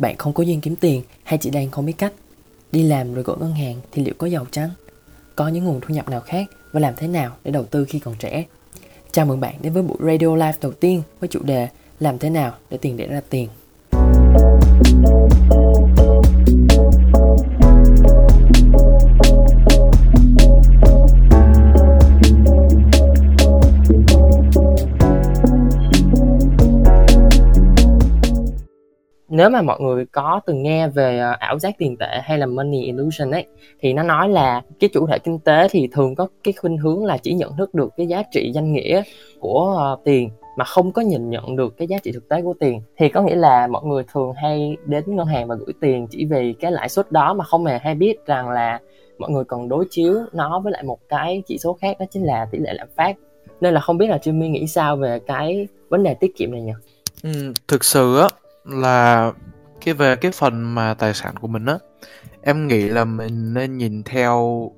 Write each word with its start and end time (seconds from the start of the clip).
Bạn 0.00 0.16
không 0.16 0.32
có 0.32 0.42
duyên 0.42 0.60
kiếm 0.60 0.76
tiền 0.76 1.02
hay 1.22 1.38
chỉ 1.38 1.50
đang 1.50 1.70
không 1.70 1.86
biết 1.86 1.98
cách? 1.98 2.12
Đi 2.72 2.82
làm 2.82 3.14
rồi 3.14 3.24
gửi 3.24 3.36
ngân 3.40 3.52
hàng 3.52 3.80
thì 3.92 4.04
liệu 4.04 4.14
có 4.18 4.26
giàu 4.26 4.46
chăng? 4.50 4.70
Có 5.36 5.48
những 5.48 5.64
nguồn 5.64 5.80
thu 5.80 5.94
nhập 5.94 6.08
nào 6.08 6.20
khác 6.20 6.46
và 6.72 6.80
làm 6.80 6.94
thế 6.96 7.08
nào 7.08 7.36
để 7.44 7.50
đầu 7.50 7.64
tư 7.64 7.84
khi 7.84 7.98
còn 7.98 8.14
trẻ? 8.18 8.44
Chào 9.12 9.26
mừng 9.26 9.40
bạn 9.40 9.54
đến 9.62 9.72
với 9.72 9.82
buổi 9.82 9.96
Radio 10.00 10.34
Live 10.34 10.58
đầu 10.60 10.72
tiên 10.72 11.02
với 11.20 11.28
chủ 11.28 11.42
đề 11.42 11.68
Làm 12.00 12.18
thế 12.18 12.30
nào 12.30 12.52
để 12.70 12.78
tiền 12.78 12.96
để 12.96 13.06
ra 13.06 13.20
tiền. 13.30 13.48
Nếu 29.30 29.50
mà 29.50 29.62
mọi 29.62 29.80
người 29.80 30.06
có 30.06 30.40
từng 30.46 30.62
nghe 30.62 30.88
về 30.88 31.18
ờ, 31.18 31.36
ảo 31.38 31.58
giác 31.58 31.74
tiền 31.78 31.96
tệ 31.96 32.20
hay 32.22 32.38
là 32.38 32.46
money 32.46 32.82
illusion 32.82 33.30
ấy 33.30 33.46
thì 33.80 33.92
nó 33.92 34.02
nói 34.02 34.28
là 34.28 34.62
cái 34.80 34.90
chủ 34.92 35.06
thể 35.06 35.18
kinh 35.18 35.38
tế 35.38 35.68
thì 35.70 35.88
thường 35.92 36.14
có 36.14 36.28
cái 36.44 36.54
khuynh 36.60 36.78
hướng 36.78 37.04
là 37.04 37.16
chỉ 37.16 37.32
nhận 37.32 37.56
thức 37.56 37.74
được 37.74 37.92
cái 37.96 38.06
giá 38.06 38.22
trị 38.32 38.50
danh 38.54 38.72
nghĩa 38.72 39.02
của 39.40 39.92
uh, 39.92 40.04
tiền 40.04 40.30
mà 40.56 40.64
không 40.64 40.92
có 40.92 41.02
nhìn 41.02 41.30
nhận 41.30 41.56
được 41.56 41.76
cái 41.76 41.88
giá 41.88 41.98
trị 42.02 42.12
thực 42.12 42.28
tế 42.28 42.42
của 42.42 42.54
tiền 42.60 42.82
thì 42.96 43.08
có 43.08 43.22
nghĩa 43.22 43.34
là 43.34 43.66
mọi 43.66 43.84
người 43.84 44.04
thường 44.12 44.32
hay 44.32 44.76
đến 44.86 45.04
ngân 45.06 45.26
hàng 45.26 45.48
và 45.48 45.54
gửi 45.54 45.74
tiền 45.80 46.06
chỉ 46.10 46.24
vì 46.24 46.54
cái 46.60 46.72
lãi 46.72 46.88
suất 46.88 47.12
đó 47.12 47.34
mà 47.34 47.44
không 47.44 47.66
hề 47.66 47.78
hay 47.78 47.94
biết 47.94 48.26
rằng 48.26 48.48
là 48.48 48.80
mọi 49.18 49.30
người 49.30 49.44
còn 49.44 49.68
đối 49.68 49.84
chiếu 49.90 50.14
nó 50.32 50.60
với 50.60 50.72
lại 50.72 50.82
một 50.82 50.98
cái 51.08 51.42
chỉ 51.46 51.58
số 51.58 51.78
khác 51.80 51.96
đó 52.00 52.06
chính 52.10 52.24
là 52.24 52.46
tỷ 52.50 52.58
lệ 52.58 52.72
lạm 52.72 52.88
phát 52.96 53.16
nên 53.60 53.74
là 53.74 53.80
không 53.80 53.98
biết 53.98 54.06
là 54.06 54.16
Jimmy 54.16 54.50
nghĩ 54.50 54.66
sao 54.66 54.96
về 54.96 55.18
cái 55.26 55.68
vấn 55.88 56.02
đề 56.02 56.14
tiết 56.14 56.36
kiệm 56.36 56.52
này 56.52 56.62
nhỉ? 56.62 56.72
Ừ, 57.22 57.52
thực 57.68 57.84
sự 57.84 58.18
á 58.18 58.28
là 58.70 59.32
cái 59.84 59.94
về 59.94 60.16
cái 60.16 60.32
phần 60.32 60.74
mà 60.74 60.94
tài 60.94 61.14
sản 61.14 61.34
của 61.40 61.48
mình 61.48 61.66
á 61.66 61.78
em 62.42 62.68
nghĩ 62.68 62.88
là 62.88 63.04
mình 63.04 63.54
nên 63.54 63.78
nhìn 63.78 64.02
theo 64.02 64.70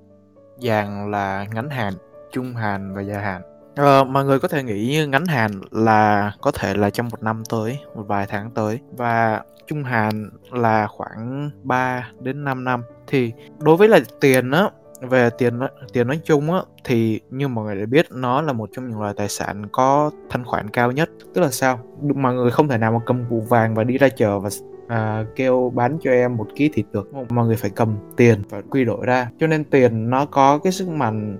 dạng 0.58 1.10
là 1.10 1.46
ngắn 1.54 1.70
hạn 1.70 1.94
trung 2.32 2.54
hạn 2.54 2.94
và 2.94 3.02
dài 3.02 3.22
hạn. 3.22 3.42
Ờ, 3.76 4.04
mọi 4.04 4.24
người 4.24 4.38
có 4.38 4.48
thể 4.48 4.62
nghĩ 4.62 4.88
như 4.88 5.06
ngắn 5.06 5.26
hạn 5.26 5.60
là 5.70 6.32
có 6.40 6.50
thể 6.50 6.74
là 6.74 6.90
trong 6.90 7.08
một 7.08 7.22
năm 7.22 7.42
tới 7.48 7.78
một 7.94 8.02
vài 8.06 8.26
tháng 8.26 8.50
tới. 8.50 8.78
Và 8.96 9.42
trung 9.66 9.84
hạn 9.84 10.30
là 10.50 10.86
khoảng 10.86 11.50
3 11.62 12.08
đến 12.20 12.44
5 12.44 12.64
năm. 12.64 12.82
Thì 13.06 13.32
đối 13.58 13.76
với 13.76 13.88
là 13.88 14.00
tiền 14.20 14.50
á 14.50 14.70
về 15.08 15.30
tiền 15.38 15.60
tiền 15.92 16.06
nói 16.06 16.20
chung 16.24 16.52
á 16.52 16.60
thì 16.84 17.20
như 17.30 17.48
mọi 17.48 17.64
người 17.64 17.76
đã 17.76 17.86
biết 17.86 18.06
nó 18.10 18.42
là 18.42 18.52
một 18.52 18.70
trong 18.72 18.88
những 18.88 19.00
loại 19.00 19.14
tài 19.16 19.28
sản 19.28 19.66
có 19.72 20.10
thanh 20.30 20.44
khoản 20.44 20.70
cao 20.70 20.92
nhất. 20.92 21.10
Tức 21.34 21.40
là 21.40 21.50
sao? 21.50 21.78
Mọi 22.14 22.34
người 22.34 22.50
không 22.50 22.68
thể 22.68 22.78
nào 22.78 22.92
mà 22.92 22.98
cầm 23.06 23.24
củ 23.30 23.40
vàng 23.40 23.74
và 23.74 23.84
đi 23.84 23.98
ra 23.98 24.08
chợ 24.08 24.38
và 24.38 24.50
à, 24.88 25.24
kêu 25.36 25.72
bán 25.74 25.98
cho 26.02 26.10
em 26.10 26.36
một 26.36 26.46
ký 26.54 26.68
thịt 26.68 26.86
được. 26.92 27.10
Mọi 27.30 27.46
người 27.46 27.56
phải 27.56 27.70
cầm 27.70 27.96
tiền 28.16 28.42
và 28.50 28.62
quy 28.70 28.84
đổi 28.84 29.06
ra. 29.06 29.28
Cho 29.38 29.46
nên 29.46 29.64
tiền 29.64 30.10
nó 30.10 30.26
có 30.26 30.58
cái 30.58 30.72
sức 30.72 30.88
mạnh 30.88 31.38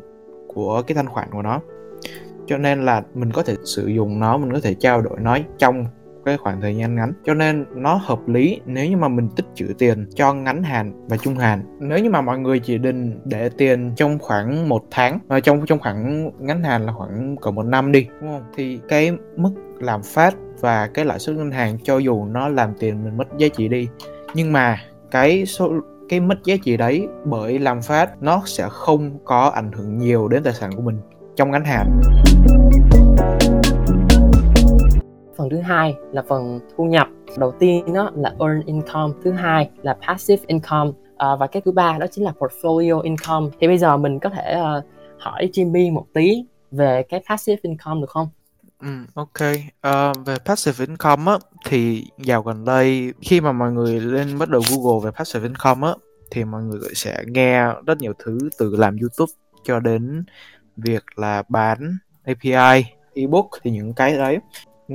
của 0.55 0.83
cái 0.87 0.95
thanh 0.95 1.09
khoản 1.09 1.29
của 1.33 1.43
nó. 1.43 1.61
Cho 2.47 2.59
nên 2.59 2.85
là 2.85 3.03
mình 3.15 3.31
có 3.33 3.43
thể 3.43 3.57
sử 3.65 3.87
dụng 3.87 4.21
nó 4.21 4.37
mình 4.37 4.53
có 4.53 4.61
thể 4.63 4.75
trao 4.75 5.01
đổi 5.01 5.21
nó 5.21 5.39
trong 5.59 5.87
cái 6.25 6.37
khoảng 6.37 6.61
thời 6.61 6.77
gian 6.77 6.95
ngắn. 6.95 7.12
Cho 7.25 7.34
nên 7.34 7.65
nó 7.75 7.95
hợp 7.95 8.28
lý 8.28 8.61
nếu 8.67 8.91
như 8.91 8.97
mà 8.97 9.09
mình 9.09 9.28
tích 9.37 9.47
trữ 9.55 9.67
tiền 9.78 10.06
cho 10.15 10.34
ngắn 10.34 10.62
hạn 10.62 11.06
và 11.09 11.17
trung 11.17 11.34
hạn. 11.34 11.79
Nếu 11.81 11.98
như 11.98 12.11
mà 12.11 12.20
mọi 12.20 12.39
người 12.39 12.59
chỉ 12.59 12.79
định 12.79 13.20
để 13.25 13.48
tiền 13.48 13.92
trong 13.97 14.19
khoảng 14.19 14.69
một 14.69 14.83
tháng 14.91 15.19
và 15.27 15.41
trong 15.41 15.67
trong 15.67 15.79
khoảng 15.79 16.31
ngắn 16.39 16.62
hạn 16.62 16.87
là 16.87 16.92
khoảng 16.92 17.37
cỡ 17.37 17.51
một 17.51 17.67
năm 17.67 17.92
đi, 17.92 18.06
đúng 18.20 18.31
không? 18.31 18.45
Thì 18.56 18.81
cái 18.89 19.12
mức 19.37 19.53
làm 19.81 20.03
phát 20.03 20.34
và 20.61 20.87
cái 20.87 21.05
lãi 21.05 21.19
suất 21.19 21.37
ngân 21.37 21.51
hàng 21.51 21.79
cho 21.83 21.98
dù 21.98 22.25
nó 22.25 22.48
làm 22.48 22.75
tiền 22.79 23.05
mình 23.05 23.17
mất 23.17 23.25
giá 23.39 23.48
trị 23.48 23.69
đi, 23.69 23.89
nhưng 24.34 24.53
mà 24.53 24.79
cái 25.11 25.47
số, 25.47 25.73
cái 26.09 26.20
mất 26.20 26.45
giá 26.45 26.55
trị 26.62 26.77
đấy 26.77 27.07
bởi 27.25 27.59
làm 27.59 27.83
phát 27.83 28.23
nó 28.23 28.42
sẽ 28.47 28.67
không 28.70 29.19
có 29.25 29.51
ảnh 29.55 29.73
hưởng 29.73 29.98
nhiều 29.98 30.29
đến 30.29 30.42
tài 30.42 30.53
sản 30.53 30.70
của 30.77 30.83
mình 30.83 30.97
trong 31.36 31.51
ngắn 31.51 31.64
hạn 31.64 32.01
phần 35.37 35.51
thứ 35.51 35.61
hai 35.61 35.95
là 36.13 36.23
phần 36.29 36.61
thu 36.77 36.85
nhập. 36.85 37.09
Đầu 37.39 37.53
tiên 37.59 37.95
đó 37.95 38.11
là 38.15 38.35
earn 38.41 38.63
income. 38.67 39.15
Thứ 39.25 39.33
hai 39.33 39.70
là 39.83 39.97
passive 40.07 40.43
income. 40.47 40.91
À, 41.17 41.37
và 41.37 41.47
cái 41.47 41.63
thứ 41.65 41.73
ba 41.73 41.98
đó 41.98 42.07
chính 42.11 42.25
là 42.25 42.33
portfolio 42.39 43.01
income. 43.01 43.47
Thì 43.61 43.67
bây 43.67 43.79
giờ 43.79 43.97
mình 43.97 44.19
có 44.19 44.31
thể 44.31 44.61
uh, 44.61 44.85
hỏi 45.19 45.51
Jimmy 45.53 45.92
một 45.92 46.07
tí 46.15 46.45
về 46.71 47.03
cái 47.09 47.23
passive 47.29 47.61
income 47.63 48.01
được 48.01 48.11
không? 48.11 48.29
Ừ, 48.81 48.89
ok. 49.15 49.41
Uh, 49.87 50.27
về 50.27 50.37
passive 50.45 50.87
income 50.87 51.33
á, 51.33 51.39
thì 51.67 52.05
dạo 52.19 52.42
gần 52.42 52.65
đây 52.65 53.13
khi 53.21 53.41
mà 53.41 53.53
mọi 53.53 53.73
người 53.73 54.01
lên 54.01 54.39
bắt 54.39 54.48
đầu 54.48 54.63
Google 54.71 55.05
về 55.05 55.11
passive 55.19 55.48
income 55.48 55.89
á, 55.89 55.95
thì 56.31 56.45
mọi 56.45 56.63
người 56.63 56.81
sẽ 56.95 57.25
nghe 57.27 57.67
rất 57.87 57.98
nhiều 57.98 58.13
thứ 58.19 58.39
từ 58.59 58.77
làm 58.77 58.97
YouTube 58.97 59.33
cho 59.65 59.81
đến 59.81 60.25
việc 60.77 61.05
là 61.17 61.42
bán 61.48 61.97
API, 62.25 62.85
ebook 63.15 63.47
thì 63.63 63.71
những 63.71 63.95
cái 63.95 64.17
đấy 64.17 64.39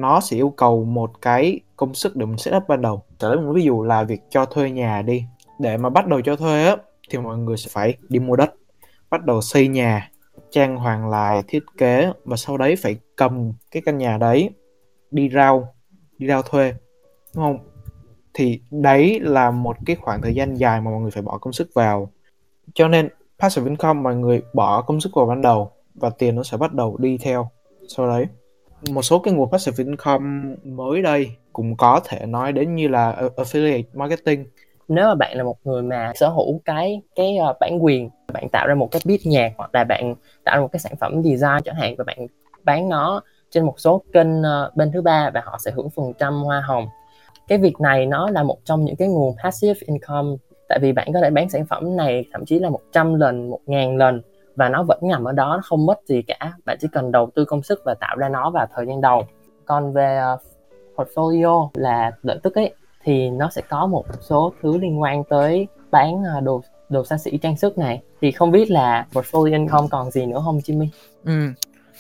nó 0.01 0.19
sẽ 0.19 0.37
yêu 0.37 0.49
cầu 0.49 0.83
một 0.83 1.21
cái 1.21 1.59
công 1.75 1.93
sức 1.93 2.15
để 2.15 2.25
mình 2.25 2.37
setup 2.37 2.63
ban 2.67 2.81
đầu. 2.81 3.03
Trở 3.17 3.35
lấy 3.35 3.45
một 3.45 3.53
ví 3.53 3.63
dụ 3.63 3.83
là 3.83 4.03
việc 4.03 4.21
cho 4.29 4.45
thuê 4.45 4.71
nhà 4.71 5.01
đi. 5.01 5.23
Để 5.59 5.77
mà 5.77 5.89
bắt 5.89 6.07
đầu 6.07 6.21
cho 6.21 6.35
thuê 6.35 6.65
á, 6.65 6.75
thì 7.09 7.17
mọi 7.17 7.37
người 7.37 7.57
sẽ 7.57 7.69
phải 7.73 7.97
đi 8.09 8.19
mua 8.19 8.35
đất, 8.35 8.53
bắt 9.09 9.25
đầu 9.25 9.41
xây 9.41 9.67
nhà, 9.67 10.11
trang 10.49 10.77
hoàng 10.77 11.09
lại, 11.09 11.43
thiết 11.47 11.63
kế, 11.77 12.11
và 12.25 12.37
sau 12.37 12.57
đấy 12.57 12.75
phải 12.75 12.97
cầm 13.15 13.53
cái 13.71 13.81
căn 13.85 13.97
nhà 13.97 14.17
đấy, 14.17 14.49
đi 15.11 15.29
rao 15.29 15.73
đi 16.17 16.27
rao 16.27 16.41
thuê, 16.41 16.73
đúng 17.35 17.43
không? 17.43 17.57
Thì 18.33 18.61
đấy 18.71 19.19
là 19.19 19.51
một 19.51 19.77
cái 19.85 19.95
khoảng 19.95 20.21
thời 20.21 20.35
gian 20.35 20.55
dài 20.55 20.81
mà 20.81 20.91
mọi 20.91 21.01
người 21.01 21.11
phải 21.11 21.23
bỏ 21.23 21.37
công 21.37 21.53
sức 21.53 21.69
vào. 21.73 22.11
Cho 22.73 22.87
nên 22.87 23.09
passive 23.39 23.69
income, 23.69 24.01
mọi 24.01 24.15
người 24.15 24.41
bỏ 24.53 24.81
công 24.81 25.01
sức 25.01 25.09
vào 25.15 25.25
ban 25.25 25.41
đầu 25.41 25.71
và 25.95 26.09
tiền 26.09 26.35
nó 26.35 26.43
sẽ 26.43 26.57
bắt 26.57 26.73
đầu 26.73 26.97
đi 26.97 27.17
theo 27.17 27.49
sau 27.87 28.07
đấy 28.07 28.25
một 28.89 29.01
số 29.01 29.19
cái 29.19 29.33
nguồn 29.33 29.51
passive 29.51 29.83
income 29.83 30.55
mới 30.63 31.01
đây 31.01 31.31
cũng 31.53 31.77
có 31.77 32.01
thể 32.05 32.25
nói 32.25 32.51
đến 32.51 32.75
như 32.75 32.87
là 32.87 33.15
affiliate 33.35 33.83
marketing. 33.93 34.45
Nếu 34.87 35.07
mà 35.07 35.15
bạn 35.15 35.37
là 35.37 35.43
một 35.43 35.57
người 35.63 35.81
mà 35.81 36.11
sở 36.15 36.29
hữu 36.29 36.61
cái 36.65 37.01
cái 37.15 37.37
ờ, 37.37 37.53
bản 37.59 37.83
quyền 37.83 38.09
bạn 38.33 38.49
tạo 38.51 38.67
ra 38.67 38.75
một 38.75 38.91
cái 38.91 39.01
beat 39.05 39.19
nhạc 39.25 39.53
hoặc 39.57 39.69
là 39.73 39.83
bạn 39.83 40.15
tạo 40.43 40.55
ra 40.55 40.61
một 40.61 40.69
cái 40.71 40.79
sản 40.79 40.93
phẩm 40.99 41.23
design 41.23 41.63
chẳng 41.65 41.75
hạn 41.75 41.95
và 41.97 42.03
bạn 42.03 42.27
bán 42.63 42.89
nó 42.89 43.21
trên 43.49 43.65
một 43.65 43.79
số 43.79 44.03
kênh 44.13 44.43
ờ, 44.43 44.71
bên 44.75 44.91
thứ 44.91 45.01
ba 45.01 45.31
và 45.33 45.41
họ 45.45 45.57
sẽ 45.65 45.71
hưởng 45.71 45.89
phần 45.89 46.13
trăm 46.19 46.33
hoa 46.33 46.61
hồng. 46.61 46.87
Cái 47.47 47.57
việc 47.57 47.79
này 47.79 48.05
nó 48.05 48.29
là 48.29 48.43
một 48.43 48.57
trong 48.63 48.85
những 48.85 48.95
cái 48.95 49.07
nguồn 49.07 49.35
passive 49.43 49.79
income 49.85 50.29
tại 50.69 50.79
vì 50.81 50.91
bạn 50.91 51.07
có 51.13 51.19
thể 51.21 51.29
bán 51.29 51.49
sản 51.49 51.65
phẩm 51.65 51.95
này 51.95 52.25
thậm 52.31 52.45
chí 52.45 52.59
là 52.59 52.69
100 52.69 53.13
lần, 53.13 53.49
1.000 53.49 53.97
lần 53.97 54.21
và 54.57 54.69
nó 54.69 54.83
vẫn 54.83 54.99
nằm 55.01 55.23
ở 55.23 55.31
đó 55.31 55.45
nó 55.55 55.61
không 55.63 55.85
mất 55.85 55.99
gì 56.05 56.21
cả 56.21 56.53
bạn 56.65 56.77
chỉ 56.81 56.87
cần 56.91 57.11
đầu 57.11 57.29
tư 57.35 57.45
công 57.45 57.63
sức 57.63 57.81
và 57.85 57.93
tạo 57.93 58.15
ra 58.17 58.29
nó 58.29 58.49
vào 58.49 58.67
thời 58.75 58.85
gian 58.85 59.01
đầu 59.01 59.27
còn 59.65 59.93
về 59.93 60.21
uh, 60.33 60.41
portfolio 60.95 61.69
là 61.73 62.11
lợi 62.23 62.39
tức 62.43 62.55
ấy 62.55 62.73
thì 63.03 63.29
nó 63.29 63.49
sẽ 63.49 63.61
có 63.69 63.87
một 63.87 64.05
số 64.21 64.53
thứ 64.61 64.77
liên 64.77 65.01
quan 65.01 65.23
tới 65.23 65.67
bán 65.91 66.13
uh, 66.13 66.43
đồ 66.43 66.61
đồ 66.89 67.05
xa 67.05 67.17
xỉ 67.17 67.37
trang 67.37 67.57
sức 67.57 67.77
này 67.77 68.01
thì 68.21 68.31
không 68.31 68.51
biết 68.51 68.71
là 68.71 69.05
portfolio 69.13 69.51
income 69.51 69.87
còn 69.91 70.11
gì 70.11 70.25
nữa 70.25 70.41
không 70.45 70.59
Jimmy? 70.59 70.87
Ừ. 71.25 71.31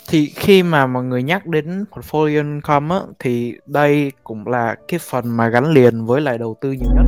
Thì 0.09 0.25
khi 0.25 0.63
mà 0.63 0.87
mọi 0.87 1.03
người 1.03 1.23
nhắc 1.23 1.45
đến 1.45 1.85
portfolio 1.91 2.51
income 2.51 2.95
á, 2.95 3.01
thì 3.19 3.53
đây 3.65 4.11
cũng 4.23 4.47
là 4.47 4.75
cái 4.87 4.99
phần 4.99 5.37
mà 5.37 5.49
gắn 5.49 5.71
liền 5.71 6.05
với 6.05 6.21
lại 6.21 6.37
đầu 6.37 6.55
tư 6.61 6.71
nhiều 6.71 6.89
nhất 6.95 7.05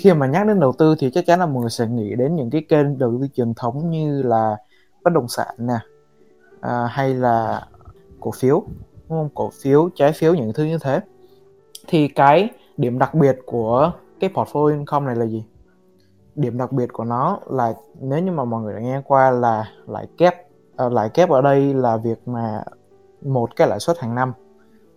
khi 0.00 0.12
mà 0.12 0.26
nhắc 0.26 0.46
đến 0.46 0.60
đầu 0.60 0.72
tư 0.72 0.94
thì 0.98 1.10
chắc 1.10 1.26
chắn 1.26 1.40
là 1.40 1.46
mọi 1.46 1.60
người 1.60 1.70
sẽ 1.70 1.86
nghĩ 1.86 2.14
đến 2.14 2.36
những 2.36 2.50
cái 2.50 2.62
kênh 2.68 2.98
đầu 2.98 3.18
tư 3.20 3.26
truyền 3.34 3.54
thống 3.54 3.90
như 3.90 4.22
là 4.22 4.56
bất 5.02 5.12
động 5.12 5.28
sản 5.28 5.54
nè 5.58 5.78
à, 6.60 6.86
hay 6.86 7.14
là 7.14 7.66
cổ 8.20 8.30
phiếu 8.30 8.64
đúng 9.08 9.18
không? 9.18 9.28
Cổ 9.34 9.50
phiếu 9.62 9.88
trái 9.94 10.12
phiếu 10.12 10.34
những 10.34 10.52
thứ 10.52 10.64
như 10.64 10.78
thế. 10.78 11.00
Thì 11.88 12.08
cái 12.08 12.48
điểm 12.76 12.98
đặc 12.98 13.14
biệt 13.14 13.38
của 13.46 13.92
cái 14.20 14.30
portfolio 14.34 14.66
income 14.66 15.06
này 15.06 15.16
là 15.16 15.26
gì? 15.26 15.44
Điểm 16.34 16.58
đặc 16.58 16.72
biệt 16.72 16.92
của 16.92 17.04
nó 17.04 17.38
là 17.50 17.74
nếu 18.00 18.18
như 18.18 18.32
mà 18.32 18.44
mọi 18.44 18.62
người 18.62 18.74
đã 18.74 18.80
nghe 18.80 19.02
qua 19.04 19.30
là 19.30 19.68
lãi 19.86 20.06
kép 20.18 20.34
à, 20.76 20.88
lãi 20.88 21.08
kép 21.08 21.30
ở 21.30 21.42
đây 21.42 21.74
là 21.74 21.96
việc 21.96 22.28
mà 22.28 22.62
một 23.22 23.56
cái 23.56 23.68
lãi 23.68 23.80
suất 23.80 23.98
hàng 23.98 24.14
năm 24.14 24.32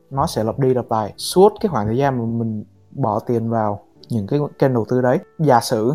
nó 0.09 0.27
sẽ 0.27 0.44
lặp 0.44 0.59
đi 0.59 0.73
lặp 0.73 0.91
lại 0.91 1.13
suốt 1.17 1.53
cái 1.61 1.69
khoảng 1.69 1.85
thời 1.85 1.97
gian 1.97 2.17
mà 2.17 2.25
mình 2.25 2.63
bỏ 2.91 3.19
tiền 3.19 3.50
vào 3.50 3.85
những 4.09 4.27
cái 4.27 4.39
kênh 4.59 4.73
đầu 4.73 4.85
tư 4.89 5.01
đấy. 5.01 5.19
Giả 5.39 5.59
sử 5.59 5.94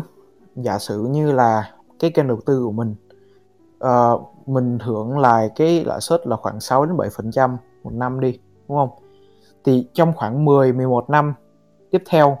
giả 0.55 0.79
sử 0.79 1.03
như 1.03 1.31
là 1.31 1.71
cái 1.99 2.11
kênh 2.11 2.27
đầu 2.27 2.39
tư 2.45 2.63
của 2.63 2.71
mình 2.71 2.95
uh, 3.85 4.21
mình 4.47 4.79
hưởng 4.79 5.19
lại 5.19 5.49
cái 5.55 5.85
lãi 5.85 6.01
suất 6.01 6.27
là 6.27 6.35
khoảng 6.35 6.59
6 6.59 6.85
đến 6.85 6.97
7 6.97 7.09
phần 7.09 7.31
trăm 7.31 7.57
một 7.83 7.93
năm 7.93 8.19
đi 8.19 8.39
đúng 8.67 8.77
không? 8.77 8.89
Thì 9.63 9.87
trong 9.93 10.13
khoảng 10.15 10.45
10 10.45 10.73
11 10.73 11.09
năm 11.09 11.33
tiếp 11.91 12.03
theo 12.09 12.37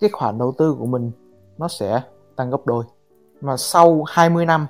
cái 0.00 0.10
khoản 0.10 0.38
đầu 0.38 0.52
tư 0.58 0.76
của 0.78 0.86
mình 0.86 1.10
nó 1.58 1.68
sẽ 1.68 2.02
tăng 2.36 2.50
gấp 2.50 2.66
đôi. 2.66 2.84
Mà 3.40 3.56
sau 3.56 4.02
20 4.08 4.46
năm 4.46 4.66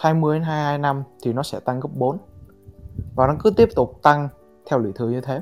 20 0.00 0.38
đến 0.38 0.42
22 0.42 0.78
năm 0.78 1.02
thì 1.22 1.32
nó 1.32 1.42
sẽ 1.42 1.60
tăng 1.60 1.80
gấp 1.80 1.88
4 1.94 2.18
và 3.14 3.26
nó 3.26 3.34
cứ 3.44 3.50
tiếp 3.50 3.68
tục 3.76 3.98
tăng 4.02 4.28
theo 4.66 4.78
lũy 4.78 4.92
thừa 4.92 5.08
như 5.08 5.20
thế. 5.20 5.40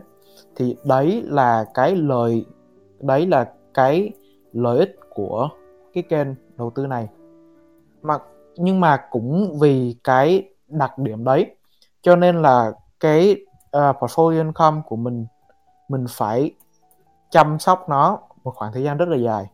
Thì 0.57 0.77
đấy 0.85 1.23
là 1.27 1.65
cái 1.75 1.97
lời 1.97 2.47
đấy 3.01 3.27
là 3.27 3.53
cái 3.75 4.13
lợi 4.55 4.79
ích 4.79 4.97
của 5.15 5.49
cái 5.95 6.03
kênh 6.03 6.29
đầu 6.57 6.71
tư 6.71 6.87
này. 6.87 7.09
Mà 8.03 8.19
nhưng 8.57 8.81
mà 8.81 8.97
cũng 9.11 9.59
vì 9.61 9.97
cái 10.05 10.49
đặc 10.69 10.99
điểm 10.99 11.25
đấy 11.25 11.57
cho 12.03 12.17
nên 12.17 12.43
là 12.43 12.73
cái 13.01 13.37
uh, 13.77 13.97
portfolio 13.97 14.43
income 14.43 14.81
của 14.87 14.97
mình 14.97 15.27
mình 15.89 16.07
phải 16.09 16.55
chăm 17.31 17.59
sóc 17.59 17.89
nó 17.89 18.19
một 18.45 18.53
khoảng 18.55 18.73
thời 18.73 18.83
gian 18.83 18.97
rất 18.97 19.09
là 19.09 19.17
dài. 19.17 19.47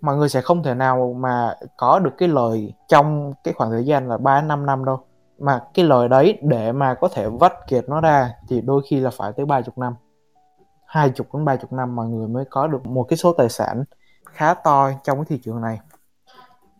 Mọi 0.00 0.16
người 0.16 0.28
sẽ 0.28 0.40
không 0.40 0.62
thể 0.62 0.74
nào 0.74 1.16
mà 1.18 1.54
có 1.76 1.98
được 1.98 2.10
cái 2.18 2.28
lời 2.28 2.74
trong 2.88 3.32
cái 3.44 3.54
khoảng 3.54 3.70
thời 3.70 3.84
gian 3.84 4.08
là 4.08 4.18
3 4.18 4.42
năm 4.42 4.66
năm 4.66 4.84
đâu. 4.84 5.00
Mà 5.38 5.60
cái 5.74 5.84
lời 5.84 6.08
đấy 6.08 6.38
để 6.42 6.72
mà 6.72 6.94
có 6.94 7.08
thể 7.08 7.28
vắt 7.28 7.52
kiệt 7.66 7.88
nó 7.88 8.00
ra 8.00 8.30
thì 8.48 8.60
đôi 8.60 8.82
khi 8.86 9.00
là 9.00 9.10
phải 9.10 9.32
tới 9.32 9.46
30 9.46 9.72
năm. 9.76 9.94
20 10.92 11.26
đến 11.32 11.44
30 11.44 11.66
năm 11.70 11.96
mọi 11.96 12.06
người 12.06 12.28
mới 12.28 12.44
có 12.50 12.66
được 12.66 12.86
một 12.86 13.04
cái 13.08 13.16
số 13.16 13.32
tài 13.32 13.48
sản 13.48 13.84
khá 14.24 14.54
to 14.54 14.90
trong 15.04 15.18
cái 15.18 15.24
thị 15.28 15.40
trường 15.44 15.60
này. 15.60 15.80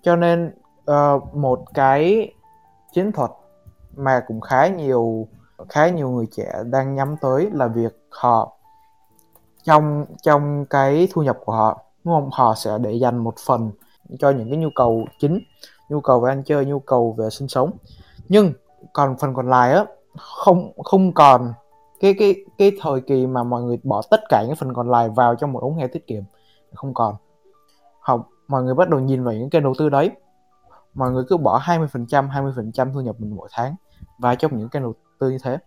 Cho 0.03 0.17
nên 0.17 0.55
uh, 0.91 1.35
một 1.35 1.64
cái 1.75 2.32
chiến 2.93 3.12
thuật 3.12 3.31
mà 3.97 4.23
cũng 4.26 4.41
khá 4.41 4.67
nhiều 4.67 5.29
khá 5.69 5.88
nhiều 5.88 6.11
người 6.11 6.26
trẻ 6.31 6.53
đang 6.64 6.94
nhắm 6.94 7.17
tới 7.20 7.50
là 7.53 7.67
việc 7.67 7.93
họ 8.11 8.56
trong 9.64 10.05
trong 10.23 10.67
cái 10.70 11.09
thu 11.12 11.23
nhập 11.23 11.38
của 11.44 11.53
họ 11.53 11.82
đúng 12.05 12.14
không? 12.14 12.31
Họ 12.32 12.55
sẽ 12.55 12.79
để 12.81 12.93
dành 12.93 13.19
một 13.19 13.35
phần 13.47 13.70
cho 14.19 14.31
những 14.31 14.50
cái 14.50 14.59
nhu 14.59 14.69
cầu 14.75 15.06
chính 15.19 15.41
nhu 15.88 16.00
cầu 16.00 16.20
về 16.20 16.31
ăn 16.31 16.43
chơi 16.44 16.64
nhu 16.64 16.79
cầu 16.79 17.14
về 17.19 17.31
sinh 17.31 17.49
sống. 17.49 17.70
Nhưng 18.29 18.53
còn 18.93 19.17
phần 19.19 19.35
còn 19.35 19.50
lại 19.50 19.73
á 19.73 19.85
không 20.19 20.73
không 20.85 21.12
còn 21.12 21.53
cái 22.02 22.14
cái 22.19 22.44
cái 22.58 22.72
thời 22.81 23.00
kỳ 23.00 23.26
mà 23.26 23.43
mọi 23.43 23.62
người 23.62 23.78
bỏ 23.82 24.02
tất 24.10 24.20
cả 24.28 24.44
những 24.46 24.56
phần 24.56 24.75
còn 24.75 24.90
lại 24.90 25.08
vào 25.08 25.34
trong 25.34 25.52
một 25.52 25.60
ống 25.60 25.76
heo 25.76 25.88
tiết 25.88 26.06
kiệm 26.06 26.22
không 26.75 26.94
còn. 26.94 27.14
Học, 28.00 28.28
mọi 28.49 28.62
người 28.62 28.75
bắt 28.75 28.88
đầu 28.88 29.00
nhìn 29.00 29.25
vào 29.25 29.34
những 29.34 29.50
kênh 29.50 29.62
đầu 29.62 29.75
tư 29.78 29.88
đấy. 29.88 30.10
Mọi 30.94 31.10
người 31.10 31.25
cứ 31.28 31.37
bỏ 31.37 31.60
20% 31.64 32.28
20% 32.28 32.93
thu 32.93 33.00
nhập 33.00 33.16
mình 33.19 33.37
mỗi 33.37 33.49
tháng 33.52 33.75
vào 34.19 34.37
trong 34.37 34.58
những 34.58 34.69
kênh 34.69 34.82
đầu 34.82 34.94
tư 35.19 35.31
như 35.31 35.38
thế. 35.43 35.58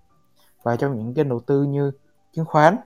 Và 0.64 0.76
trong 0.76 0.98
những 0.98 1.14
kênh 1.14 1.30
đầu 1.30 1.40
tư 1.40 1.64
như 1.64 1.92
chứng 2.34 2.46
khoán. 2.46 2.78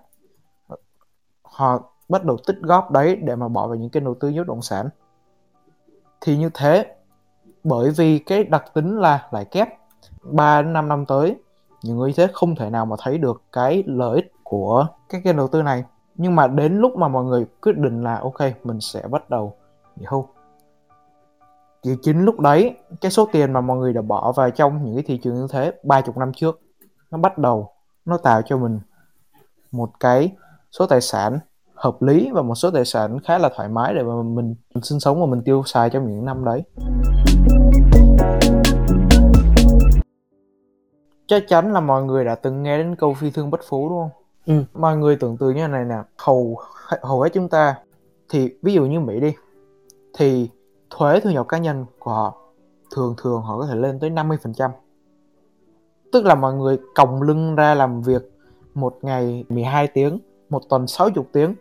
Họ 1.42 1.94
bắt 2.10 2.24
đầu 2.24 2.38
tích 2.48 2.58
góp 2.62 2.92
đấy 2.92 3.16
để 3.16 3.36
mà 3.36 3.48
bỏ 3.48 3.68
vào 3.68 3.76
những 3.76 3.90
kênh 3.90 4.04
đầu 4.04 4.16
tư 4.20 4.34
bất 4.38 4.48
động 4.48 4.62
sản. 4.62 4.90
Thì 6.22 6.38
như 6.38 6.50
thế, 6.54 6.96
bởi 7.64 7.92
vì 7.92 8.20
cái 8.20 8.44
đặc 8.44 8.66
tính 8.74 8.98
là 8.98 9.28
lãi 9.32 9.46
kép 9.46 9.68
3 10.22 10.62
đến 10.62 10.74
5 10.74 10.88
năm 10.88 11.06
tới 11.06 11.36
những 11.84 11.98
người 11.98 12.10
như 12.10 12.14
thế 12.18 12.28
không 12.34 12.56
thể 12.56 12.70
nào 12.70 12.86
mà 12.86 12.96
thấy 13.00 13.18
được 13.18 13.42
cái 13.52 13.84
lợi 13.88 14.16
ích 14.16 14.34
của 14.44 14.88
cái 15.10 15.22
kênh 15.24 15.38
đầu 15.38 15.48
tư 15.48 15.62
này. 15.62 15.84
Nhưng 16.16 16.36
mà 16.36 16.48
đến 16.48 16.78
lúc 16.78 16.98
mà 16.98 17.08
mọi 17.08 17.24
người 17.24 17.46
quyết 17.62 17.78
định 17.78 18.04
là 18.04 18.20
ok 18.20 18.42
mình 18.64 18.80
sẽ 18.80 19.02
bắt 19.08 19.30
đầu. 19.30 19.54
Nghỉ 19.96 20.06
hưu 20.10 20.28
thì 21.84 21.92
chính 22.02 22.26
lúc 22.26 22.40
đấy 22.40 22.78
cái 23.02 23.12
số 23.12 23.28
tiền 23.32 23.54
mà 23.54 23.62
mọi 23.62 23.78
người 23.78 23.94
đã 23.94 24.02
bỏ 24.02 24.32
vào 24.32 24.50
trong 24.50 24.84
những 24.84 24.96
cái 24.96 25.04
thị 25.08 25.20
trường 25.24 25.36
như 25.36 25.48
thế 25.50 25.74
30 25.84 26.14
năm 26.18 26.32
trước 26.34 26.60
nó 27.12 27.18
bắt 27.18 27.38
đầu 27.38 27.70
nó 28.06 28.18
tạo 28.18 28.42
cho 28.46 28.58
mình 28.58 28.80
một 29.72 29.90
cái 30.00 30.32
số 30.72 30.86
tài 30.86 31.02
sản 31.02 31.40
hợp 31.76 32.02
lý 32.02 32.30
và 32.34 32.42
một 32.42 32.56
số 32.56 32.72
tài 32.72 32.86
sản 32.86 33.20
khá 33.20 33.38
là 33.38 33.50
thoải 33.56 33.70
mái 33.70 33.94
để 33.94 34.04
mà 34.04 34.14
mình, 34.24 34.56
mình 34.76 34.84
sinh 34.84 35.00
sống 35.00 35.20
và 35.22 35.26
mình 35.26 35.42
tiêu 35.46 35.64
xài 35.66 35.90
trong 35.90 36.08
những 36.08 36.26
năm 36.26 36.46
đấy. 36.46 36.64
Chắc 41.30 41.44
chắn 41.48 41.74
là 41.74 41.80
mọi 41.80 42.04
người 42.04 42.26
đã 42.26 42.36
từng 42.36 42.64
nghe 42.64 42.78
đến 42.78 42.96
câu 42.96 43.14
phi 43.14 43.32
thương 43.32 43.52
bất 43.52 43.62
phú 43.70 43.90
đúng 43.90 44.00
không? 44.00 44.10
Ừ. 44.46 44.64
mọi 44.74 44.98
người 44.98 45.16
tưởng 45.16 45.38
tượng 45.38 45.56
như 45.56 45.68
này 45.68 45.86
nè 45.86 45.96
hầu 46.18 46.58
hầu 47.02 47.22
hết 47.22 47.30
chúng 47.34 47.50
ta 47.50 47.76
thì 48.30 48.50
ví 48.62 48.74
dụ 48.74 48.86
như 48.86 49.00
mỹ 49.00 49.20
đi 49.20 49.34
thì 50.18 50.50
thuế 50.90 51.20
thu 51.20 51.30
nhập 51.30 51.48
cá 51.48 51.58
nhân 51.58 51.86
của 52.00 52.12
họ 52.12 52.38
thường 52.96 53.16
thường 53.18 53.42
họ 53.42 53.58
có 53.58 53.66
thể 53.66 53.76
lên 53.76 54.00
tới 54.00 54.10
50% 54.10 54.70
tức 56.12 56.26
là 56.26 56.36
mọi 56.36 56.54
người 56.54 56.78
còng 56.96 57.22
lưng 57.22 57.56
ra 57.56 57.74
làm 57.74 58.02
việc 58.02 58.32
một 58.74 58.98
ngày 59.02 59.46
12 59.50 59.88
tiếng 59.88 60.20
một 60.50 60.70
tuần 60.70 60.88
60 60.88 61.26
tiếng. 61.32 61.56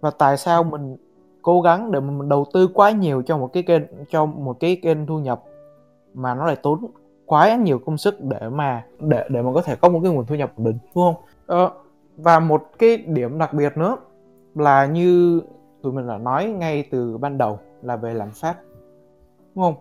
Và 0.00 0.10
tại 0.10 0.36
sao 0.36 0.64
mình 0.64 0.96
cố 1.42 1.60
gắng 1.60 1.92
để 1.92 2.00
mình 2.00 2.28
đầu 2.28 2.46
tư 2.52 2.68
quá 2.74 2.90
nhiều 2.90 3.22
cho 3.26 3.38
một 3.38 3.52
cái 3.52 3.62
kênh 3.62 3.82
cho 4.10 4.26
một 4.26 4.60
cái 4.60 4.80
kênh 4.82 5.06
thu 5.06 5.18
nhập 5.18 5.42
mà 6.14 6.34
nó 6.34 6.46
lại 6.46 6.56
tốn 6.56 6.86
quá 7.30 7.56
nhiều 7.56 7.78
công 7.86 7.98
sức 7.98 8.20
để 8.20 8.48
mà 8.48 8.84
để 9.00 9.24
để 9.28 9.42
mà 9.42 9.50
có 9.54 9.62
thể 9.62 9.76
có 9.76 9.88
một 9.88 10.00
cái 10.02 10.12
nguồn 10.12 10.26
thu 10.26 10.34
nhập 10.34 10.52
ổn 10.56 10.64
định 10.64 10.78
đúng 10.94 11.04
không? 11.04 11.14
Ờ, 11.46 11.70
và 12.16 12.38
một 12.38 12.70
cái 12.78 12.96
điểm 12.96 13.38
đặc 13.38 13.54
biệt 13.54 13.76
nữa 13.76 13.96
là 14.54 14.86
như 14.86 15.40
tụi 15.82 15.92
mình 15.92 16.08
đã 16.08 16.18
nói 16.18 16.44
ngay 16.44 16.88
từ 16.90 17.18
ban 17.18 17.38
đầu 17.38 17.58
là 17.82 17.96
về 17.96 18.14
lạm 18.14 18.30
phát 18.30 18.54
đúng 19.54 19.64
không? 19.64 19.74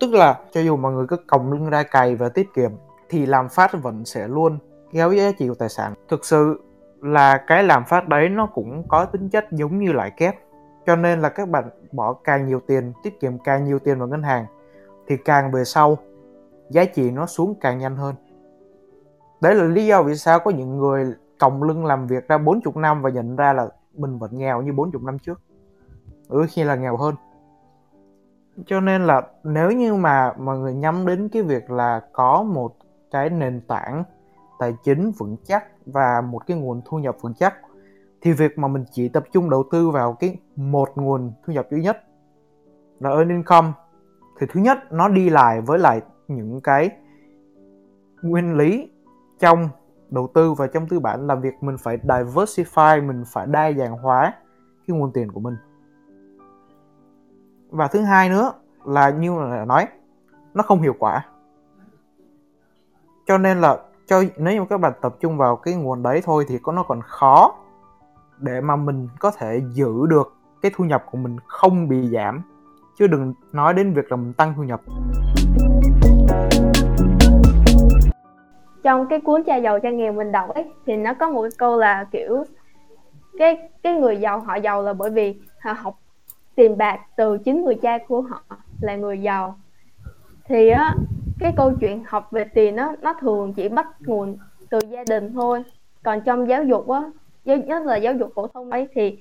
Tức 0.00 0.14
là 0.14 0.38
cho 0.52 0.60
dù 0.60 0.76
mọi 0.76 0.92
người 0.92 1.06
cứ 1.08 1.16
còng 1.26 1.52
lưng 1.52 1.70
ra 1.70 1.82
cày 1.82 2.16
và 2.16 2.28
tiết 2.28 2.54
kiệm 2.54 2.70
thì 3.08 3.26
lạm 3.26 3.48
phát 3.48 3.82
vẫn 3.82 4.04
sẽ 4.04 4.28
luôn 4.28 4.58
kéo 4.92 5.12
giá 5.12 5.32
trị 5.38 5.48
của 5.48 5.54
tài 5.54 5.68
sản. 5.68 5.94
Thực 6.08 6.24
sự 6.24 6.60
là 7.02 7.38
cái 7.46 7.62
lạm 7.64 7.84
phát 7.84 8.08
đấy 8.08 8.28
nó 8.28 8.46
cũng 8.46 8.88
có 8.88 9.04
tính 9.04 9.28
chất 9.28 9.44
giống 9.52 9.78
như 9.78 9.92
lãi 9.92 10.10
kép 10.10 10.34
cho 10.86 10.96
nên 10.96 11.20
là 11.20 11.28
các 11.28 11.48
bạn 11.48 11.64
bỏ 11.92 12.12
càng 12.12 12.46
nhiều 12.46 12.60
tiền 12.66 12.92
tiết 13.02 13.20
kiệm 13.20 13.38
càng 13.38 13.64
nhiều 13.64 13.78
tiền 13.78 13.98
vào 13.98 14.08
ngân 14.08 14.22
hàng 14.22 14.46
thì 15.08 15.16
càng 15.24 15.52
về 15.52 15.64
sau 15.64 15.98
giá 16.70 16.84
trị 16.84 17.10
nó 17.10 17.26
xuống 17.26 17.54
càng 17.60 17.78
nhanh 17.78 17.96
hơn. 17.96 18.14
Đấy 19.40 19.54
là 19.54 19.64
lý 19.64 19.86
do 19.86 20.02
vì 20.02 20.16
sao 20.16 20.40
có 20.40 20.50
những 20.50 20.78
người 20.78 21.14
còng 21.38 21.62
lưng 21.62 21.84
làm 21.84 22.06
việc 22.06 22.28
ra 22.28 22.38
40 22.38 22.72
năm 22.74 23.02
và 23.02 23.10
nhận 23.10 23.36
ra 23.36 23.52
là 23.52 23.68
mình 23.94 24.18
vẫn 24.18 24.38
nghèo 24.38 24.62
như 24.62 24.72
40 24.72 25.02
năm 25.04 25.18
trước. 25.18 25.40
Đôi 26.28 26.46
khi 26.46 26.64
là 26.64 26.74
nghèo 26.74 26.96
hơn. 26.96 27.14
Cho 28.66 28.80
nên 28.80 29.06
là 29.06 29.22
nếu 29.44 29.70
như 29.70 29.94
mà 29.94 30.32
mọi 30.38 30.58
người 30.58 30.74
nhắm 30.74 31.06
đến 31.06 31.28
cái 31.28 31.42
việc 31.42 31.70
là 31.70 32.00
có 32.12 32.42
một 32.42 32.76
cái 33.10 33.30
nền 33.30 33.60
tảng 33.60 34.04
tài 34.58 34.74
chính 34.84 35.10
vững 35.10 35.36
chắc 35.44 35.64
và 35.86 36.20
một 36.20 36.46
cái 36.46 36.56
nguồn 36.56 36.82
thu 36.84 36.98
nhập 36.98 37.16
vững 37.20 37.34
chắc, 37.34 37.54
thì 38.20 38.32
việc 38.32 38.58
mà 38.58 38.68
mình 38.68 38.84
chỉ 38.90 39.08
tập 39.08 39.24
trung 39.32 39.50
đầu 39.50 39.64
tư 39.70 39.90
vào 39.90 40.12
cái 40.12 40.36
một 40.56 40.88
nguồn 40.94 41.32
thu 41.46 41.52
nhập 41.52 41.66
duy 41.70 41.82
nhất 41.82 42.02
là 43.00 43.10
earn 43.10 43.28
income, 43.28 43.68
thì 44.38 44.46
thứ 44.50 44.60
nhất 44.60 44.78
nó 44.90 45.08
đi 45.08 45.30
lại 45.30 45.60
với 45.60 45.78
lại 45.78 46.00
những 46.28 46.60
cái 46.60 46.90
nguyên 48.22 48.56
lý 48.56 48.90
trong 49.38 49.68
đầu 50.10 50.30
tư 50.34 50.52
và 50.52 50.66
trong 50.66 50.88
tư 50.88 51.00
bản 51.00 51.26
là 51.26 51.34
việc. 51.34 51.54
Mình 51.60 51.76
phải 51.78 51.98
diversify, 51.98 53.06
mình 53.06 53.24
phải 53.26 53.46
đa 53.46 53.72
dạng 53.72 53.98
hóa 53.98 54.34
cái 54.86 54.96
nguồn 54.96 55.12
tiền 55.12 55.32
của 55.32 55.40
mình. 55.40 55.56
Và 57.70 57.88
thứ 57.88 58.00
hai 58.00 58.28
nữa 58.28 58.52
là 58.84 59.10
như 59.10 59.40
là 59.40 59.64
nói, 59.64 59.86
nó 60.54 60.62
không 60.62 60.82
hiệu 60.82 60.94
quả. 60.98 61.26
Cho 63.26 63.38
nên 63.38 63.60
là 63.60 63.78
cho, 64.06 64.22
nếu 64.36 64.54
như 64.54 64.66
các 64.70 64.80
bạn 64.80 64.92
tập 65.00 65.16
trung 65.20 65.38
vào 65.38 65.56
cái 65.56 65.74
nguồn 65.74 66.02
đấy 66.02 66.20
thôi 66.24 66.44
thì 66.48 66.58
có, 66.58 66.72
nó 66.72 66.82
còn 66.82 67.00
khó 67.02 67.54
để 68.38 68.60
mà 68.60 68.76
mình 68.76 69.08
có 69.18 69.30
thể 69.30 69.62
giữ 69.72 70.06
được 70.06 70.36
cái 70.62 70.72
thu 70.74 70.84
nhập 70.84 71.04
của 71.10 71.18
mình 71.18 71.36
không 71.46 71.88
bị 71.88 72.08
giảm 72.08 72.42
chứ 72.98 73.06
đừng 73.06 73.34
nói 73.52 73.74
đến 73.74 73.92
việc 73.92 74.10
là 74.10 74.16
mình 74.16 74.32
tăng 74.32 74.54
thu 74.56 74.62
nhập. 74.62 74.80
Trong 78.82 79.06
cái 79.06 79.20
cuốn 79.20 79.42
cha 79.42 79.56
giàu, 79.56 79.80
cha 79.80 79.90
nghèo 79.90 80.12
mình 80.12 80.32
đọc 80.32 80.54
ấy, 80.54 80.64
thì 80.86 80.96
nó 80.96 81.14
có 81.14 81.30
một 81.30 81.48
câu 81.58 81.78
là, 81.78 82.04
kiểu, 82.12 82.44
cái 83.38 83.58
cái 83.82 83.94
người 83.94 84.16
giàu 84.16 84.40
họ 84.40 84.56
giàu 84.56 84.82
là 84.82 84.92
bởi 84.92 85.10
vì 85.10 85.34
họ 85.60 85.72
học 85.72 85.98
tiền 86.54 86.78
bạc 86.78 87.00
từ 87.16 87.38
chính 87.38 87.64
người 87.64 87.74
cha 87.74 87.98
của 88.08 88.20
họ 88.20 88.42
là 88.80 88.96
người 88.96 89.22
giàu. 89.22 89.58
Thì 90.44 90.68
á, 90.68 90.94
cái 91.38 91.52
câu 91.56 91.72
chuyện 91.80 92.02
học 92.06 92.28
về 92.30 92.44
tiền 92.44 92.76
nó 92.76 92.94
nó 93.02 93.14
thường 93.20 93.52
chỉ 93.52 93.68
bắt 93.68 93.86
nguồn 94.00 94.36
từ 94.70 94.78
gia 94.88 95.04
đình 95.08 95.32
thôi. 95.34 95.62
Còn 96.02 96.20
trong 96.20 96.48
giáo 96.48 96.64
dục 96.64 96.88
á 96.88 97.02
nhất 97.44 97.86
là 97.86 97.96
giáo 97.96 98.14
dục 98.14 98.32
phổ 98.34 98.46
thông 98.46 98.70
ấy, 98.70 98.88
thì 98.94 99.18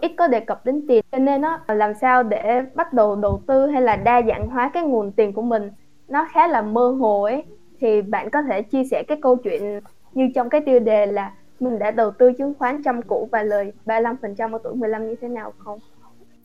ít 0.00 0.12
có 0.18 0.28
đề 0.28 0.40
cập 0.40 0.66
đến 0.66 0.84
tiền, 0.88 1.04
cho 1.12 1.18
nên 1.18 1.40
nó 1.40 1.58
làm 1.68 1.94
sao 1.94 2.22
để 2.22 2.62
bắt 2.74 2.92
đầu 2.92 3.16
đầu 3.16 3.40
tư 3.46 3.66
hay 3.66 3.82
là 3.82 3.96
đa 3.96 4.22
dạng 4.28 4.48
hóa 4.48 4.70
cái 4.74 4.82
nguồn 4.82 5.12
tiền 5.12 5.32
của 5.32 5.42
mình, 5.42 5.70
nó 6.08 6.26
khá 6.32 6.48
là 6.48 6.62
mơ 6.62 6.90
hồ 7.00 7.22
ấy 7.22 7.44
thì 7.80 8.02
bạn 8.02 8.30
có 8.30 8.42
thể 8.42 8.62
chia 8.62 8.84
sẻ 8.84 9.02
cái 9.08 9.18
câu 9.22 9.36
chuyện 9.36 9.80
như 10.12 10.28
trong 10.34 10.48
cái 10.48 10.60
tiêu 10.60 10.80
đề 10.80 11.06
là 11.06 11.32
mình 11.60 11.78
đã 11.78 11.90
đầu 11.90 12.10
tư 12.10 12.32
chứng 12.32 12.54
khoán 12.58 12.82
trăm 12.84 13.02
cũ 13.02 13.28
và 13.32 13.42
lời 13.42 13.72
35% 13.86 14.52
ở 14.52 14.58
tuổi 14.64 14.74
15 14.74 15.08
như 15.08 15.14
thế 15.20 15.28
nào 15.28 15.52
không? 15.58 15.78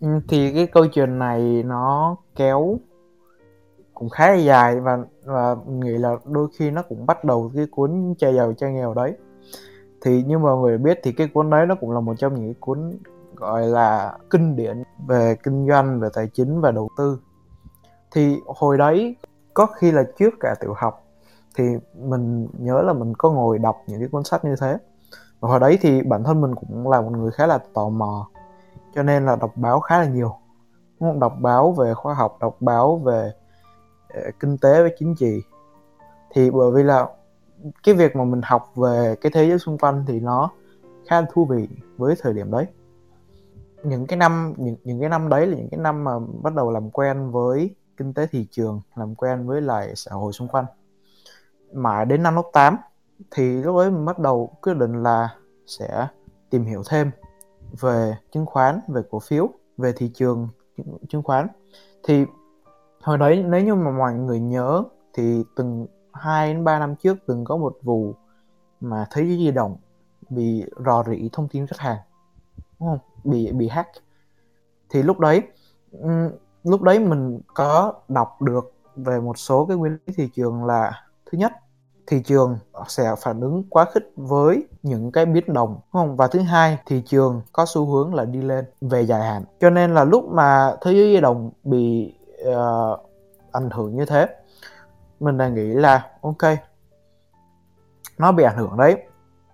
Ừ, 0.02 0.08
thì 0.28 0.52
cái 0.54 0.68
câu 0.68 0.88
chuyện 0.88 1.20
này 1.20 1.64
nó 1.66 2.16
kéo 2.36 2.78
cũng 3.94 4.10
khá 4.10 4.32
là 4.32 4.36
dài 4.36 4.80
và 4.80 4.98
và 5.24 5.56
nghĩ 5.68 5.98
là 5.98 6.16
đôi 6.26 6.48
khi 6.58 6.72
nó 6.72 6.82
cũng 6.82 7.06
bắt 7.06 7.24
đầu 7.24 7.52
cái 7.56 7.66
cuốn 7.72 8.14
cha 8.18 8.32
giàu, 8.32 8.54
cha 8.54 8.70
nghèo 8.70 8.94
đấy 8.94 9.14
thì 10.02 10.24
như 10.24 10.38
mọi 10.38 10.58
người 10.58 10.78
biết 10.78 11.00
thì 11.04 11.12
cái 11.12 11.28
cuốn 11.28 11.50
đấy 11.50 11.66
nó 11.66 11.76
cũng 11.76 11.92
là 11.92 12.00
một 12.00 12.14
trong 12.18 12.34
những 12.34 12.46
cái 12.46 12.56
cuốn 12.60 12.92
gọi 13.36 13.68
là 13.68 14.18
kinh 14.30 14.56
điển 14.56 14.84
về 15.08 15.36
kinh 15.44 15.68
doanh, 15.68 16.00
về 16.00 16.10
tài 16.14 16.28
chính 16.34 16.62
và 16.62 16.72
đầu 16.72 16.90
tư. 16.98 17.20
Thì 18.12 18.40
hồi 18.48 18.78
đấy, 18.78 19.16
có 19.54 19.66
khi 19.66 19.92
là 19.92 20.04
trước 20.18 20.34
cả 20.40 20.56
tiểu 20.60 20.74
học, 20.78 21.04
thì 21.56 21.64
mình 21.96 22.48
nhớ 22.58 22.82
là 22.82 22.94
mình 22.94 23.14
có 23.18 23.32
ngồi 23.32 23.60
đọc 23.60 23.78
những 23.88 24.00
cái 24.00 24.10
cuốn 24.10 24.24
sách 24.24 24.46
như 24.46 24.56
thế. 24.62 24.78
Và 25.40 25.50
hồi 25.50 25.60
đấy 25.60 25.78
thì 25.82 26.02
bản 26.02 26.24
thân 26.24 26.42
mình 26.42 26.56
cũng 26.56 26.90
là 26.90 27.02
một 27.02 27.12
người 27.12 27.32
khá 27.32 27.48
là 27.48 27.60
tò 27.74 27.90
mò, 27.90 28.28
cho 28.96 29.04
nên 29.04 29.26
là 29.26 29.36
đọc 29.36 29.52
báo 29.56 29.80
khá 29.80 30.00
là 30.00 30.06
nhiều. 30.06 30.36
Đọc 31.20 31.34
báo 31.40 31.72
về 31.72 31.94
khoa 31.94 32.14
học, 32.14 32.38
đọc 32.40 32.56
báo 32.60 32.98
về 32.98 33.32
ờ, 34.10 34.22
kinh 34.40 34.58
tế 34.58 34.84
và 34.84 34.90
chính 35.00 35.16
trị. 35.16 35.42
Thì 36.36 36.52
bởi 36.52 36.72
vì 36.72 36.84
là 36.84 37.08
cái 37.84 37.96
việc 37.96 38.16
mà 38.16 38.24
mình 38.24 38.42
học 38.44 38.72
về 38.76 39.16
cái 39.22 39.32
thế 39.36 39.48
giới 39.48 39.60
xung 39.60 39.78
quanh 39.78 40.06
thì 40.08 40.20
nó 40.20 40.50
khá 41.08 41.22
là 41.22 41.28
thú 41.34 41.46
vị 41.46 41.68
với 41.98 42.16
thời 42.22 42.34
điểm 42.34 42.52
đấy 42.52 42.66
những 43.84 44.08
cái 44.08 44.18
năm, 44.18 44.54
những 44.58 44.76
những 44.84 45.00
cái 45.00 45.10
năm 45.10 45.30
đấy 45.30 45.48
là 45.48 45.58
những 45.58 45.70
cái 45.72 45.80
năm 45.80 46.04
mà 46.04 46.12
bắt 46.42 46.54
đầu 46.54 46.72
làm 46.72 46.92
quen 46.92 47.32
với 47.32 47.76
kinh 47.98 48.14
tế 48.14 48.28
thị 48.32 48.48
trường, 48.52 48.82
làm 48.96 49.16
quen 49.16 49.48
với 49.48 49.62
lại 49.62 49.94
xã 49.96 50.12
hội 50.12 50.34
xung 50.34 50.48
quanh. 50.48 50.66
Mãi 51.74 52.06
đến 52.06 52.24
năm 52.24 52.36
lớp 52.36 52.50
8 52.54 52.78
thì 53.32 53.62
lúc 53.62 53.76
ấy 53.78 53.92
mình 53.92 54.06
bắt 54.06 54.20
đầu 54.20 54.58
quyết 54.62 54.78
định 54.78 55.04
là 55.04 55.36
sẽ 55.66 56.08
tìm 56.50 56.66
hiểu 56.66 56.84
thêm 56.90 57.12
về 57.80 58.18
chứng 58.32 58.46
khoán, 58.46 58.80
về 58.88 59.02
cổ 59.10 59.20
phiếu, 59.20 59.50
về 59.78 59.94
thị 59.96 60.12
trường 60.14 60.48
chứng 61.10 61.24
khoán. 61.24 61.48
Thì 62.04 62.26
hồi 63.02 63.18
đấy 63.18 63.44
nếu 63.48 63.64
như 63.64 63.76
mà 63.76 63.92
mọi 63.92 64.14
người 64.14 64.40
nhớ 64.40 64.84
thì 65.14 65.44
từng 65.56 65.88
2 66.14 66.54
đến 66.54 66.64
3 66.64 66.80
năm 66.80 66.96
trước 66.96 67.18
từng 67.28 67.46
có 67.46 67.58
một 67.58 67.78
vụ 67.84 68.16
mà 68.80 69.06
thế 69.12 69.24
giới 69.24 69.38
di 69.38 69.52
động 69.52 69.78
bị 70.30 70.66
rò 70.86 71.04
rỉ 71.04 71.30
thông 71.34 71.48
tin 71.48 71.68
khách 71.68 71.80
hàng, 71.80 71.98
đúng 72.80 72.90
không? 72.90 73.00
Bị 73.24 73.52
bị 73.52 73.68
hack. 73.68 73.90
Thì 74.90 75.04
lúc 75.04 75.20
đấy 75.20 75.42
lúc 76.64 76.82
đấy 76.82 77.00
mình 77.00 77.40
có 77.54 77.94
đọc 78.08 78.42
được 78.42 78.74
về 78.96 79.20
một 79.20 79.38
số 79.38 79.66
cái 79.66 79.78
nguyên 79.78 79.98
lý 80.06 80.14
thị 80.18 80.30
trường 80.34 80.66
là 80.66 81.04
thứ 81.32 81.38
nhất 81.38 81.54
thị 82.08 82.22
trường 82.26 82.58
sẽ 82.88 83.16
phản 83.22 83.42
ứng 83.42 83.64
quá 83.70 83.86
khích 83.94 84.12
với 84.16 84.68
những 84.84 85.12
cái 85.12 85.26
biến 85.26 85.54
động 85.54 85.70
đúng 85.70 86.02
không? 86.02 86.16
Và 86.16 86.28
thứ 86.28 86.40
hai 86.40 86.78
thị 86.86 87.04
trường 87.06 87.42
có 87.52 87.66
xu 87.68 87.86
hướng 87.86 88.14
là 88.16 88.26
đi 88.26 88.42
lên 88.42 88.66
về 88.82 89.02
dài 89.06 89.22
hạn. 89.22 89.44
Cho 89.60 89.70
nên 89.70 89.94
là 89.94 90.04
lúc 90.04 90.26
mà 90.32 90.76
thế 90.82 90.92
giới 90.92 91.14
di 91.14 91.22
động 91.22 91.52
bị 91.64 92.16
uh, 92.50 93.00
ảnh 93.52 93.70
hưởng 93.70 93.96
như 93.96 94.06
thế 94.06 94.28
mình 95.20 95.38
đang 95.38 95.54
nghĩ 95.54 95.74
là 95.74 96.12
ok 96.22 96.58
nó 98.18 98.32
bị 98.32 98.44
ảnh 98.44 98.58
hưởng 98.58 98.78
đấy 98.78 99.04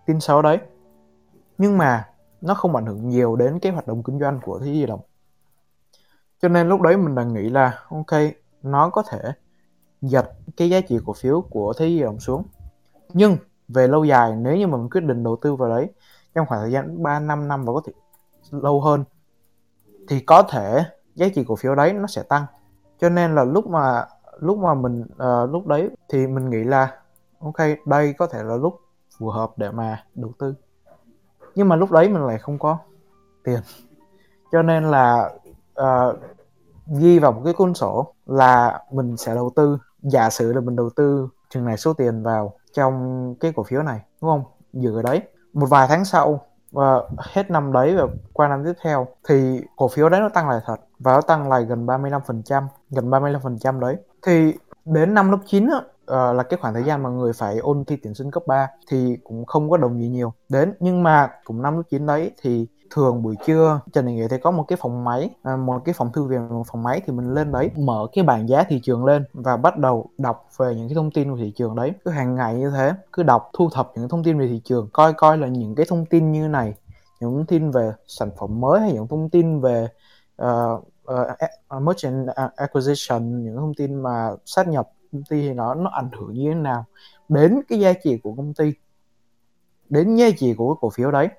tin 0.06 0.20
xấu 0.20 0.42
đấy. 0.42 0.58
Nhưng 1.58 1.78
mà 1.78 2.09
nó 2.42 2.54
không 2.54 2.76
ảnh 2.76 2.86
hưởng 2.86 3.10
nhiều 3.10 3.36
đến 3.36 3.60
cái 3.60 3.72
hoạt 3.72 3.88
động 3.88 4.04
kinh 4.04 4.20
doanh 4.20 4.40
của 4.44 4.60
thế 4.60 4.66
giới 4.66 4.76
di 4.76 4.86
động. 4.86 5.02
Cho 6.42 6.48
nên 6.48 6.70
lúc 6.70 6.82
đấy 6.82 6.98
mình 6.98 7.16
đang 7.16 7.34
nghĩ 7.34 7.50
là 7.50 7.80
ok 7.90 8.22
nó 8.64 8.90
có 8.90 9.04
thể 9.10 9.20
giật 10.02 10.32
cái 10.58 10.70
giá 10.70 10.82
trị 10.82 10.98
cổ 11.06 11.14
phiếu 11.14 11.42
của 11.42 11.74
thế 11.78 11.86
giới 11.86 11.96
di 11.96 12.02
động 12.02 12.20
xuống. 12.20 12.44
Nhưng 13.14 13.38
về 13.68 13.88
lâu 13.88 14.04
dài 14.04 14.36
nếu 14.36 14.56
như 14.56 14.68
mình 14.68 14.90
quyết 14.90 15.02
định 15.02 15.24
đầu 15.24 15.38
tư 15.42 15.56
vào 15.56 15.70
đấy 15.70 15.90
trong 16.36 16.46
khoảng 16.48 16.62
thời 16.62 16.72
gian 16.72 17.04
3 17.04 17.20
năm 17.20 17.48
năm 17.48 17.66
và 17.66 17.74
có 17.74 17.82
thể 17.86 17.94
lâu 18.52 18.82
hơn 18.82 19.04
thì 20.08 20.20
có 20.20 20.44
thể 20.44 20.84
giá 21.16 21.28
trị 21.36 21.44
cổ 21.48 21.56
phiếu 21.56 21.76
đấy 21.76 21.94
nó 21.94 22.08
sẽ 22.08 22.24
tăng. 22.24 22.46
Cho 23.00 23.10
nên 23.10 23.36
là 23.36 23.44
lúc 23.44 23.68
mà 23.68 24.06
lúc 24.40 24.58
mà 24.58 24.74
mình 24.74 25.02
uh, 25.02 25.50
lúc 25.52 25.68
đấy 25.68 25.90
thì 26.10 26.28
mình 26.28 26.50
nghĩ 26.50 26.64
là 26.64 27.02
ok 27.40 27.58
đây 27.86 28.14
có 28.14 28.28
thể 28.28 28.44
là 28.44 28.56
lúc 28.56 28.82
phù 29.18 29.30
hợp 29.30 29.52
để 29.58 29.72
mà 29.72 30.04
đầu 30.16 30.32
tư 30.40 30.56
nhưng 31.56 31.70
mà 31.70 31.76
lúc 31.76 31.92
đấy 31.92 32.10
mình 32.10 32.24
lại 32.24 32.38
không 32.38 32.60
có 32.60 32.78
tiền. 33.44 33.60
Cho 34.52 34.62
nên 34.62 34.84
là 34.84 35.32
uh, 35.82 36.16
ghi 37.00 37.20
vào 37.20 37.32
một 37.32 37.42
cái 37.46 37.54
cuốn 37.54 37.74
sổ 37.74 38.14
là 38.26 38.82
mình 38.92 39.18
sẽ 39.18 39.36
đầu 39.36 39.52
tư. 39.56 39.78
Giả 40.02 40.30
sử 40.30 40.54
là 40.54 40.62
mình 40.62 40.76
đầu 40.76 40.90
tư 40.96 41.30
chừng 41.50 41.66
này 41.66 41.78
số 41.78 41.94
tiền 41.94 42.24
vào 42.24 42.54
trong 42.74 43.36
cái 43.40 43.54
cổ 43.56 43.64
phiếu 43.64 43.84
này 43.84 44.00
đúng 44.22 44.32
không? 44.32 44.44
Dựa 44.74 45.02
đấy. 45.04 45.22
Một 45.54 45.66
vài 45.70 45.88
tháng 45.88 46.06
sau 46.06 46.46
và 46.72 47.02
hết 47.18 47.52
năm 47.52 47.72
đấy 47.72 47.96
và 47.96 48.08
qua 48.34 48.48
năm 48.48 48.64
tiếp 48.66 48.74
theo 48.84 49.08
thì 49.28 49.62
cổ 49.76 49.88
phiếu 49.88 50.10
đấy 50.10 50.20
nó 50.22 50.30
tăng 50.30 50.50
lại 50.50 50.60
thật 50.66 50.80
và 51.00 51.14
nó 51.14 51.22
tăng 51.22 51.50
lại 51.50 51.64
gần 51.64 51.86
35% 51.86 52.64
gần 52.90 53.10
35% 53.10 53.80
đấy. 53.80 53.98
Thì 54.22 54.54
đến 54.86 55.14
năm 55.14 55.32
lớp 55.32 55.40
9 55.46 55.68
á, 55.68 55.82
uh, 56.14 56.36
là 56.36 56.44
cái 56.44 56.60
khoảng 56.62 56.74
thời 56.74 56.84
gian 56.84 57.04
mà 57.04 57.10
người 57.10 57.34
phải 57.34 57.58
ôn 57.58 57.86
thi 57.86 57.98
tuyển 58.04 58.14
sinh 58.14 58.32
cấp 58.32 58.44
3 58.48 58.68
thì 58.88 59.18
cũng 59.24 59.46
không 59.46 59.70
có 59.70 59.78
đồng 59.78 60.02
gì 60.02 60.08
nhiều. 60.08 60.34
Đến 60.50 60.74
nhưng 60.80 61.04
mà 61.04 61.30
cũng 61.44 61.62
năm 61.62 61.76
lớp 61.76 61.84
9 61.90 62.06
đấy 62.06 62.32
thì 62.42 62.68
thường 62.92 63.24
buổi 63.24 63.36
trưa 63.46 63.80
Trần 63.94 64.06
Đình 64.06 64.16
Nghĩa 64.16 64.28
thì 64.28 64.38
có 64.44 64.52
một 64.52 64.66
cái 64.68 64.78
phòng 64.82 65.04
máy 65.04 65.30
ờ, 65.44 65.58
một 65.58 65.82
cái 65.86 65.94
phòng 65.94 66.12
thư 66.14 66.24
viện 66.24 66.50
một 66.50 66.64
phòng 66.72 66.84
máy 66.84 67.02
thì 67.06 67.14
mình 67.14 67.34
lên 67.34 67.52
đấy 67.52 67.70
mở 67.78 68.08
cái 68.14 68.24
bảng 68.24 68.50
giá 68.50 68.64
thị 68.64 68.80
trường 68.84 69.06
lên 69.06 69.26
và 69.34 69.58
bắt 69.58 69.78
đầu 69.78 70.10
đọc 70.18 70.48
về 70.58 70.76
những 70.76 70.88
cái 70.88 70.96
thông 70.96 71.12
tin 71.12 71.36
về 71.36 71.42
thị 71.42 71.54
trường 71.56 71.76
đấy. 71.76 71.92
Cứ 72.06 72.12
hàng 72.12 72.36
ngày 72.36 72.56
như 72.56 72.70
thế 72.70 72.94
cứ 73.14 73.24
đọc 73.24 73.50
thu 73.54 73.70
thập 73.74 73.92
những 73.96 74.10
thông 74.10 74.24
tin 74.24 74.40
về 74.40 74.48
thị 74.48 74.62
trường 74.64 74.90
coi 74.94 75.14
coi 75.14 75.38
là 75.38 75.48
những 75.48 75.76
cái 75.76 75.86
thông 75.90 76.06
tin 76.06 76.32
như 76.32 76.48
này 76.48 76.74
những 77.20 77.32
thông 77.32 77.46
tin 77.46 77.72
về 77.72 77.92
sản 78.08 78.30
phẩm 78.40 78.62
mới 78.62 78.80
hay 78.82 78.94
những 78.94 79.08
thông 79.08 79.30
tin 79.30 79.62
về 79.62 79.88
uh, 80.42 80.84
uh, 81.12 81.82
merchant 81.82 82.28
à, 82.36 82.50
acquisition 82.56 83.44
những 83.44 83.56
thông 83.56 83.74
tin 83.74 83.96
mà 83.96 84.30
sát 84.46 84.68
nhập 84.68 84.90
công 85.12 85.24
ty 85.24 85.42
thì 85.42 85.54
nó 85.54 85.74
nó 85.74 85.90
ảnh 85.90 86.10
hưởng 86.20 86.34
như 86.34 86.50
thế 86.50 86.60
nào 86.60 86.86
đến 87.30 87.62
cái 87.68 87.80
giá 87.80 87.94
trị 87.94 88.20
của 88.24 88.34
công 88.34 88.54
ty, 88.54 88.74
đến 89.90 90.16
giá 90.16 90.28
trị 90.38 90.54
của 90.54 90.74
cái 90.74 90.80
cổ 90.82 90.90
phiếu 90.90 91.12
đấy. 91.12 91.30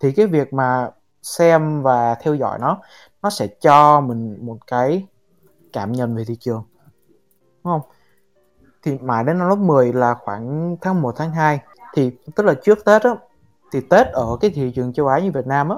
Thì 0.00 0.12
cái 0.12 0.26
việc 0.26 0.52
mà 0.52 0.90
xem 1.22 1.82
và 1.82 2.14
theo 2.14 2.34
dõi 2.34 2.58
nó 2.58 2.80
nó 3.22 3.30
sẽ 3.30 3.46
cho 3.46 4.00
mình 4.00 4.46
một 4.46 4.58
cái 4.66 5.06
cảm 5.72 5.92
nhận 5.92 6.16
về 6.16 6.24
thị 6.24 6.36
trường, 6.40 6.62
đúng 7.64 7.72
không? 7.72 7.80
Thì 8.82 8.98
mãi 8.98 9.24
đến 9.24 9.38
năm 9.38 9.48
lớp 9.48 9.56
10 9.56 9.92
là 9.92 10.14
khoảng 10.14 10.76
tháng 10.80 11.02
1 11.02 11.14
tháng 11.16 11.30
2 11.30 11.60
thì 11.94 12.10
tức 12.34 12.46
là 12.46 12.54
trước 12.62 12.84
Tết 12.84 13.02
á, 13.02 13.10
thì 13.72 13.80
Tết 13.80 14.06
ở 14.06 14.36
cái 14.40 14.50
thị 14.50 14.72
trường 14.74 14.92
châu 14.92 15.06
Á 15.06 15.18
như 15.18 15.30
Việt 15.32 15.46
Nam 15.46 15.68
á, 15.68 15.76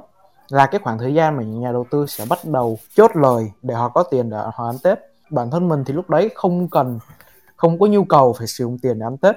là 0.49 0.67
cái 0.67 0.81
khoảng 0.85 0.99
thời 0.99 1.15
gian 1.15 1.37
mà 1.37 1.43
những 1.43 1.61
nhà 1.61 1.73
đầu 1.73 1.87
tư 1.91 2.07
sẽ 2.07 2.25
bắt 2.31 2.39
đầu 2.45 2.79
chốt 2.95 3.11
lời 3.15 3.53
để 3.63 3.75
họ 3.75 3.89
có 3.89 4.03
tiền 4.03 4.31
để 4.31 4.37
họ 4.37 4.67
ăn 4.67 4.77
Tết 4.83 4.99
bản 5.31 5.51
thân 5.51 5.69
mình 5.69 5.85
thì 5.87 5.95
lúc 5.95 6.11
đấy 6.11 6.31
không 6.35 6.69
cần 6.69 6.99
không 7.57 7.79
có 7.79 7.87
nhu 7.87 8.05
cầu 8.05 8.33
phải 8.33 8.47
sử 8.47 8.65
dụng 8.65 8.79
tiền 8.79 8.99
để 8.99 9.07
ăn 9.07 9.17
Tết. 9.17 9.37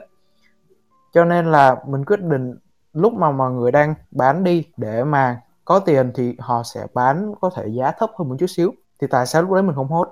Cho 1.14 1.26
nên 1.26 1.52
là 1.52 1.84
mình 1.88 2.06
quyết 2.06 2.22
định 2.22 2.56
lúc 2.94 3.14
mà 3.14 3.32
mọi 3.32 3.52
người 3.52 3.72
đang 3.72 3.94
bán 4.12 4.44
đi 4.44 4.66
để 4.78 5.04
mà 5.04 5.42
có 5.66 5.80
tiền 5.80 6.12
thì 6.16 6.36
họ 6.40 6.64
sẽ 6.64 6.88
bán 6.94 7.34
có 7.42 7.50
thể 7.56 7.68
giá 7.68 7.92
thấp 7.92 8.12
hơn 8.18 8.30
một 8.30 8.36
chút 8.40 8.48
xíu. 8.48 8.72
Thì 9.02 9.08
tại 9.08 9.26
sao 9.26 9.42
lúc 9.42 9.52
đấy 9.52 9.64
mình 9.64 9.76
không 9.76 9.88
hốt? 9.88 10.08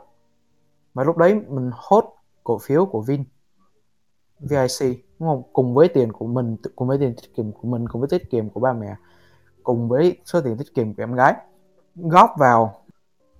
Mà 0.93 1.03
lúc 1.03 1.17
đấy 1.17 1.41
mình 1.47 1.71
hốt 1.73 2.15
cổ 2.43 2.57
phiếu 2.57 2.85
của 2.85 3.01
Vin 3.01 3.23
VIC 4.39 5.05
đúng 5.19 5.29
không? 5.29 5.43
Cùng 5.53 5.73
với 5.73 5.87
tiền 5.87 6.11
của 6.11 6.27
mình 6.27 6.57
cùng 6.75 6.87
với 6.87 6.97
tiền 6.97 7.15
tiết 7.21 7.35
kiệm 7.35 7.51
của 7.51 7.67
mình 7.67 7.87
cùng 7.87 8.01
với 8.01 8.09
tiết 8.09 8.29
kiệm 8.29 8.49
của 8.49 8.59
ba 8.59 8.73
mẹ 8.73 8.95
cùng 9.63 9.89
với 9.89 10.17
số 10.25 10.41
tiền 10.41 10.57
tiết 10.57 10.73
kiệm 10.75 10.93
của 10.93 11.03
em 11.03 11.13
gái 11.13 11.35
góp 11.95 12.29
vào 12.37 12.83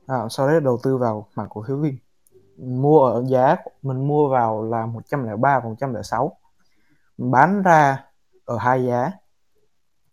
à, 0.08 0.18
sau 0.30 0.48
đấy 0.48 0.62
đầu 0.62 0.80
tư 0.84 0.98
vào 0.98 1.28
mảng 1.36 1.48
cổ 1.50 1.64
phiếu 1.68 1.78
Vin 1.78 1.96
mua 2.58 3.06
ở 3.06 3.24
giá 3.26 3.56
mình 3.82 4.08
mua 4.08 4.30
vào 4.30 4.64
là 4.64 4.86
103 4.86 5.60
và 5.60 5.70
106 5.70 6.38
bán 7.18 7.62
ra 7.62 8.06
ở 8.46 8.58
hai 8.58 8.86
giá. 8.86 9.12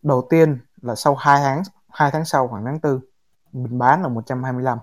Đầu 0.01 0.27
tiên 0.29 0.57
là 0.81 0.95
sau 0.95 1.15
2 1.15 1.41
tháng 1.43 1.63
2 1.89 2.11
tháng 2.11 2.25
sau, 2.25 2.47
khoảng 2.47 2.65
tháng 2.65 2.79
4 2.83 2.99
mình 3.53 3.79
bán 3.79 4.03
ở 4.03 4.09
125 4.09 4.77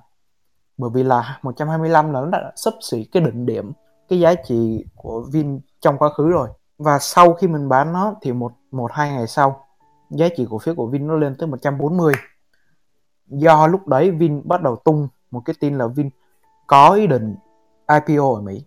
bởi 0.79 0.91
vì 0.95 1.03
là 1.03 1.39
125 1.43 2.13
là 2.13 2.21
nó 2.21 2.27
đã 2.27 2.53
sấp 2.57 2.75
xỉ 2.81 3.05
cái 3.05 3.23
đỉnh 3.23 3.47
điểm, 3.47 3.73
cái 4.09 4.21
giá 4.21 4.35
trị 4.35 4.85
của 4.95 5.25
Vin 5.33 5.61
trong 5.81 5.99
quá 5.99 6.09
khứ 6.17 6.31
rồi. 6.31 6.49
Và 6.79 6.99
sau 6.99 7.35
khi 7.35 7.49
mình 7.49 7.69
bán 7.69 7.93
nó 7.93 8.15
thì 8.23 8.33
một 8.33 8.53
một, 8.71 8.93
hai 8.93 9.11
ngày 9.11 9.27
sau, 9.27 9.67
giá 10.11 10.27
trị 10.37 10.47
cổ 10.51 10.59
phiếu 10.59 10.75
của 10.75 10.87
Vin 10.87 11.07
nó 11.07 11.15
lên 11.15 11.37
tới 11.39 11.47
140 11.49 12.15
do 13.27 13.67
lúc 13.67 13.87
đấy 13.87 14.11
Vin 14.11 14.43
bắt 14.49 14.63
đầu 14.63 14.77
tung 14.77 15.09
một 15.31 15.43
cái 15.45 15.55
tin 15.61 15.79
là 15.79 15.87
Vin 15.87 16.11
có 16.67 16.91
ý 16.91 17.07
định 17.07 17.35
IPO 17.88 18.35
ở 18.35 18.40
Mỹ 18.40 18.64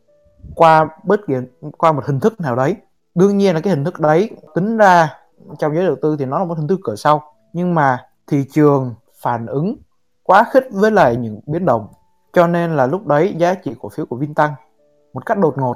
qua 0.55 0.89
bất 1.03 1.19
kỳ 1.27 1.33
qua 1.77 1.91
một 1.91 2.05
hình 2.05 2.19
thức 2.19 2.41
nào 2.41 2.55
đấy. 2.55 2.75
Đương 3.15 3.37
nhiên 3.37 3.55
là 3.55 3.61
cái 3.61 3.73
hình 3.73 3.85
thức 3.85 3.99
đấy 3.99 4.29
tính 4.55 4.77
ra 4.77 5.17
trong 5.59 5.75
giới 5.75 5.85
đầu 5.85 5.95
tư 6.01 6.15
thì 6.19 6.25
nó 6.25 6.39
là 6.39 6.45
một 6.45 6.57
hình 6.57 6.67
thức 6.67 6.79
cửa 6.83 6.95
sau 6.95 7.33
nhưng 7.53 7.75
mà 7.75 8.05
thị 8.27 8.45
trường 8.51 8.93
phản 9.21 9.45
ứng 9.45 9.75
quá 10.23 10.45
khích 10.51 10.67
với 10.71 10.91
lại 10.91 11.15
những 11.15 11.39
biến 11.45 11.65
động. 11.65 11.87
Cho 12.33 12.47
nên 12.47 12.75
là 12.75 12.87
lúc 12.87 13.07
đấy 13.07 13.35
giá 13.37 13.53
trị 13.53 13.75
cổ 13.79 13.89
phiếu 13.89 14.05
của 14.05 14.15
Vin 14.15 14.33
tăng 14.33 14.53
một 15.13 15.25
cách 15.25 15.37
đột 15.37 15.57
ngột. 15.57 15.75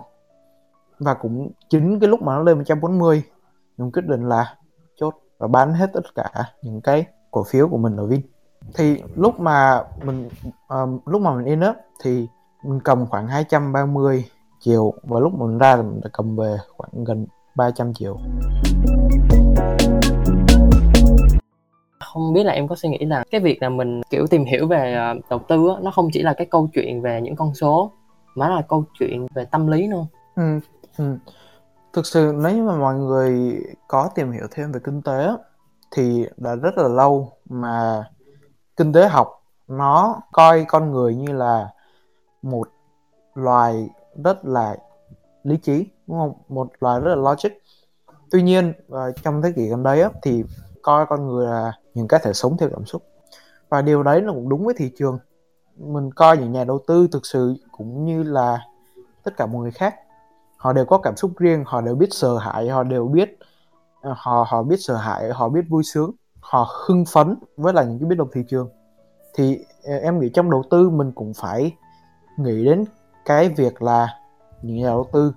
Và 1.00 1.14
cũng 1.14 1.52
chính 1.70 2.00
cái 2.00 2.10
lúc 2.10 2.22
mà 2.22 2.36
nó 2.36 2.44
lên 2.44 2.58
140 2.58 3.24
mình 3.78 3.92
quyết 3.92 4.06
định 4.06 4.30
là 4.30 4.56
chốt 4.96 5.14
và 5.38 5.48
bán 5.48 5.74
hết 5.74 5.90
tất 5.94 6.16
cả 6.16 6.30
những 6.62 6.82
cái 6.82 7.06
cổ 7.32 7.44
phiếu 7.44 7.68
của 7.68 7.78
mình 7.78 7.98
ở 7.98 8.06
Vin. 8.06 8.22
Thì 8.74 9.04
lúc 9.16 9.40
mà 9.40 9.84
mình 10.04 10.30
uh, 10.74 11.08
lúc 11.08 11.22
mà 11.22 11.36
mình 11.36 11.46
in 11.46 11.60
up 11.70 11.76
thì 12.04 12.28
mình 12.64 12.80
cầm 12.80 13.06
khoảng 13.06 13.28
230 13.28 14.26
triệu 14.60 14.94
và 15.04 15.20
lúc 15.20 15.34
mình 15.34 15.58
ra 15.58 15.76
thì 15.76 15.82
mình 15.82 16.02
đã 16.04 16.10
cầm 16.14 16.36
về 16.36 16.58
khoảng 16.78 17.04
gần 17.04 17.26
300 17.56 17.94
triệu 17.94 18.18
không 22.14 22.34
biết 22.34 22.44
là 22.44 22.54
em 22.54 22.68
có 22.68 22.76
suy 22.76 22.90
nghĩ 22.90 23.06
là 23.06 23.24
cái 23.32 23.42
việc 23.42 23.62
là 23.62 23.70
mình 23.70 24.02
kiểu 24.10 24.28
tìm 24.28 24.46
hiểu 24.46 24.68
về 24.68 25.12
uh, 25.18 25.30
đầu 25.30 25.40
tư 25.48 25.70
á, 25.70 25.76
nó 25.82 25.92
không 25.92 26.10
chỉ 26.14 26.22
là 26.22 26.34
cái 26.34 26.48
câu 26.52 26.70
chuyện 26.74 27.02
về 27.02 27.22
những 27.22 27.36
con 27.36 27.54
số 27.54 27.92
mà 28.36 28.50
là 28.50 28.62
câu 28.70 28.84
chuyện 29.00 29.28
về 29.34 29.46
tâm 29.46 29.68
lý 29.68 29.88
nữa 29.88 30.06
ừ, 30.36 30.60
ừ. 30.98 31.18
thực 31.94 32.06
sự 32.06 32.34
nếu 32.44 32.56
như 32.56 32.64
mà 32.64 32.76
mọi 32.76 32.96
người 32.96 33.60
có 33.88 34.10
tìm 34.16 34.32
hiểu 34.32 34.48
thêm 34.52 34.72
về 34.72 34.80
kinh 34.84 35.02
tế 35.02 35.30
thì 35.92 36.26
đã 36.38 36.56
rất 36.56 36.78
là 36.78 36.88
lâu 36.88 37.32
mà 37.50 38.04
kinh 38.78 38.94
tế 38.94 39.08
học 39.08 39.44
nó 39.68 40.22
coi 40.32 40.66
con 40.68 40.92
người 40.92 41.16
như 41.16 41.34
là 41.34 41.70
một 42.44 42.68
loài 43.34 43.90
rất 44.24 44.46
là 44.46 44.78
lý 45.44 45.58
trí 45.58 45.86
đúng 46.08 46.18
không? 46.18 46.34
Một 46.50 46.72
loài 46.80 47.02
rất 47.02 47.16
là 47.16 47.32
logic. 47.32 47.50
Tuy 48.32 48.44
nhiên 48.44 48.74
ờ, 48.90 49.12
trong 49.12 49.42
thế 49.42 49.52
kỷ 49.56 49.68
gần 49.68 49.84
đây 49.84 50.02
á, 50.02 50.10
thì 50.22 50.44
coi 50.82 51.06
con 51.06 51.28
người 51.28 51.48
là 51.48 51.74
những 51.94 52.08
cái 52.08 52.20
thể 52.24 52.34
sống 52.34 52.58
theo 52.58 52.70
cảm 52.70 52.86
xúc. 52.86 53.04
Và 53.70 53.82
điều 53.82 54.04
đấy 54.04 54.22
nó 54.22 54.34
cũng 54.34 54.50
đúng 54.50 54.66
với 54.66 54.76
thị 54.78 54.92
trường. 54.98 55.20
Mình 55.78 56.12
coi 56.12 56.38
những 56.38 56.52
nhà 56.52 56.64
đầu 56.64 56.80
tư 56.88 57.08
thực 57.12 57.26
sự 57.26 57.56
cũng 57.72 58.06
như 58.06 58.24
là 58.24 58.60
tất 59.24 59.38
cả 59.38 59.46
mọi 59.46 59.62
người 59.62 59.72
khác 59.72 59.96
họ 60.58 60.74
đều 60.74 60.86
có 60.86 60.98
cảm 60.98 61.16
xúc 61.16 61.32
riêng 61.38 61.64
họ 61.68 61.82
đều 61.82 61.96
biết 61.96 62.08
sợ 62.12 62.38
hãi 62.38 62.70
họ 62.70 62.84
đều 62.84 63.08
biết 63.08 63.38
ờ, 64.02 64.14
họ 64.18 64.46
họ 64.50 64.64
biết 64.64 64.78
sợ 64.80 64.96
hãi 64.96 65.30
họ 65.34 65.50
biết 65.50 65.62
vui 65.70 65.84
sướng 65.84 66.12
họ 66.40 66.68
hưng 66.88 67.06
phấn 67.06 67.36
với 67.58 67.74
là 67.74 67.84
những 67.84 68.00
cái 68.00 68.10
biến 68.10 68.18
động 68.18 68.28
thị 68.34 68.42
trường. 68.50 68.70
Thì 69.34 69.60
ờ, 69.84 69.94
em 69.98 70.20
nghĩ 70.20 70.30
trong 70.34 70.52
đầu 70.52 70.64
tư 70.70 70.90
mình 70.90 71.12
cũng 71.12 71.34
phải 71.34 71.76
nghĩ 72.38 72.66
đến 72.66 72.86
cái 73.26 73.50
việc 73.50 73.82
là 73.82 74.20
những 74.62 74.78
nhà 74.78 74.88
đầu 74.88 75.10
tư 75.14 75.34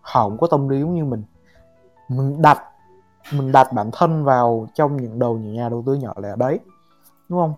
họ 0.00 0.28
cũng 0.28 0.38
có 0.38 0.46
tâm 0.46 0.68
lý 0.68 0.80
giống 0.80 0.94
như 0.94 1.04
mình. 1.04 1.22
Mình 2.08 2.42
đặt 2.42 2.62
mình 3.32 3.52
đặt 3.52 3.72
bản 3.72 3.90
thân 3.92 4.24
vào 4.24 4.68
trong 4.74 4.96
những 4.96 5.18
đầu 5.18 5.38
những 5.38 5.54
nhà 5.54 5.68
đầu 5.68 5.82
tư 5.86 5.94
nhỏ 5.94 6.14
lẻ 6.22 6.36
đấy 6.36 6.60
đúng 7.28 7.40
không? 7.40 7.54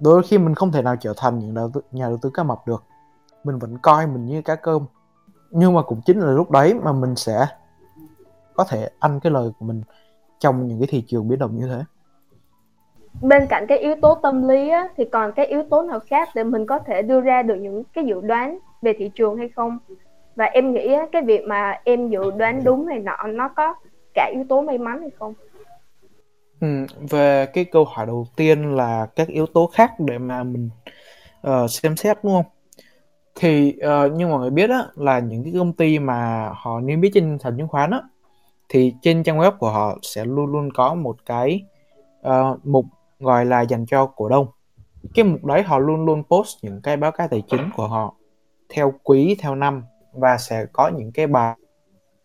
Đôi 0.00 0.22
khi 0.22 0.38
mình 0.38 0.54
không 0.54 0.72
thể 0.72 0.82
nào 0.82 0.96
trở 0.96 1.14
thành 1.16 1.38
những 1.38 1.54
đầu 1.54 1.70
tư, 1.70 1.80
nhà 1.92 2.08
đầu 2.08 2.18
tư 2.22 2.30
cá 2.34 2.42
mập 2.42 2.66
được. 2.66 2.84
Mình 3.44 3.58
vẫn 3.58 3.78
coi 3.78 4.06
mình 4.06 4.26
như 4.26 4.42
cá 4.42 4.54
cơm. 4.54 4.86
Nhưng 5.50 5.74
mà 5.74 5.82
cũng 5.82 6.00
chính 6.04 6.20
là 6.20 6.30
lúc 6.30 6.50
đấy 6.50 6.74
mà 6.74 6.92
mình 6.92 7.16
sẽ 7.16 7.46
có 8.54 8.64
thể 8.64 8.90
ăn 8.98 9.20
cái 9.20 9.32
lời 9.32 9.50
của 9.58 9.66
mình 9.66 9.82
trong 10.38 10.66
những 10.66 10.78
cái 10.78 10.88
thị 10.90 11.04
trường 11.08 11.28
biến 11.28 11.38
động 11.38 11.56
như 11.56 11.66
thế 11.66 11.84
bên 13.20 13.46
cạnh 13.46 13.66
cái 13.68 13.78
yếu 13.78 13.94
tố 14.02 14.14
tâm 14.14 14.48
lý 14.48 14.68
á, 14.68 14.88
thì 14.96 15.04
còn 15.04 15.32
cái 15.32 15.46
yếu 15.46 15.62
tố 15.70 15.82
nào 15.82 16.00
khác 16.00 16.28
để 16.34 16.44
mình 16.44 16.66
có 16.66 16.78
thể 16.78 17.02
đưa 17.02 17.20
ra 17.20 17.42
được 17.42 17.54
những 17.54 17.82
cái 17.94 18.04
dự 18.04 18.20
đoán 18.20 18.58
về 18.82 18.92
thị 18.98 19.10
trường 19.14 19.36
hay 19.36 19.48
không? 19.48 19.78
Và 20.36 20.44
em 20.44 20.72
nghĩ 20.72 20.92
á, 20.92 21.06
cái 21.12 21.22
việc 21.22 21.44
mà 21.46 21.80
em 21.84 22.08
dự 22.08 22.30
đoán 22.30 22.64
đúng 22.64 22.86
này 22.86 22.98
nọ 22.98 23.16
nó 23.26 23.48
có 23.48 23.74
cả 24.14 24.30
yếu 24.34 24.44
tố 24.48 24.62
may 24.62 24.78
mắn 24.78 25.00
hay 25.00 25.10
không? 25.18 25.34
Ừ, 26.60 26.68
về 27.10 27.46
cái 27.46 27.64
câu 27.64 27.84
hỏi 27.84 28.06
đầu 28.06 28.26
tiên 28.36 28.74
là 28.76 29.06
các 29.16 29.28
yếu 29.28 29.46
tố 29.46 29.70
khác 29.72 29.92
để 29.98 30.18
mà 30.18 30.42
mình 30.42 30.70
uh, 31.48 31.70
xem 31.70 31.96
xét 31.96 32.18
đúng 32.22 32.32
không? 32.32 32.44
Thì 33.34 33.76
uh, 34.06 34.12
như 34.12 34.26
mọi 34.26 34.40
người 34.40 34.50
biết 34.50 34.70
á, 34.70 34.84
là 34.94 35.18
những 35.18 35.44
cái 35.44 35.52
công 35.58 35.72
ty 35.72 35.98
mà 35.98 36.50
họ 36.54 36.80
niêm 36.80 37.00
yết 37.00 37.12
trên 37.14 37.38
sàn 37.38 37.56
chứng 37.56 37.68
khoán 37.68 37.90
á, 37.90 38.00
thì 38.68 38.94
trên 39.02 39.22
trang 39.22 39.38
web 39.38 39.52
của 39.58 39.70
họ 39.70 39.98
sẽ 40.02 40.24
luôn 40.24 40.46
luôn 40.46 40.68
có 40.74 40.94
một 40.94 41.16
cái 41.26 41.62
uh, 42.28 42.66
mục 42.66 42.84
gọi 43.22 43.44
là 43.44 43.60
dành 43.60 43.86
cho 43.86 44.06
cổ 44.06 44.28
đông. 44.28 44.46
Cái 45.14 45.24
mục 45.24 45.44
đấy 45.44 45.62
họ 45.62 45.78
luôn 45.78 46.04
luôn 46.04 46.22
post 46.30 46.56
những 46.62 46.80
cái 46.82 46.96
báo 46.96 47.12
cáo 47.12 47.28
tài 47.28 47.42
chính 47.50 47.70
của 47.76 47.88
họ 47.88 48.14
theo 48.68 48.94
quý 49.02 49.36
theo 49.38 49.54
năm 49.54 49.84
và 50.12 50.38
sẽ 50.38 50.66
có 50.72 50.90
những 50.96 51.12
cái 51.12 51.26
bài, 51.26 51.56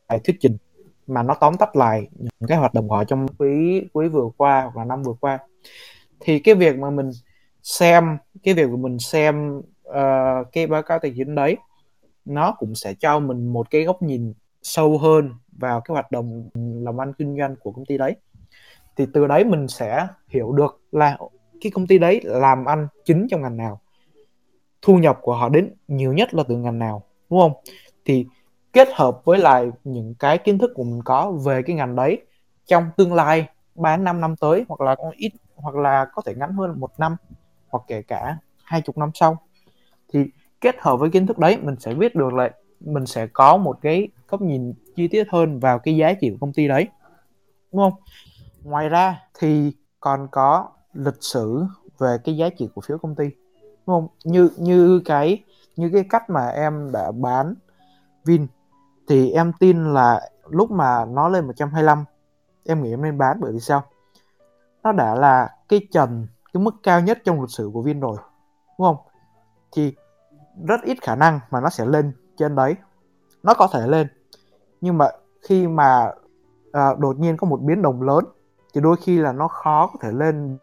bài 0.07 0.19
thuyết 0.23 0.37
trình 0.39 0.57
mà 1.07 1.23
nó 1.23 1.33
tóm 1.33 1.57
tắt 1.57 1.75
lại 1.75 2.07
những 2.15 2.47
cái 2.47 2.57
hoạt 2.57 2.73
động 2.73 2.89
của 2.89 2.95
họ 2.95 3.03
trong 3.03 3.27
quý 3.39 3.81
quý 3.93 4.07
vừa 4.07 4.29
qua 4.37 4.61
hoặc 4.61 4.77
là 4.77 4.85
năm 4.85 5.03
vừa 5.03 5.13
qua. 5.19 5.39
Thì 6.19 6.39
cái 6.39 6.55
việc 6.55 6.77
mà 6.77 6.89
mình 6.89 7.09
xem 7.63 8.17
cái 8.43 8.53
việc 8.53 8.67
của 8.71 8.77
mình 8.77 8.99
xem 8.99 9.61
uh, 9.89 10.51
cái 10.51 10.67
báo 10.67 10.83
cáo 10.83 10.99
tài 10.99 11.13
chính 11.17 11.35
đấy 11.35 11.57
nó 12.25 12.55
cũng 12.59 12.75
sẽ 12.75 12.93
cho 12.93 13.19
mình 13.19 13.47
một 13.47 13.71
cái 13.71 13.83
góc 13.83 14.01
nhìn 14.01 14.33
sâu 14.61 14.97
hơn 14.97 15.33
vào 15.51 15.81
cái 15.81 15.93
hoạt 15.93 16.11
động 16.11 16.49
làm 16.55 17.01
ăn 17.01 17.13
kinh 17.13 17.37
doanh 17.37 17.55
của 17.55 17.71
công 17.71 17.85
ty 17.85 17.97
đấy 17.97 18.15
thì 18.97 19.05
từ 19.13 19.27
đấy 19.27 19.43
mình 19.43 19.67
sẽ 19.67 20.07
hiểu 20.27 20.51
được 20.51 20.81
là 20.91 21.17
cái 21.61 21.71
công 21.71 21.87
ty 21.87 21.97
đấy 21.97 22.21
làm 22.23 22.65
ăn 22.65 22.87
chính 23.05 23.27
trong 23.29 23.41
ngành 23.41 23.57
nào. 23.57 23.79
Thu 24.81 24.97
nhập 24.97 25.17
của 25.21 25.35
họ 25.35 25.49
đến 25.49 25.73
nhiều 25.87 26.13
nhất 26.13 26.33
là 26.33 26.43
từ 26.47 26.55
ngành 26.55 26.79
nào, 26.79 27.03
đúng 27.29 27.39
không? 27.39 27.53
Thì 28.05 28.25
kết 28.73 28.87
hợp 28.93 29.21
với 29.25 29.39
lại 29.39 29.69
những 29.83 30.13
cái 30.19 30.37
kiến 30.37 30.57
thức 30.57 30.71
của 30.75 30.83
mình 30.83 31.01
có 31.05 31.31
về 31.31 31.61
cái 31.61 31.75
ngành 31.75 31.95
đấy 31.95 32.21
trong 32.65 32.83
tương 32.97 33.13
lai 33.13 33.47
3 33.75 33.97
năm 33.97 34.21
năm 34.21 34.35
tới, 34.35 34.65
hoặc 34.69 34.81
là 34.81 34.95
ít, 35.15 35.31
hoặc 35.55 35.75
là 35.75 36.05
có 36.13 36.21
thể 36.25 36.35
ngắn 36.35 36.53
hơn 36.53 36.79
một 36.79 36.99
năm, 36.99 37.15
hoặc 37.69 37.83
kể 37.87 38.01
cả 38.01 38.37
hai 38.63 38.81
chục 38.81 38.97
năm 38.97 39.11
sau. 39.13 39.37
Thì 40.13 40.25
kết 40.61 40.75
hợp 40.79 40.97
với 40.99 41.09
kiến 41.09 41.27
thức 41.27 41.37
đấy, 41.37 41.57
mình 41.61 41.75
sẽ 41.79 41.93
biết 41.93 42.15
được 42.15 42.33
là 42.33 42.51
mình 42.79 43.05
sẽ 43.05 43.27
có 43.27 43.57
một 43.57 43.77
cái 43.81 44.07
góc 44.27 44.41
nhìn 44.41 44.73
chi 44.95 45.07
tiết 45.07 45.29
hơn 45.29 45.59
vào 45.59 45.79
cái 45.79 45.95
giá 45.95 46.13
trị 46.13 46.29
của 46.29 46.37
công 46.41 46.53
ty 46.53 46.67
đấy, 46.67 46.87
đúng 47.71 47.81
không? 47.81 47.93
Ngoài 48.63 48.89
ra 48.89 49.21
thì 49.39 49.71
còn 49.99 50.27
có 50.31 50.69
lịch 50.93 51.23
sử 51.23 51.63
về 51.97 52.17
cái 52.23 52.37
giá 52.37 52.49
trị 52.49 52.69
của 52.75 52.81
phiếu 52.81 52.97
công 52.97 53.15
ty 53.15 53.25
đúng 53.63 53.85
không? 53.85 54.07
Như 54.23 54.49
như 54.57 55.01
cái 55.05 55.43
như 55.75 55.89
cái 55.93 56.05
cách 56.09 56.29
mà 56.29 56.47
em 56.47 56.91
đã 56.91 57.11
bán 57.11 57.55
Vin 58.25 58.47
thì 59.07 59.31
em 59.31 59.51
tin 59.59 59.93
là 59.93 60.29
lúc 60.49 60.71
mà 60.71 61.05
nó 61.05 61.29
lên 61.29 61.47
125 61.47 62.05
em 62.65 62.83
nghĩ 62.83 62.89
em 62.89 63.01
nên 63.01 63.17
bán 63.17 63.39
bởi 63.39 63.51
vì 63.51 63.59
sao? 63.59 63.83
Nó 64.83 64.91
đã 64.91 65.15
là 65.15 65.55
cái 65.69 65.87
trần 65.91 66.27
cái 66.53 66.63
mức 66.63 66.75
cao 66.83 67.01
nhất 67.01 67.19
trong 67.25 67.41
lịch 67.41 67.49
sử 67.49 67.69
của 67.73 67.81
Vin 67.81 67.99
rồi 67.99 68.17
đúng 68.79 68.87
không? 68.87 68.97
Thì 69.71 69.95
rất 70.67 70.81
ít 70.83 70.97
khả 71.01 71.15
năng 71.15 71.39
mà 71.49 71.61
nó 71.61 71.69
sẽ 71.69 71.85
lên 71.85 72.11
trên 72.37 72.55
đấy. 72.55 72.75
Nó 73.43 73.53
có 73.53 73.67
thể 73.73 73.87
lên 73.87 74.07
nhưng 74.81 74.97
mà 74.97 75.09
khi 75.41 75.67
mà 75.67 76.11
à, 76.71 76.95
đột 76.99 77.19
nhiên 77.19 77.37
có 77.37 77.47
một 77.47 77.61
biến 77.61 77.81
động 77.81 78.01
lớn 78.01 78.25
thì 78.77 78.81
đôi 78.81 78.97
khi 79.01 79.17
là 79.17 79.31
nó 79.31 79.47
khó 79.47 79.87
có 79.87 79.99
thể 80.01 80.11
lên 80.11 80.57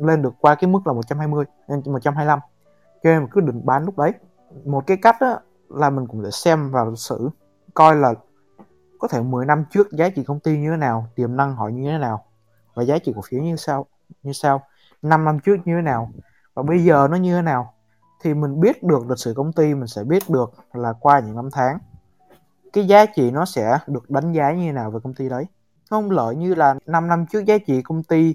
lên 0.00 0.22
được 0.22 0.34
qua 0.40 0.54
cái 0.54 0.70
mức 0.70 0.86
là 0.86 0.92
120 0.92 1.44
125 1.68 2.38
cho 3.02 3.10
nên 3.10 3.18
mình 3.18 3.28
cứ 3.32 3.40
đừng 3.40 3.66
bán 3.66 3.84
lúc 3.84 3.98
đấy. 3.98 4.12
Một 4.64 4.86
cái 4.86 4.96
cách 4.96 5.16
đó 5.20 5.40
là 5.68 5.90
mình 5.90 6.06
cũng 6.06 6.22
để 6.22 6.30
xem 6.30 6.70
vào 6.70 6.90
lịch 6.90 6.98
sử 6.98 7.30
coi 7.74 7.96
là 7.96 8.14
có 8.98 9.08
thể 9.08 9.22
10 9.22 9.46
năm 9.46 9.64
trước 9.70 9.92
giá 9.92 10.08
trị 10.08 10.24
công 10.24 10.40
ty 10.40 10.58
như 10.58 10.70
thế 10.70 10.76
nào, 10.76 11.06
tiềm 11.14 11.36
năng 11.36 11.56
họ 11.56 11.68
như 11.68 11.90
thế 11.90 11.98
nào, 11.98 12.24
và 12.74 12.82
giá 12.82 12.98
trị 12.98 13.12
cổ 13.16 13.22
phiếu 13.28 13.42
như 13.42 13.56
sao 13.56 13.86
như 14.22 14.32
sao 14.32 14.62
5 15.02 15.24
năm 15.24 15.38
trước 15.40 15.56
như 15.64 15.76
thế 15.76 15.82
nào, 15.82 16.10
và 16.54 16.62
bây 16.62 16.84
giờ 16.84 17.08
nó 17.10 17.16
như 17.16 17.36
thế 17.36 17.42
nào. 17.42 17.74
Thì 18.22 18.34
mình 18.34 18.60
biết 18.60 18.82
được 18.82 19.10
lịch 19.10 19.18
sử 19.18 19.34
công 19.36 19.52
ty, 19.52 19.74
mình 19.74 19.86
sẽ 19.86 20.04
biết 20.04 20.22
được 20.28 20.52
là 20.72 20.92
qua 21.00 21.20
những 21.20 21.36
năm 21.36 21.48
tháng, 21.52 21.78
cái 22.72 22.86
giá 22.86 23.06
trị 23.06 23.30
nó 23.30 23.44
sẽ 23.44 23.78
được 23.86 24.10
đánh 24.10 24.32
giá 24.32 24.52
như 24.52 24.66
thế 24.66 24.72
nào 24.72 24.90
về 24.90 25.00
công 25.02 25.14
ty 25.14 25.28
đấy 25.28 25.46
không 25.90 26.10
lợi 26.10 26.36
như 26.36 26.54
là 26.54 26.74
5 26.86 27.08
năm 27.08 27.26
trước 27.26 27.44
giá 27.44 27.58
trị 27.58 27.82
công 27.82 28.02
ty 28.02 28.34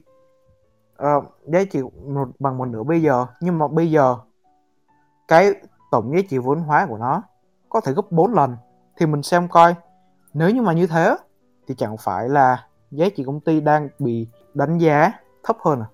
uh, 1.03 1.23
giá 1.45 1.63
trị 1.71 1.81
một 2.07 2.27
bằng 2.39 2.57
một 2.57 2.65
nửa 2.65 2.83
bây 2.83 3.01
giờ. 3.01 3.25
Nhưng 3.39 3.57
mà 3.57 3.67
bây 3.67 3.91
giờ 3.91 4.15
cái 5.27 5.53
tổng 5.91 6.15
giá 6.15 6.21
trị 6.29 6.37
vốn 6.37 6.59
hóa 6.59 6.85
của 6.89 6.97
nó 6.97 7.23
có 7.69 7.81
thể 7.81 7.93
gấp 7.93 8.11
4 8.11 8.33
lần. 8.33 8.57
Thì 8.97 9.05
mình 9.05 9.23
xem 9.23 9.47
coi. 9.47 9.75
Nếu 10.33 10.49
như 10.49 10.61
mà 10.61 10.73
như 10.73 10.87
thế 10.87 11.15
thì 11.67 11.75
chẳng 11.75 11.97
phải 11.97 12.29
là 12.29 12.67
giá 12.91 13.05
trị 13.15 13.23
công 13.25 13.39
ty 13.39 13.61
đang 13.61 13.89
bị 13.99 14.27
đánh 14.53 14.77
giá 14.77 15.11
thấp 15.43 15.57
hơn 15.65 15.81
à? 15.81 15.87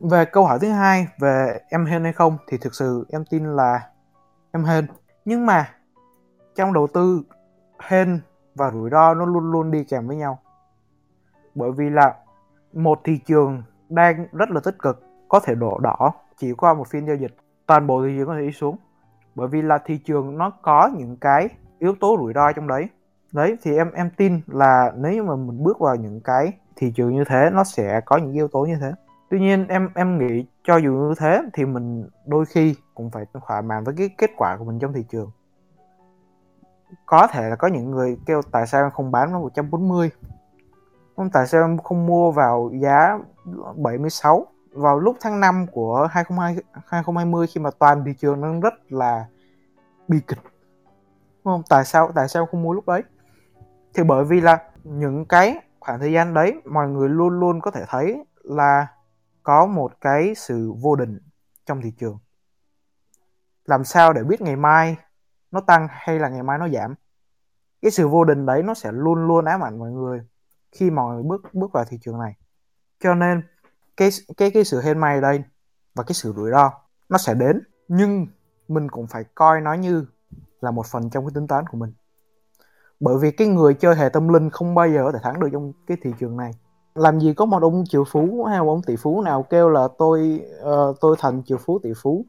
Về 0.00 0.24
câu 0.24 0.44
hỏi 0.46 0.58
thứ 0.58 0.68
hai 0.68 1.06
về 1.20 1.60
em 1.68 1.86
hên 1.86 2.04
hay 2.04 2.12
không 2.12 2.38
thì 2.48 2.58
thực 2.58 2.74
sự 2.74 3.06
em 3.08 3.24
tin 3.24 3.56
là 3.56 3.90
em 4.52 4.64
hên. 4.64 4.86
Nhưng 5.24 5.46
mà 5.46 5.70
trong 6.54 6.72
đầu 6.72 6.86
tư 6.86 7.22
hên 7.78 8.20
và 8.54 8.70
rủi 8.70 8.90
ro 8.90 9.14
nó 9.14 9.24
luôn 9.24 9.52
luôn 9.52 9.70
đi 9.70 9.84
kèm 9.84 10.06
với 10.06 10.16
nhau 10.16 10.38
bởi 11.54 11.72
vì 11.72 11.90
là 11.90 12.14
một 12.72 13.00
thị 13.04 13.18
trường 13.26 13.62
đang 13.88 14.26
rất 14.32 14.50
là 14.50 14.60
tích 14.64 14.78
cực, 14.78 15.02
có 15.28 15.40
thể 15.40 15.54
đổ 15.54 15.78
đỏ 15.78 16.12
chỉ 16.36 16.52
qua 16.52 16.74
một 16.74 16.88
phiên 16.88 17.06
giao 17.06 17.16
dịch. 17.16 17.36
Toàn 17.66 17.86
bộ 17.86 18.04
thị 18.04 18.14
trường 18.16 18.26
có 18.26 18.34
thể 18.34 18.40
đi 18.40 18.52
xuống, 18.52 18.76
bởi 19.34 19.48
vì 19.48 19.62
là 19.62 19.78
thị 19.84 19.98
trường 19.98 20.38
nó 20.38 20.50
có 20.50 20.90
những 20.96 21.16
cái 21.16 21.48
yếu 21.78 21.94
tố 22.00 22.16
rủi 22.20 22.32
ro 22.32 22.52
trong 22.52 22.68
đấy. 22.68 22.88
Đấy, 23.32 23.56
thì 23.62 23.76
em 23.76 23.92
em 23.92 24.10
tin 24.16 24.40
là 24.46 24.92
nếu 24.96 25.12
như 25.12 25.22
mà 25.22 25.36
mình 25.36 25.64
bước 25.64 25.78
vào 25.78 25.96
những 25.96 26.20
cái 26.20 26.52
thị 26.76 26.92
trường 26.96 27.14
như 27.14 27.24
thế, 27.24 27.50
nó 27.52 27.64
sẽ 27.64 28.00
có 28.04 28.16
những 28.16 28.32
yếu 28.32 28.48
tố 28.48 28.64
như 28.64 28.76
thế. 28.80 28.92
Tuy 29.30 29.40
nhiên, 29.40 29.66
em 29.68 29.88
em 29.94 30.18
nghĩ 30.18 30.46
cho 30.64 30.76
dù 30.76 30.92
như 30.92 31.14
thế 31.18 31.42
thì 31.52 31.64
mình 31.64 32.08
đôi 32.26 32.46
khi 32.46 32.74
cũng 32.94 33.10
phải 33.10 33.24
thỏa 33.46 33.60
mãn 33.60 33.84
với 33.84 33.94
cái 33.98 34.10
kết 34.18 34.30
quả 34.36 34.56
của 34.56 34.64
mình 34.64 34.78
trong 34.78 34.92
thị 34.92 35.04
trường. 35.10 35.30
Có 37.06 37.26
thể 37.26 37.48
là 37.48 37.56
có 37.56 37.68
những 37.68 37.90
người 37.90 38.18
kêu 38.26 38.42
tại 38.52 38.66
sao 38.66 38.82
em 38.82 38.90
không 38.90 39.10
bán 39.10 39.32
nó 39.32 39.40
140 39.40 40.10
không 41.16 41.30
tại 41.30 41.46
sao 41.46 41.60
em 41.60 41.78
không 41.78 42.06
mua 42.06 42.32
vào 42.32 42.70
giá 42.82 43.18
76 43.76 44.46
vào 44.72 44.98
lúc 44.98 45.16
tháng 45.20 45.40
5 45.40 45.66
của 45.72 46.08
2020, 46.10 46.62
2020 46.86 47.46
khi 47.46 47.60
mà 47.60 47.70
toàn 47.78 48.04
thị 48.04 48.12
trường 48.18 48.42
đang 48.42 48.60
rất 48.60 48.74
là 48.92 49.26
bi 50.08 50.20
kịch. 50.26 50.38
Đúng 51.44 51.54
không? 51.54 51.62
Tại 51.68 51.84
sao 51.84 52.12
tại 52.14 52.28
sao 52.28 52.46
không 52.46 52.62
mua 52.62 52.72
lúc 52.72 52.86
đấy? 52.86 53.02
Thì 53.94 54.02
bởi 54.02 54.24
vì 54.24 54.40
là 54.40 54.58
những 54.84 55.24
cái 55.24 55.56
khoảng 55.80 56.00
thời 56.00 56.12
gian 56.12 56.34
đấy 56.34 56.60
mọi 56.64 56.88
người 56.88 57.08
luôn 57.08 57.40
luôn 57.40 57.60
có 57.60 57.70
thể 57.70 57.84
thấy 57.88 58.24
là 58.42 58.86
có 59.42 59.66
một 59.66 59.92
cái 60.00 60.34
sự 60.34 60.72
vô 60.80 60.96
định 60.96 61.18
trong 61.66 61.80
thị 61.80 61.92
trường. 61.98 62.18
Làm 63.64 63.84
sao 63.84 64.12
để 64.12 64.24
biết 64.24 64.40
ngày 64.40 64.56
mai 64.56 64.96
nó 65.50 65.60
tăng 65.60 65.86
hay 65.90 66.18
là 66.18 66.28
ngày 66.28 66.42
mai 66.42 66.58
nó 66.58 66.68
giảm? 66.68 66.94
Cái 67.82 67.90
sự 67.90 68.08
vô 68.08 68.24
định 68.24 68.46
đấy 68.46 68.62
nó 68.62 68.74
sẽ 68.74 68.92
luôn 68.92 69.26
luôn 69.26 69.44
ám 69.44 69.64
ảnh 69.64 69.78
mọi 69.78 69.90
người 69.90 70.20
khi 70.72 70.90
mọi 70.90 71.14
người 71.14 71.22
bước 71.22 71.54
bước 71.54 71.72
vào 71.72 71.84
thị 71.84 71.98
trường 72.00 72.18
này. 72.18 72.36
Cho 73.00 73.14
nên 73.14 73.42
cái 73.96 74.08
cái 74.36 74.50
cái 74.50 74.64
sự 74.64 74.80
hên 74.80 74.98
may 74.98 75.20
đây 75.20 75.42
và 75.94 76.04
cái 76.04 76.14
sự 76.14 76.32
rủi 76.36 76.50
ro 76.50 76.70
nó 77.08 77.18
sẽ 77.18 77.34
đến. 77.34 77.62
Nhưng 77.88 78.26
mình 78.68 78.90
cũng 78.90 79.06
phải 79.06 79.24
coi 79.34 79.60
nó 79.60 79.72
như 79.72 80.06
là 80.60 80.70
một 80.70 80.86
phần 80.86 81.10
trong 81.10 81.24
cái 81.24 81.32
tính 81.34 81.46
toán 81.46 81.64
của 81.66 81.78
mình. 81.78 81.92
Bởi 83.00 83.18
vì 83.18 83.30
cái 83.30 83.48
người 83.48 83.74
chơi 83.74 83.96
hệ 83.96 84.08
tâm 84.08 84.28
linh 84.28 84.50
không 84.50 84.74
bao 84.74 84.88
giờ 84.88 85.04
có 85.04 85.12
thể 85.12 85.18
thắng 85.22 85.40
được 85.40 85.48
trong 85.52 85.72
cái 85.86 85.96
thị 86.02 86.10
trường 86.18 86.36
này. 86.36 86.50
Làm 86.94 87.20
gì 87.20 87.34
có 87.34 87.46
một 87.46 87.62
ông 87.62 87.84
triệu 87.88 88.04
phú 88.04 88.44
hay 88.44 88.60
một 88.60 88.68
ông 88.68 88.82
tỷ 88.82 88.96
phú 88.96 89.22
nào 89.22 89.42
kêu 89.42 89.68
là 89.68 89.88
tôi 89.98 90.44
uh, 90.62 90.96
tôi 91.00 91.16
thành 91.18 91.42
triệu 91.46 91.58
phú 91.58 91.78
tỷ 91.82 91.92
phú 92.02 92.26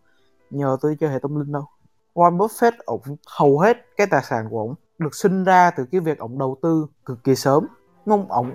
nhờ 0.50 0.78
tôi 0.82 0.98
chơi 1.00 1.10
hệ 1.10 1.20
tâm 1.20 1.40
linh 1.40 1.52
đâu. 1.52 1.66
Warren 2.14 2.38
Buffett 2.38 2.72
ổng 2.86 3.02
hầu 3.28 3.60
hết 3.60 3.78
cái 3.98 4.08
tài 4.08 4.24
sản 4.24 4.48
của 4.50 4.60
ông 4.60 4.76
được 4.98 5.16
sinh 5.16 5.44
ra 5.44 5.72
từ 5.72 5.86
cái 5.92 6.02
việc 6.02 6.20
ông 6.20 6.38
đầu 6.40 6.58
tư 6.62 6.88
cực 7.06 7.24
kỳ 7.24 7.36
sớm 7.36 7.68
ông 8.06 8.32
ông 8.32 8.52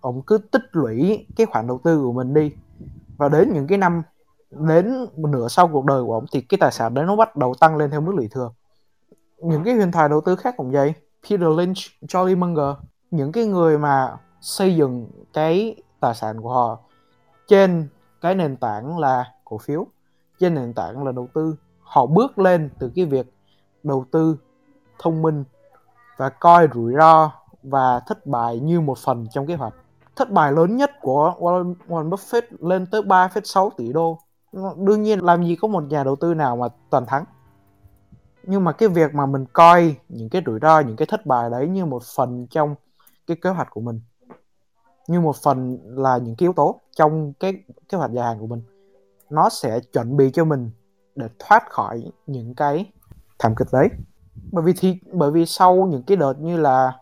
ông 0.00 0.22
cứ 0.22 0.38
tích 0.38 0.62
lũy 0.72 1.26
cái 1.36 1.46
khoản 1.46 1.66
đầu 1.66 1.80
tư 1.84 2.02
của 2.02 2.12
mình 2.12 2.34
đi. 2.34 2.52
Và 3.16 3.28
đến 3.28 3.52
những 3.52 3.66
cái 3.66 3.78
năm 3.78 4.02
đến 4.50 4.94
một 5.16 5.28
nửa 5.28 5.48
sau 5.48 5.68
cuộc 5.68 5.84
đời 5.84 6.04
của 6.04 6.14
ông 6.14 6.24
thì 6.32 6.40
cái 6.40 6.58
tài 6.60 6.72
sản 6.72 6.94
đấy 6.94 7.04
nó 7.04 7.16
bắt 7.16 7.36
đầu 7.36 7.54
tăng 7.60 7.76
lên 7.76 7.90
theo 7.90 8.00
mức 8.00 8.14
lũy 8.14 8.28
thừa. 8.28 8.50
Những 9.38 9.64
cái 9.64 9.74
huyền 9.74 9.92
thoại 9.92 10.08
đầu 10.08 10.20
tư 10.20 10.36
khác 10.36 10.54
cũng 10.56 10.70
vậy. 10.70 10.94
Peter 11.22 11.48
Lynch, 11.58 11.76
Charlie 12.08 12.34
Munger 12.34 12.76
những 13.10 13.32
cái 13.32 13.46
người 13.46 13.78
mà 13.78 14.16
xây 14.40 14.76
dựng 14.76 15.10
cái 15.32 15.82
tài 16.00 16.14
sản 16.14 16.40
của 16.40 16.52
họ 16.52 16.78
trên 17.46 17.88
cái 18.20 18.34
nền 18.34 18.56
tảng 18.56 18.98
là 18.98 19.32
cổ 19.44 19.58
phiếu 19.58 19.86
trên 20.38 20.54
nền 20.54 20.74
tảng 20.74 21.04
là 21.04 21.12
đầu 21.12 21.28
tư 21.34 21.56
họ 21.80 22.06
bước 22.06 22.38
lên 22.38 22.70
từ 22.78 22.92
cái 22.94 23.04
việc 23.04 23.26
đầu 23.82 24.04
tư 24.10 24.36
thông 24.98 25.22
minh 25.22 25.44
và 26.16 26.28
coi 26.28 26.68
rủi 26.74 26.92
ro 26.98 27.32
và 27.70 28.00
thất 28.06 28.26
bại 28.26 28.58
như 28.58 28.80
một 28.80 28.98
phần 28.98 29.26
trong 29.30 29.46
kế 29.46 29.54
hoạch. 29.54 29.74
Thất 30.16 30.30
bại 30.30 30.52
lớn 30.52 30.76
nhất 30.76 30.90
của 31.00 31.34
Warren, 31.38 31.74
Buffett 32.10 32.42
lên 32.60 32.86
tới 32.86 33.02
3,6 33.02 33.70
tỷ 33.76 33.92
đô. 33.92 34.18
Đương 34.76 35.02
nhiên 35.02 35.24
làm 35.24 35.44
gì 35.44 35.56
có 35.56 35.68
một 35.68 35.84
nhà 35.84 36.04
đầu 36.04 36.16
tư 36.16 36.34
nào 36.34 36.56
mà 36.56 36.68
toàn 36.90 37.06
thắng. 37.06 37.24
Nhưng 38.42 38.64
mà 38.64 38.72
cái 38.72 38.88
việc 38.88 39.14
mà 39.14 39.26
mình 39.26 39.44
coi 39.52 39.96
những 40.08 40.28
cái 40.28 40.42
rủi 40.46 40.58
ro 40.62 40.80
những 40.80 40.96
cái 40.96 41.06
thất 41.06 41.26
bại 41.26 41.50
đấy 41.50 41.68
như 41.68 41.84
một 41.84 42.02
phần 42.16 42.46
trong 42.50 42.74
cái 43.26 43.36
kế 43.42 43.50
hoạch 43.50 43.70
của 43.70 43.80
mình. 43.80 44.00
Như 45.08 45.20
một 45.20 45.36
phần 45.36 45.78
là 45.84 46.18
những 46.18 46.36
cái 46.36 46.44
yếu 46.44 46.52
tố 46.52 46.80
trong 46.96 47.32
cái 47.32 47.52
kế 47.88 47.98
hoạch 47.98 48.12
dài 48.12 48.24
hạn 48.24 48.40
của 48.40 48.46
mình. 48.46 48.62
Nó 49.30 49.48
sẽ 49.48 49.80
chuẩn 49.80 50.16
bị 50.16 50.30
cho 50.30 50.44
mình 50.44 50.70
để 51.14 51.28
thoát 51.38 51.70
khỏi 51.70 52.12
những 52.26 52.54
cái 52.54 52.92
thảm 53.38 53.54
kịch 53.54 53.68
đấy. 53.72 53.88
Bởi 54.52 54.64
vì 54.64 54.72
thì 54.78 54.98
bởi 55.12 55.30
vì 55.30 55.46
sau 55.46 55.86
những 55.90 56.02
cái 56.02 56.16
đợt 56.16 56.34
như 56.40 56.56
là 56.56 56.92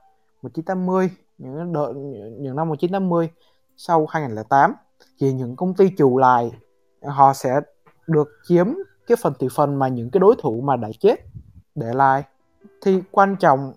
1980 0.42 1.11
những 1.38 1.72
đợt 1.72 1.92
những 2.38 2.57
năm 2.57 2.68
1980 2.68 3.31
sau 3.77 4.07
2008 4.07 4.75
thì 5.20 5.33
những 5.33 5.57
công 5.57 5.75
ty 5.75 5.90
chủ 5.99 6.18
lại 6.18 6.51
họ 7.03 7.33
sẽ 7.33 7.61
được 8.07 8.29
chiếm 8.49 8.66
cái 9.07 9.16
phần 9.22 9.33
thị 9.38 9.49
phần 9.55 9.79
mà 9.79 9.88
những 9.88 10.11
cái 10.11 10.20
đối 10.20 10.35
thủ 10.38 10.61
mà 10.61 10.77
đã 10.77 10.88
chết 11.01 11.16
để 11.75 11.94
lại. 11.94 12.22
Thì 12.83 13.03
quan 13.11 13.37
trọng 13.37 13.72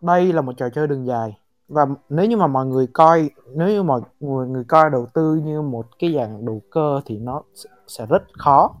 đây 0.00 0.32
là 0.32 0.42
một 0.42 0.52
trò 0.56 0.68
chơi 0.68 0.86
đường 0.86 1.06
dài. 1.06 1.38
Và 1.68 1.86
nếu 2.08 2.26
như 2.26 2.36
mà 2.36 2.46
mọi 2.46 2.66
người 2.66 2.86
coi 2.86 3.30
nếu 3.54 3.68
như 3.68 3.82
mọi 3.82 4.00
người, 4.20 4.48
người 4.48 4.64
coi 4.64 4.90
đầu 4.90 5.06
tư 5.14 5.34
như 5.34 5.62
một 5.62 5.86
cái 5.98 6.14
dạng 6.14 6.44
đầu 6.44 6.62
cơ 6.70 7.00
thì 7.04 7.18
nó 7.18 7.42
sẽ 7.86 8.06
rất 8.06 8.22
khó. 8.38 8.74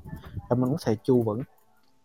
Và 0.48 0.56
mình 0.56 0.68
cũng 0.68 0.78
thể 0.86 0.96
trụ 1.02 1.22
vững 1.22 1.42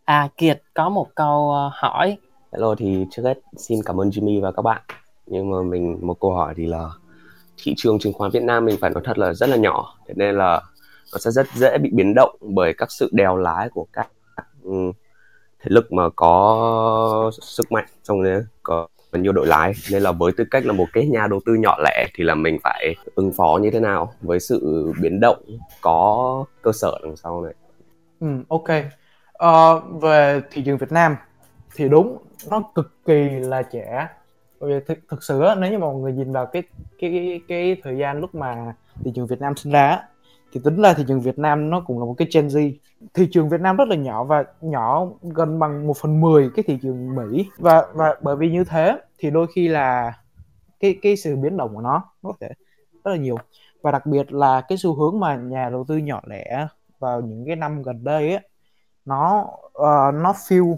à 0.06 0.30
kiệt 0.38 0.62
có 0.74 0.90
một 0.90 1.08
câu 1.16 1.52
ờ, 1.52 1.72
hỏi. 1.74 2.18
Hello 2.52 2.76
thì 2.76 3.06
trước 3.12 3.24
hết 3.24 3.40
xin 3.58 3.80
cảm 3.86 4.00
ơn 4.00 4.10
jimmy 4.10 4.42
và 4.42 4.52
các 4.52 4.62
bạn 4.62 4.82
nhưng 5.28 5.52
mà 5.52 5.58
mình 5.62 6.00
một 6.02 6.20
câu 6.22 6.34
hỏi 6.34 6.54
thì 6.58 6.66
là 6.66 6.90
thị 7.64 7.74
trường 7.78 8.00
chứng 8.00 8.14
khoán 8.14 8.32
Việt 8.32 8.44
Nam 8.44 8.66
mình 8.66 8.78
phải 8.82 8.90
nói 8.90 9.04
thật 9.06 9.18
là 9.18 9.34
rất 9.34 9.50
là 9.50 9.56
nhỏ. 9.56 9.96
Thế 10.08 10.14
nên 10.18 10.36
là 10.36 10.62
nó 11.14 11.18
sẽ 11.20 11.32
rất 11.32 11.48
dễ 11.56 11.78
bị 11.78 11.90
biến 11.94 12.14
động 12.14 12.36
bởi 12.42 12.74
các 12.74 12.92
sự 12.92 13.10
đèo 13.12 13.38
lái 13.38 13.70
của 13.70 13.88
các 13.94 14.08
ừ, 14.64 14.92
thế 15.60 15.70
lực 15.70 15.94
mà 15.94 16.04
có 16.16 17.32
sức 17.42 17.72
mạnh 17.72 17.86
trong 18.04 18.24
đấy 18.24 18.44
có 18.64 18.88
nhiều 19.14 19.32
đội 19.32 19.48
lái. 19.48 19.74
Nên 19.92 20.04
là 20.04 20.12
với 20.12 20.32
tư 20.38 20.44
cách 20.52 20.66
là 20.66 20.74
một 20.74 20.86
cái 20.94 21.06
nhà 21.08 21.28
đầu 21.28 21.40
tư 21.46 21.54
nhỏ 21.54 21.78
lẻ 21.84 22.08
thì 22.16 22.24
là 22.24 22.36
mình 22.36 22.58
phải 22.64 22.96
ứng 23.16 23.32
phó 23.38 23.60
như 23.62 23.72
thế 23.72 23.80
nào 23.80 24.14
với 24.22 24.40
sự 24.40 24.92
biến 25.02 25.20
động 25.20 25.38
có 25.82 26.46
cơ 26.62 26.72
sở 26.72 27.00
đằng 27.04 27.16
sau 27.16 27.42
này. 27.42 27.54
Ừ, 28.20 28.28
ok. 28.48 28.70
Uh, 29.46 30.02
về 30.02 30.42
thị 30.52 30.62
trường 30.66 30.78
Việt 30.78 30.92
Nam 30.92 31.16
thì 31.76 31.90
đúng 31.90 32.18
nó 32.50 32.64
cực 32.76 33.06
kỳ 33.06 33.30
là 33.30 33.62
trẻ 33.62 34.08
bởi 34.60 34.74
vì 34.74 34.86
thực, 34.88 35.00
thực 35.10 35.24
sự 35.24 35.44
nếu 35.58 35.72
như 35.72 35.78
mà 35.78 35.88
mọi 35.88 35.96
người 35.96 36.14
nhìn 36.14 36.32
vào 36.32 36.46
cái 36.46 36.64
cái 37.00 37.12
cái, 37.12 37.42
cái 37.48 37.82
thời 37.84 37.98
gian 37.98 38.20
lúc 38.20 38.36
mà 38.36 38.74
thị 39.04 39.12
trường 39.16 39.28
Việt 39.28 39.42
Nam 39.42 39.56
sinh 39.56 39.74
ra 39.74 40.00
thì 40.54 40.62
tính 40.64 40.78
là 40.78 40.94
thị 40.94 41.04
trường 41.08 41.22
Việt 41.22 41.40
Nam 41.40 41.70
nó 41.70 41.82
cũng 41.82 42.00
là 42.00 42.06
một 42.06 42.16
cái 42.18 42.28
Gen 42.34 42.48
Z. 42.48 42.72
Thị 43.14 43.28
trường 43.32 43.50
Việt 43.50 43.62
Nam 43.62 43.78
rất 43.78 43.88
là 43.88 43.96
nhỏ 43.96 44.24
và 44.24 44.44
nhỏ 44.62 45.08
gần 45.22 45.60
bằng 45.60 45.88
một 45.88 45.98
phần 45.98 46.22
mười 46.22 46.50
cái 46.56 46.64
thị 46.68 46.80
trường 46.82 47.16
Mỹ. 47.16 47.50
Và 47.58 47.88
và 47.94 48.16
bởi 48.22 48.36
vì 48.36 48.52
như 48.52 48.64
thế 48.64 49.00
thì 49.18 49.32
đôi 49.32 49.48
khi 49.56 49.68
là 49.68 50.14
cái 50.80 50.98
cái 51.02 51.16
sự 51.18 51.36
biến 51.36 51.58
động 51.58 51.76
của 51.76 51.82
nó 51.82 52.04
nó 52.24 52.30
có 52.30 52.34
thể 52.42 52.48
rất 53.04 53.12
là 53.12 53.18
nhiều. 53.18 53.38
Và 53.82 53.92
đặc 53.92 54.06
biệt 54.06 54.34
là 54.34 54.62
cái 54.62 54.78
xu 54.78 54.96
hướng 54.96 55.20
mà 55.20 55.36
nhà 55.36 55.70
đầu 55.70 55.86
tư 55.88 55.98
nhỏ 55.98 56.22
lẻ 56.26 56.68
vào 57.00 57.22
những 57.22 57.44
cái 57.46 57.56
năm 57.56 57.82
gần 57.82 58.04
đây 58.04 58.32
ấy 58.32 58.40
nó 59.06 59.48
uh, 59.68 60.14
nó 60.14 60.34
fill 60.48 60.76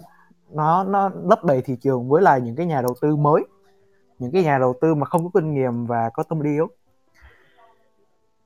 nó 0.50 0.84
nó 0.84 1.10
lấp 1.24 1.44
đầy 1.44 1.62
thị 1.62 1.76
trường 1.80 2.08
với 2.08 2.22
lại 2.22 2.40
những 2.40 2.56
cái 2.56 2.66
nhà 2.66 2.82
đầu 2.82 2.94
tư 3.00 3.16
mới 3.16 3.42
những 4.20 4.32
cái 4.32 4.42
nhà 4.42 4.58
đầu 4.58 4.74
tư 4.80 4.94
mà 4.94 5.06
không 5.06 5.24
có 5.24 5.40
kinh 5.40 5.54
nghiệm 5.54 5.86
và 5.86 6.10
có 6.14 6.22
tâm 6.22 6.40
lý 6.40 6.50
yếu. 6.50 6.68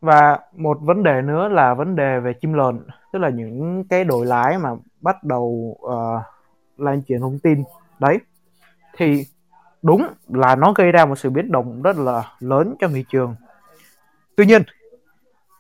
Và 0.01 0.39
một 0.53 0.79
vấn 0.81 1.03
đề 1.03 1.23
nữa 1.23 1.49
là 1.49 1.75
vấn 1.75 1.97
đề 1.97 2.21
về 2.21 2.33
chim 2.41 2.53
lợn 2.53 2.87
tức 3.13 3.19
là 3.19 3.29
những 3.29 3.85
cái 3.89 4.05
đội 4.05 4.27
lái 4.27 4.59
mà 4.59 4.71
bắt 5.01 5.25
đầu 5.25 5.77
uh, 5.83 6.23
lan 6.77 7.03
truyền 7.09 7.21
thông 7.21 7.39
tin. 7.39 7.65
Đấy 7.99 8.19
thì 8.97 9.27
đúng 9.83 10.07
là 10.29 10.57
nó 10.57 10.73
gây 10.73 10.93
ra 10.93 11.07
một 11.07 11.19
sự 11.19 11.31
biến 11.31 11.53
động 11.53 11.83
rất 11.83 11.97
là 11.97 12.33
lớn 12.41 12.75
cho 12.79 12.89
thị 12.89 13.05
trường. 13.09 13.37
Tuy 14.37 14.47
nhiên 14.47 14.63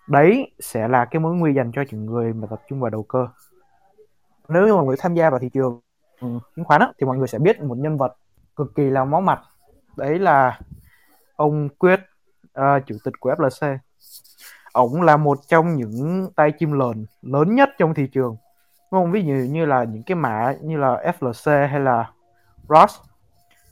đấy 0.09 0.51
sẽ 0.61 0.89
là 0.89 1.05
cái 1.05 1.21
mối 1.21 1.35
nguy 1.35 1.55
dành 1.55 1.73
cho 1.75 1.85
những 1.91 2.07
người 2.07 2.33
mà 2.33 2.47
tập 2.51 2.61
trung 2.69 2.81
vào 2.81 2.91
đầu 2.91 3.03
cơ. 3.03 3.29
Nếu 4.49 4.67
như 4.67 4.75
mọi 4.75 4.85
người 4.85 4.97
tham 4.99 5.15
gia 5.15 5.31
vào 5.31 5.39
thị 5.39 5.49
trường 5.53 5.81
chứng 6.57 6.65
khoán 6.65 6.81
á, 6.81 6.93
thì 6.99 7.07
mọi 7.07 7.19
người 7.19 7.29
sẽ 7.29 7.39
biết 7.39 7.61
một 7.61 7.79
nhân 7.79 7.97
vật 7.97 8.17
cực 8.57 8.75
kỳ 8.75 8.91
là 8.91 9.05
máu 9.05 9.21
mặt 9.21 9.41
đấy 9.97 10.19
là 10.19 10.59
ông 11.37 11.69
Quyết 11.79 12.01
uh, 12.01 12.53
à, 12.53 12.81
chủ 12.87 12.97
tịch 13.05 13.15
của 13.21 13.35
FLC 13.35 13.79
ổng 14.75 15.03
là 15.03 15.17
một 15.17 15.39
trong 15.49 15.77
những 15.77 16.29
tay 16.37 16.53
chim 16.53 16.73
lợn 16.73 17.07
lớn 17.23 17.55
nhất 17.55 17.69
trong 17.79 17.95
thị 17.95 18.07
trường. 18.13 18.37
Đúng 18.93 19.03
không? 19.03 19.13
Ví 19.13 19.23
dụ 19.23 19.35
như 19.35 19.67
là 19.67 19.85
những 19.85 20.03
cái 20.03 20.15
mã 20.15 20.55
như 20.63 20.77
là 20.77 21.13
FLC 21.21 21.69
hay 21.69 21.81
là 21.81 22.11
Ross. 22.69 23.01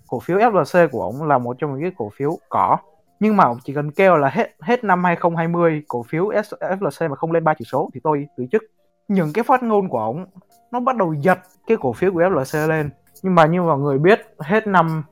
Cổ 0.08 0.20
phiếu 0.20 0.38
FLC 0.38 0.88
của 0.88 1.02
ổng 1.02 1.22
là 1.22 1.38
một 1.38 1.56
trong 1.58 1.72
những 1.72 1.82
cái 1.82 1.92
cổ 1.96 2.10
phiếu 2.16 2.38
cỏ. 2.48 2.76
Nhưng 3.20 3.36
mà 3.36 3.44
ổng 3.44 3.58
chỉ 3.64 3.74
cần 3.74 3.90
kêu 3.90 4.16
là 4.16 4.28
hết 4.28 4.50
hết 4.60 4.84
năm 4.84 5.04
2020 5.04 5.82
cổ 5.88 6.02
phiếu 6.02 6.28
FLC 6.60 7.10
mà 7.10 7.16
không 7.16 7.32
lên 7.32 7.44
ba 7.44 7.54
chỉ 7.54 7.64
số 7.64 7.90
thì 7.94 8.00
tôi 8.04 8.26
từ 8.36 8.46
chức. 8.52 8.62
Những 9.08 9.32
cái 9.32 9.44
phát 9.44 9.62
ngôn 9.62 9.88
của 9.88 9.98
ổng 9.98 10.26
nó 10.70 10.80
bắt 10.80 10.96
đầu 10.96 11.14
giật 11.14 11.38
cái 11.66 11.76
cổ 11.80 11.92
phiếu 11.92 12.12
của 12.12 12.20
FLC 12.20 12.68
lên. 12.68 12.90
Nhưng 13.22 13.34
mà 13.34 13.46
như 13.46 13.62
mọi 13.62 13.78
người 13.78 13.98
biết 13.98 14.34
hết 14.38 14.66
năm 14.66 15.02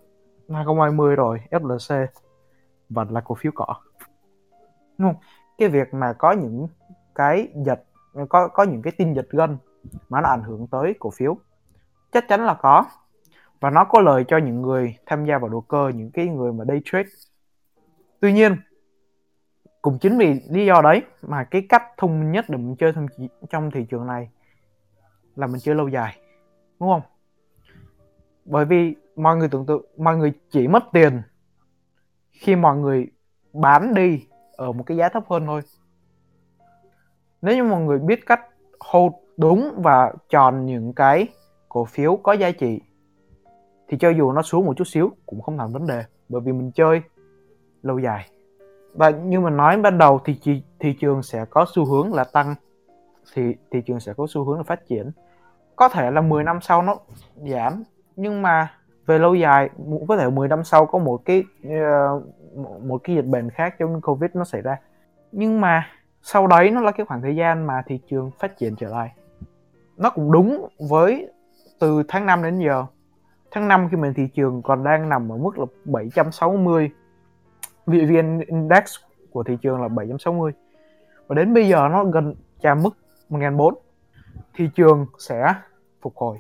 2020 0.55 1.17
rồi 1.17 1.41
FLC 1.51 2.07
vẫn 2.89 3.11
là 3.11 3.21
cổ 3.21 3.35
phiếu 3.35 3.53
cỏ. 3.55 3.75
Đúng 4.99 5.13
không? 5.13 5.23
Cái 5.59 5.69
việc 5.69 5.95
mà 5.95 6.13
có 6.13 6.33
những 6.33 6.69
cái 7.15 7.49
dịch, 7.67 7.85
có 8.29 8.49
có 8.49 8.63
những 8.63 8.83
cái 8.83 8.93
tin 8.97 9.15
dịch 9.15 9.29
gân 9.31 9.59
mà 10.09 10.21
nó 10.21 10.29
ảnh 10.29 10.43
hưởng 10.43 10.67
tới 10.67 10.95
cổ 10.99 11.11
phiếu 11.11 11.37
chắc 12.13 12.25
chắn 12.29 12.47
là 12.47 12.55
có. 12.55 12.85
Và 13.61 13.71
nó 13.71 13.85
có 13.85 14.01
lợi 14.01 14.25
cho 14.29 14.39
những 14.39 14.63
người 14.63 14.97
tham 15.07 15.25
gia 15.25 15.39
vào 15.39 15.49
đầu 15.49 15.61
cơ 15.61 15.93
những 15.95 16.11
cái 16.11 16.27
người 16.27 16.53
mà 16.53 16.65
day 16.65 16.81
trade. 16.85 17.09
Tuy 18.21 18.33
nhiên 18.33 18.57
cũng 19.83 19.99
chính 19.99 20.19
vì 20.19 20.41
lý 20.51 20.67
do 20.67 20.83
đấy 20.83 21.03
mà 21.23 21.45
cái 21.45 21.67
cách 21.69 21.83
thông 21.97 22.21
minh 22.21 22.33
nhất 22.33 22.45
để 22.49 22.57
mình 22.57 22.77
chơi 22.77 22.93
trong 23.51 23.71
thị 23.71 23.87
trường 23.91 24.07
này 24.07 24.31
là 25.37 25.47
mình 25.47 25.61
chơi 25.61 25.75
lâu 25.75 25.89
dài. 25.89 26.19
Đúng 26.81 26.89
không? 26.89 27.03
Bởi 28.45 28.65
vì 28.65 28.95
mọi 29.17 29.37
người 29.37 29.49
tưởng 29.49 29.67
tượng 29.67 29.85
mọi 29.97 30.17
người 30.17 30.33
chỉ 30.51 30.69
mất 30.69 30.83
tiền 30.93 31.23
khi 32.31 32.57
mọi 32.57 32.77
người 32.77 33.07
bán 33.53 33.95
đi 33.95 34.27
ở 34.57 34.73
một 34.73 34.83
cái 34.87 34.97
giá 34.97 35.09
thấp 35.09 35.25
hơn 35.31 35.47
thôi. 35.47 35.61
Nếu 37.43 37.57
như 37.57 37.65
mọi 37.65 37.81
người 37.81 37.99
biết 37.99 38.27
cách 38.27 38.41
hold 38.81 39.15
đúng 39.37 39.73
và 39.77 40.13
chọn 40.29 40.67
những 40.67 40.93
cái 40.93 41.29
cổ 41.69 41.85
phiếu 41.85 42.17
có 42.17 42.33
giá 42.33 42.51
trị 42.51 42.81
thì 43.89 43.97
cho 44.01 44.11
dù 44.11 44.33
nó 44.33 44.43
xuống 44.43 44.67
một 44.67 44.77
chút 44.77 44.85
xíu 44.85 45.11
cũng 45.27 45.43
không 45.43 45.59
thành 45.59 45.73
vấn 45.73 45.87
đề 45.87 46.05
bởi 46.29 46.41
vì 46.45 46.53
mình 46.53 46.71
chơi 46.75 47.03
lâu 47.83 47.99
dài. 47.99 48.31
Và 48.95 49.11
như 49.11 49.41
mình 49.41 49.57
nói 49.57 49.77
ban 49.77 49.99
đầu 49.99 50.21
thì 50.25 50.39
thị, 50.43 50.63
thị 50.79 50.97
trường 51.01 51.23
sẽ 51.23 51.45
có 51.51 51.67
xu 51.75 51.85
hướng 51.85 52.15
là 52.15 52.25
tăng 52.25 52.55
thì 53.35 53.55
thị 53.71 53.83
trường 53.87 54.01
sẽ 54.01 54.13
có 54.17 54.27
xu 54.29 54.45
hướng 54.45 54.57
là 54.57 54.63
phát 54.63 54.87
triển. 54.87 55.11
Có 55.77 55.89
thể 55.89 56.11
là 56.11 56.21
10 56.21 56.45
năm 56.45 56.59
sau 56.61 56.83
nó 56.83 56.97
giảm 57.37 57.83
nhưng 58.17 58.43
mà 58.43 58.80
về 59.11 59.19
lâu 59.19 59.35
dài 59.35 59.71
có 60.09 60.17
thể 60.17 60.31
10 60.31 60.49
năm 60.49 60.65
sau 60.65 60.87
có 60.87 60.99
một 60.99 61.25
cái 61.25 61.45
uh, 61.67 62.23
một 62.83 62.99
cái 63.05 63.17
dịch 63.17 63.27
bệnh 63.27 63.51
khác 63.51 63.75
giống 63.79 64.01
covid 64.01 64.31
nó 64.35 64.45
xảy 64.45 64.63
ra. 64.63 64.77
Nhưng 65.33 65.61
mà 65.61 65.87
sau 66.23 66.47
đấy 66.47 66.71
nó 66.71 66.81
là 66.81 66.93
cái 66.93 67.07
khoảng 67.07 67.23
thời 67.23 67.37
gian 67.37 67.67
mà 67.67 67.83
thị 67.87 68.01
trường 68.11 68.31
phát 68.39 68.59
triển 68.59 68.77
trở 68.77 68.89
lại. 68.89 69.13
Nó 69.97 70.11
cũng 70.11 70.33
đúng 70.33 70.69
với 70.91 71.29
từ 71.81 72.03
tháng 72.09 72.27
5 72.27 72.43
đến 72.43 72.59
giờ. 72.59 72.85
Tháng 73.51 73.69
5 73.69 73.89
khi 73.91 73.97
mình 73.97 74.15
thị 74.15 74.29
trường 74.35 74.63
còn 74.63 74.85
đang 74.85 75.09
nằm 75.09 75.33
ở 75.33 75.37
mức 75.37 75.59
là 75.59 75.67
760 75.85 76.91
vị 77.87 78.05
viên 78.05 78.41
Index 78.47 78.85
của 79.31 79.43
thị 79.43 79.57
trường 79.63 79.83
là 79.83 79.89
760 79.89 80.53
và 81.27 81.35
đến 81.35 81.55
bây 81.55 81.69
giờ 81.69 81.89
nó 81.91 82.05
gần 82.05 82.35
chạm 82.61 82.83
mức 82.83 82.91
1004 83.29 83.75
thị 84.55 84.71
trường 84.75 85.07
sẽ 85.19 85.55
phục 86.03 86.17
hồi 86.17 86.39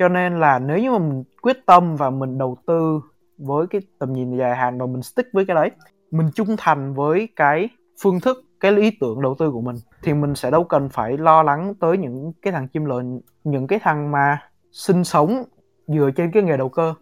cho 0.00 0.08
nên 0.08 0.40
là 0.40 0.58
nếu 0.58 0.78
như 0.78 0.90
mà 0.90 0.98
mình 0.98 1.24
quyết 1.42 1.66
tâm 1.66 1.96
và 1.96 2.10
mình 2.10 2.38
đầu 2.38 2.56
tư 2.66 3.00
với 3.38 3.66
cái 3.66 3.80
tầm 3.98 4.12
nhìn 4.12 4.36
dài 4.36 4.56
hạn 4.56 4.78
và 4.78 4.86
mình 4.86 5.02
stick 5.02 5.32
với 5.32 5.44
cái 5.46 5.54
đấy, 5.54 5.70
mình 6.10 6.30
trung 6.34 6.56
thành 6.58 6.94
với 6.94 7.28
cái 7.36 7.68
phương 8.02 8.20
thức, 8.20 8.44
cái 8.60 8.76
ý 8.76 8.90
tưởng 9.00 9.22
đầu 9.22 9.34
tư 9.38 9.50
của 9.50 9.60
mình, 9.60 9.76
thì 10.02 10.14
mình 10.14 10.34
sẽ 10.34 10.50
đâu 10.50 10.64
cần 10.64 10.88
phải 10.88 11.18
lo 11.18 11.42
lắng 11.42 11.74
tới 11.80 11.98
những 11.98 12.32
cái 12.42 12.52
thằng 12.52 12.68
chim 12.68 12.84
lợn, 12.84 13.20
những 13.44 13.66
cái 13.66 13.78
thằng 13.82 14.10
mà 14.10 14.42
sinh 14.72 15.04
sống 15.04 15.42
dựa 15.86 16.10
trên 16.16 16.30
cái 16.30 16.42
nghề 16.42 16.56
đầu 16.56 16.68
cơ. 16.68 16.94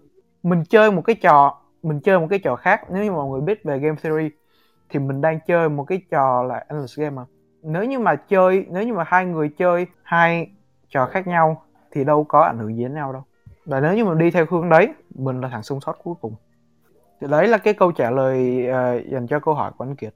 Mình 0.42 0.64
chơi 0.68 0.92
một 0.92 1.02
cái 1.02 1.16
trò, 1.16 1.61
mình 1.82 2.00
chơi 2.00 2.20
một 2.20 2.26
cái 2.30 2.38
trò 2.38 2.56
khác. 2.56 2.90
Nếu 2.90 3.04
như 3.04 3.12
mọi 3.12 3.28
người 3.28 3.40
biết 3.40 3.64
về 3.64 3.78
game 3.78 3.96
theory, 4.02 4.30
thì 4.88 4.98
mình 4.98 5.20
đang 5.20 5.38
chơi 5.46 5.68
một 5.68 5.84
cái 5.84 6.02
trò 6.11 6.42
là 6.42 6.64
endless 6.68 6.98
game 6.98 7.11
mà. 7.11 7.24
Nếu 7.62 7.84
như 7.84 7.98
mà 7.98 8.16
chơi, 8.16 8.66
nếu 8.70 8.82
như 8.82 8.92
mà 8.92 9.04
hai 9.06 9.26
người 9.26 9.50
chơi 9.58 9.87
hai 10.02 10.50
trò 10.90 11.06
khác 11.06 11.26
nhau 11.26 11.62
thì 11.90 12.05
đâu 12.05 12.24
có 12.24 12.40
ảnh 12.40 12.59
hưởng 12.59 12.77
gì 12.77 12.83
đến 12.83 12.94
nhau 12.94 13.12
đâu. 13.12 13.22
Và 13.64 13.81
nếu 13.81 13.94
như 13.94 14.05
mình 14.05 14.18
đi 14.18 14.31
theo 14.31 14.46
hướng 14.51 14.68
đấy 14.68 14.88
mình 15.14 15.40
là 15.40 15.48
thằng 15.48 15.62
sống 15.62 15.81
sót 15.81 15.98
cuối 16.05 16.14
cùng. 16.20 16.35
Thì 17.20 17.27
đấy 17.31 17.48
là 17.48 17.59
cái 17.59 17.74
câu 17.74 17.92
trả 17.92 18.11
lời 18.11 18.66
uh, 18.68 19.11
dành 19.11 19.27
cho 19.27 19.40
câu 19.40 19.55
hỏi 19.55 19.70
của 19.79 19.85
anh 19.85 19.96
Kiệt. 19.96 20.14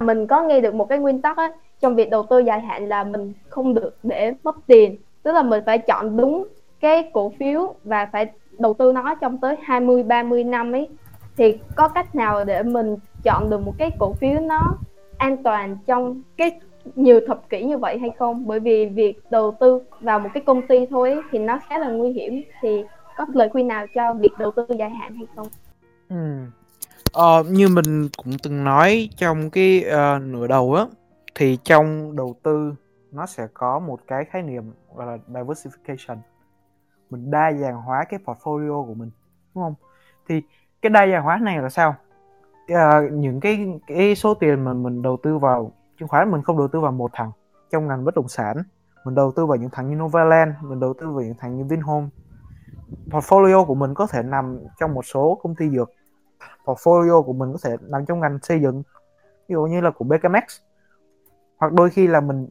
Mình 0.00 0.26
có 0.26 0.42
nghe 0.42 0.60
được 0.60 0.74
một 0.74 0.88
cái 0.88 0.98
nguyên 0.98 1.22
tắc 1.22 1.36
á 1.36 1.52
trong 1.80 1.94
việc 1.94 2.10
đầu 2.10 2.26
tư 2.30 2.38
dài 2.38 2.60
hạn 2.60 2.88
là 2.88 3.04
mình 3.04 3.32
không 3.48 3.74
được 3.74 3.96
để 4.02 4.34
mất 4.42 4.56
tiền. 4.66 4.96
Tức 5.22 5.32
là 5.32 5.42
mình 5.42 5.62
phải 5.66 5.78
chọn 5.78 6.16
đúng 6.16 6.48
cái 6.80 7.10
cổ 7.12 7.32
phiếu 7.38 7.74
và 7.84 8.06
phải 8.12 8.26
đầu 8.58 8.74
tư 8.74 8.92
nó 8.92 9.14
trong 9.14 9.38
tới 9.38 9.56
20 9.62 10.02
30 10.02 10.44
năm 10.44 10.72
ấy. 10.72 10.88
Thì 11.36 11.58
có 11.76 11.88
cách 11.88 12.14
nào 12.14 12.44
để 12.44 12.62
mình 12.62 12.96
chọn 13.22 13.50
được 13.50 13.60
một 13.60 13.74
cái 13.78 13.90
cổ 13.98 14.12
phiếu 14.12 14.40
nó 14.40 14.76
an 15.18 15.42
toàn 15.42 15.76
trong 15.86 16.22
cái 16.36 16.60
nhiều 16.94 17.20
thập 17.26 17.48
kỷ 17.48 17.64
như 17.64 17.78
vậy 17.78 17.98
hay 17.98 18.10
không? 18.18 18.46
Bởi 18.46 18.60
vì 18.60 18.86
việc 18.86 19.30
đầu 19.30 19.56
tư 19.60 19.80
vào 20.00 20.18
một 20.18 20.28
cái 20.34 20.42
công 20.46 20.66
ty 20.66 20.86
thôi 20.90 21.10
ấy, 21.10 21.22
thì 21.30 21.38
nó 21.38 21.58
khá 21.68 21.78
là 21.78 21.88
nguy 21.88 22.12
hiểm. 22.12 22.42
Thì 22.62 22.84
có 23.16 23.26
lời 23.34 23.48
khuyên 23.52 23.68
nào 23.68 23.86
cho 23.94 24.14
việc 24.14 24.32
đầu 24.38 24.50
tư 24.50 24.66
dài 24.78 24.90
hạn 24.90 25.14
hay 25.14 25.26
không? 25.36 25.46
Ừ. 26.08 26.16
ờ, 27.12 27.44
như 27.50 27.68
mình 27.68 28.08
cũng 28.16 28.32
từng 28.42 28.64
nói 28.64 29.08
trong 29.16 29.50
cái 29.50 29.84
uh, 29.86 30.22
nửa 30.22 30.46
đầu 30.46 30.74
á 30.74 30.86
thì 31.34 31.58
trong 31.64 32.16
đầu 32.16 32.36
tư 32.42 32.74
nó 33.12 33.26
sẽ 33.26 33.46
có 33.54 33.78
một 33.78 34.00
cái 34.06 34.24
khái 34.24 34.42
niệm 34.42 34.72
gọi 34.94 35.06
là 35.06 35.18
diversification. 35.28 36.16
Mình 37.10 37.30
đa 37.30 37.52
dạng 37.52 37.82
hóa 37.82 38.04
cái 38.08 38.20
portfolio 38.24 38.86
của 38.86 38.94
mình 38.94 39.10
đúng 39.54 39.64
không? 39.64 39.74
Thì 40.28 40.42
cái 40.82 40.90
đa 40.90 41.06
dạng 41.06 41.22
hóa 41.22 41.38
này 41.42 41.62
là 41.62 41.68
sao? 41.68 41.94
Uh, 42.72 43.12
những 43.12 43.40
cái 43.40 43.80
cái 43.86 44.14
số 44.14 44.34
tiền 44.34 44.64
mà 44.64 44.72
mình 44.72 45.02
đầu 45.02 45.16
tư 45.22 45.38
vào 45.38 45.72
chứng 45.98 46.08
khoán 46.08 46.30
mình 46.30 46.42
không 46.42 46.58
đầu 46.58 46.68
tư 46.68 46.80
vào 46.80 46.92
một 46.92 47.10
thằng 47.14 47.30
trong 47.70 47.86
ngành 47.86 48.04
bất 48.04 48.14
động 48.14 48.28
sản. 48.28 48.56
Mình 49.04 49.14
đầu 49.14 49.32
tư 49.36 49.46
vào 49.46 49.56
những 49.56 49.70
thằng 49.72 49.88
như 49.88 49.96
Novaland, 49.96 50.52
mình 50.62 50.80
đầu 50.80 50.94
tư 51.00 51.12
vào 51.12 51.22
những 51.22 51.34
thằng 51.38 51.56
như 51.56 51.64
Vinhome. 51.64 52.08
Portfolio 53.06 53.64
của 53.64 53.74
mình 53.74 53.94
có 53.94 54.06
thể 54.06 54.22
nằm 54.22 54.58
trong 54.78 54.94
một 54.94 55.06
số 55.06 55.40
công 55.42 55.54
ty 55.54 55.70
dược. 55.70 55.90
Portfolio 56.64 57.22
của 57.22 57.32
mình 57.32 57.52
có 57.52 57.58
thể 57.64 57.76
nằm 57.80 58.06
trong 58.06 58.20
ngành 58.20 58.38
xây 58.42 58.60
dựng, 58.60 58.82
ví 59.48 59.52
dụ 59.52 59.62
như 59.62 59.80
là 59.80 59.90
của 59.90 60.04
BKMX 60.04 60.60
hoặc 61.58 61.72
đôi 61.72 61.90
khi 61.90 62.06
là 62.06 62.20
mình, 62.20 62.48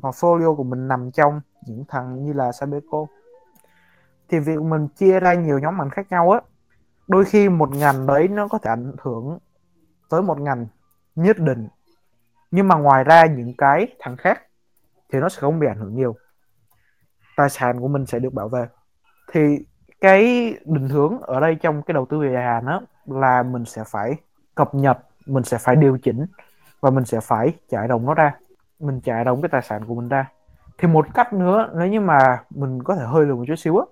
portfolio 0.00 0.56
của 0.56 0.64
mình 0.64 0.88
nằm 0.88 1.10
trong 1.10 1.40
những 1.66 1.84
thằng 1.88 2.24
như 2.24 2.32
là 2.32 2.52
Sabeco. 2.52 3.06
Thì 4.28 4.38
việc 4.38 4.62
mình 4.62 4.88
chia 4.88 5.20
ra 5.20 5.34
nhiều 5.34 5.58
nhóm 5.58 5.78
ngành 5.78 5.90
khác 5.90 6.06
nhau 6.10 6.30
á, 6.30 6.40
đôi 7.08 7.24
khi 7.24 7.48
một 7.48 7.70
ngành 7.70 8.06
đấy 8.06 8.28
nó 8.28 8.48
có 8.48 8.58
thể 8.58 8.70
ảnh 8.70 8.92
hưởng 9.02 9.38
tới 10.10 10.22
một 10.22 10.40
ngành 10.40 10.66
nhất 11.14 11.38
định 11.38 11.68
nhưng 12.50 12.68
mà 12.68 12.74
ngoài 12.74 13.04
ra 13.04 13.26
những 13.26 13.54
cái 13.58 13.86
thằng 13.98 14.16
khác 14.16 14.42
thì 15.12 15.18
nó 15.18 15.28
sẽ 15.28 15.40
không 15.40 15.58
bị 15.58 15.66
ảnh 15.66 15.78
hưởng 15.78 15.94
nhiều. 15.94 16.16
Tài 17.36 17.50
sản 17.50 17.80
của 17.80 17.88
mình 17.88 18.06
sẽ 18.06 18.18
được 18.18 18.34
bảo 18.34 18.48
vệ. 18.48 18.66
Thì 19.32 19.58
cái 20.00 20.54
định 20.64 20.88
hướng 20.88 21.20
ở 21.20 21.40
đây 21.40 21.54
trong 21.54 21.82
cái 21.82 21.92
đầu 21.92 22.06
tư 22.06 22.18
về 22.18 22.32
dài 22.32 22.44
hạn 22.44 22.66
đó 22.66 22.80
là 23.06 23.42
mình 23.42 23.64
sẽ 23.64 23.84
phải 23.86 24.16
cập 24.54 24.74
nhật, 24.74 24.98
mình 25.26 25.44
sẽ 25.44 25.58
phải 25.58 25.76
điều 25.76 25.98
chỉnh 25.98 26.26
và 26.80 26.90
mình 26.90 27.04
sẽ 27.04 27.20
phải 27.20 27.52
chạy 27.68 27.88
đồng 27.88 28.06
nó 28.06 28.14
ra. 28.14 28.34
Mình 28.80 29.00
chạy 29.00 29.24
đồng 29.24 29.42
cái 29.42 29.48
tài 29.48 29.62
sản 29.62 29.84
của 29.84 29.94
mình 29.94 30.08
ra. 30.08 30.30
Thì 30.78 30.88
một 30.88 31.06
cách 31.14 31.32
nữa, 31.32 31.70
nếu 31.74 31.88
như 31.88 32.00
mà 32.00 32.42
mình 32.50 32.82
có 32.82 32.96
thể 32.96 33.04
hơi 33.04 33.26
lùi 33.26 33.36
một 33.36 33.44
chút 33.46 33.56
xíu 33.56 33.78
á, 33.78 33.84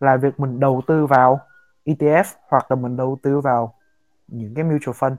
là 0.00 0.16
việc 0.16 0.40
mình 0.40 0.60
đầu 0.60 0.82
tư 0.86 1.06
vào 1.06 1.40
ETF 1.84 2.24
hoặc 2.48 2.70
là 2.70 2.76
mình 2.76 2.96
đầu 2.96 3.18
tư 3.22 3.40
vào 3.40 3.74
những 4.28 4.54
cái 4.54 4.64
mutual 4.64 4.94
fund 4.94 5.16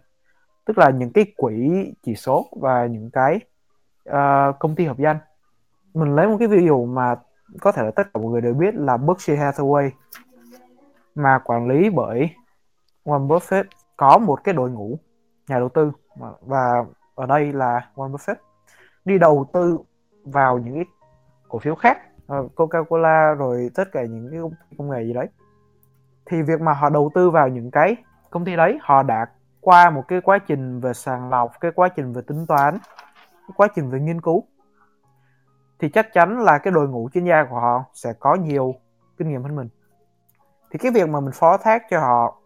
tức 0.65 0.77
là 0.77 0.89
những 0.89 1.13
cái 1.13 1.33
quỹ 1.37 1.71
chỉ 2.03 2.15
số 2.15 2.45
và 2.61 2.85
những 2.85 3.09
cái 3.13 3.39
uh, 4.09 4.59
công 4.59 4.75
ty 4.75 4.85
hợp 4.85 4.97
danh. 4.97 5.17
Mình 5.93 6.15
lấy 6.15 6.27
một 6.27 6.35
cái 6.39 6.47
ví 6.47 6.65
dụ 6.65 6.85
mà 6.85 7.15
có 7.61 7.71
thể 7.71 7.83
là 7.83 7.91
tất 7.91 8.03
cả 8.13 8.19
mọi 8.19 8.31
người 8.31 8.41
đều 8.41 8.53
biết 8.53 8.75
là 8.75 8.97
Berkshire 8.97 9.43
Hathaway 9.43 9.89
mà 11.15 11.39
quản 11.43 11.67
lý 11.67 11.89
bởi 11.89 12.29
Warren 13.05 13.27
Buffett 13.27 13.63
có 13.97 14.17
một 14.17 14.43
cái 14.43 14.53
đội 14.53 14.71
ngũ 14.71 14.99
nhà 15.47 15.59
đầu 15.59 15.69
tư 15.69 15.91
và 16.41 16.85
ở 17.15 17.25
đây 17.25 17.53
là 17.53 17.89
Warren 17.95 18.11
Buffett 18.11 18.35
đi 19.05 19.17
đầu 19.19 19.49
tư 19.53 19.79
vào 20.23 20.57
những 20.57 20.75
cái 20.75 20.85
cổ 21.47 21.59
phiếu 21.59 21.75
khác 21.75 21.97
ờ, 22.27 22.47
Coca-Cola 22.55 23.35
rồi 23.35 23.69
tất 23.75 23.91
cả 23.91 24.03
những 24.03 24.27
cái 24.31 24.39
công 24.77 24.89
nghệ 24.89 25.03
gì 25.03 25.13
đấy. 25.13 25.27
Thì 26.25 26.41
việc 26.41 26.61
mà 26.61 26.73
họ 26.73 26.89
đầu 26.89 27.11
tư 27.15 27.29
vào 27.29 27.47
những 27.47 27.71
cái 27.71 27.95
công 28.29 28.45
ty 28.45 28.55
đấy 28.55 28.77
họ 28.81 29.03
đã 29.03 29.25
qua 29.63 29.89
một 29.89 30.03
cái 30.07 30.21
quá 30.21 30.37
trình 30.37 30.79
về 30.79 30.93
sàng 30.93 31.29
lọc, 31.29 31.51
cái 31.59 31.71
quá 31.71 31.87
trình 31.87 32.13
về 32.13 32.21
tính 32.27 32.45
toán, 32.47 32.77
cái 33.17 33.53
quá 33.55 33.67
trình 33.75 33.89
về 33.89 33.99
nghiên 33.99 34.21
cứu, 34.21 34.43
thì 35.79 35.89
chắc 35.89 36.13
chắn 36.13 36.39
là 36.39 36.57
cái 36.57 36.71
đội 36.71 36.87
ngũ 36.87 37.09
chuyên 37.13 37.25
gia 37.25 37.43
của 37.49 37.59
họ 37.59 37.83
sẽ 37.93 38.13
có 38.19 38.35
nhiều 38.35 38.75
kinh 39.17 39.29
nghiệm 39.29 39.43
hơn 39.43 39.55
mình. 39.55 39.69
Thì 40.71 40.79
cái 40.79 40.91
việc 40.91 41.09
mà 41.09 41.19
mình 41.19 41.31
phó 41.33 41.57
thác 41.57 41.83
cho 41.89 41.99
họ, 41.99 42.37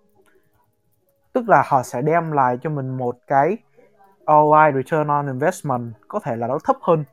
tức 1.33 1.49
là 1.49 1.63
họ 1.65 1.83
sẽ 1.83 2.01
đem 2.01 2.31
lại 2.31 2.57
cho 2.61 2.69
mình 2.69 2.97
một 2.97 3.17
cái 3.27 3.57
ROI 4.27 4.71
return 4.75 5.07
on 5.07 5.27
investment, 5.27 5.93
có 6.07 6.19
thể 6.19 6.35
là 6.35 6.47
nó 6.47 6.59
thấp 6.63 6.75
hơn, 6.81 7.03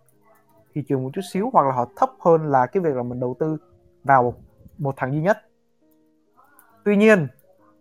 thị 0.74 0.84
trường 0.88 1.02
một 1.02 1.10
chút 1.14 1.22
xíu, 1.32 1.50
hoặc 1.52 1.66
là 1.66 1.72
họ 1.72 1.86
thấp 1.96 2.10
hơn 2.20 2.46
là 2.50 2.66
cái 2.66 2.82
việc 2.82 2.94
là 2.96 3.02
mình 3.02 3.20
đầu 3.20 3.36
tư 3.38 3.56
vào 4.04 4.34
một 4.78 4.94
thằng 4.96 5.12
duy 5.12 5.20
nhất. 5.20 5.38
Tuy 6.84 6.96
nhiên, 6.96 7.28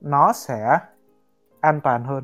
nó 0.01 0.33
sẽ 0.33 0.79
an 1.63 1.81
toàn 1.81 2.03
hơn. 2.03 2.23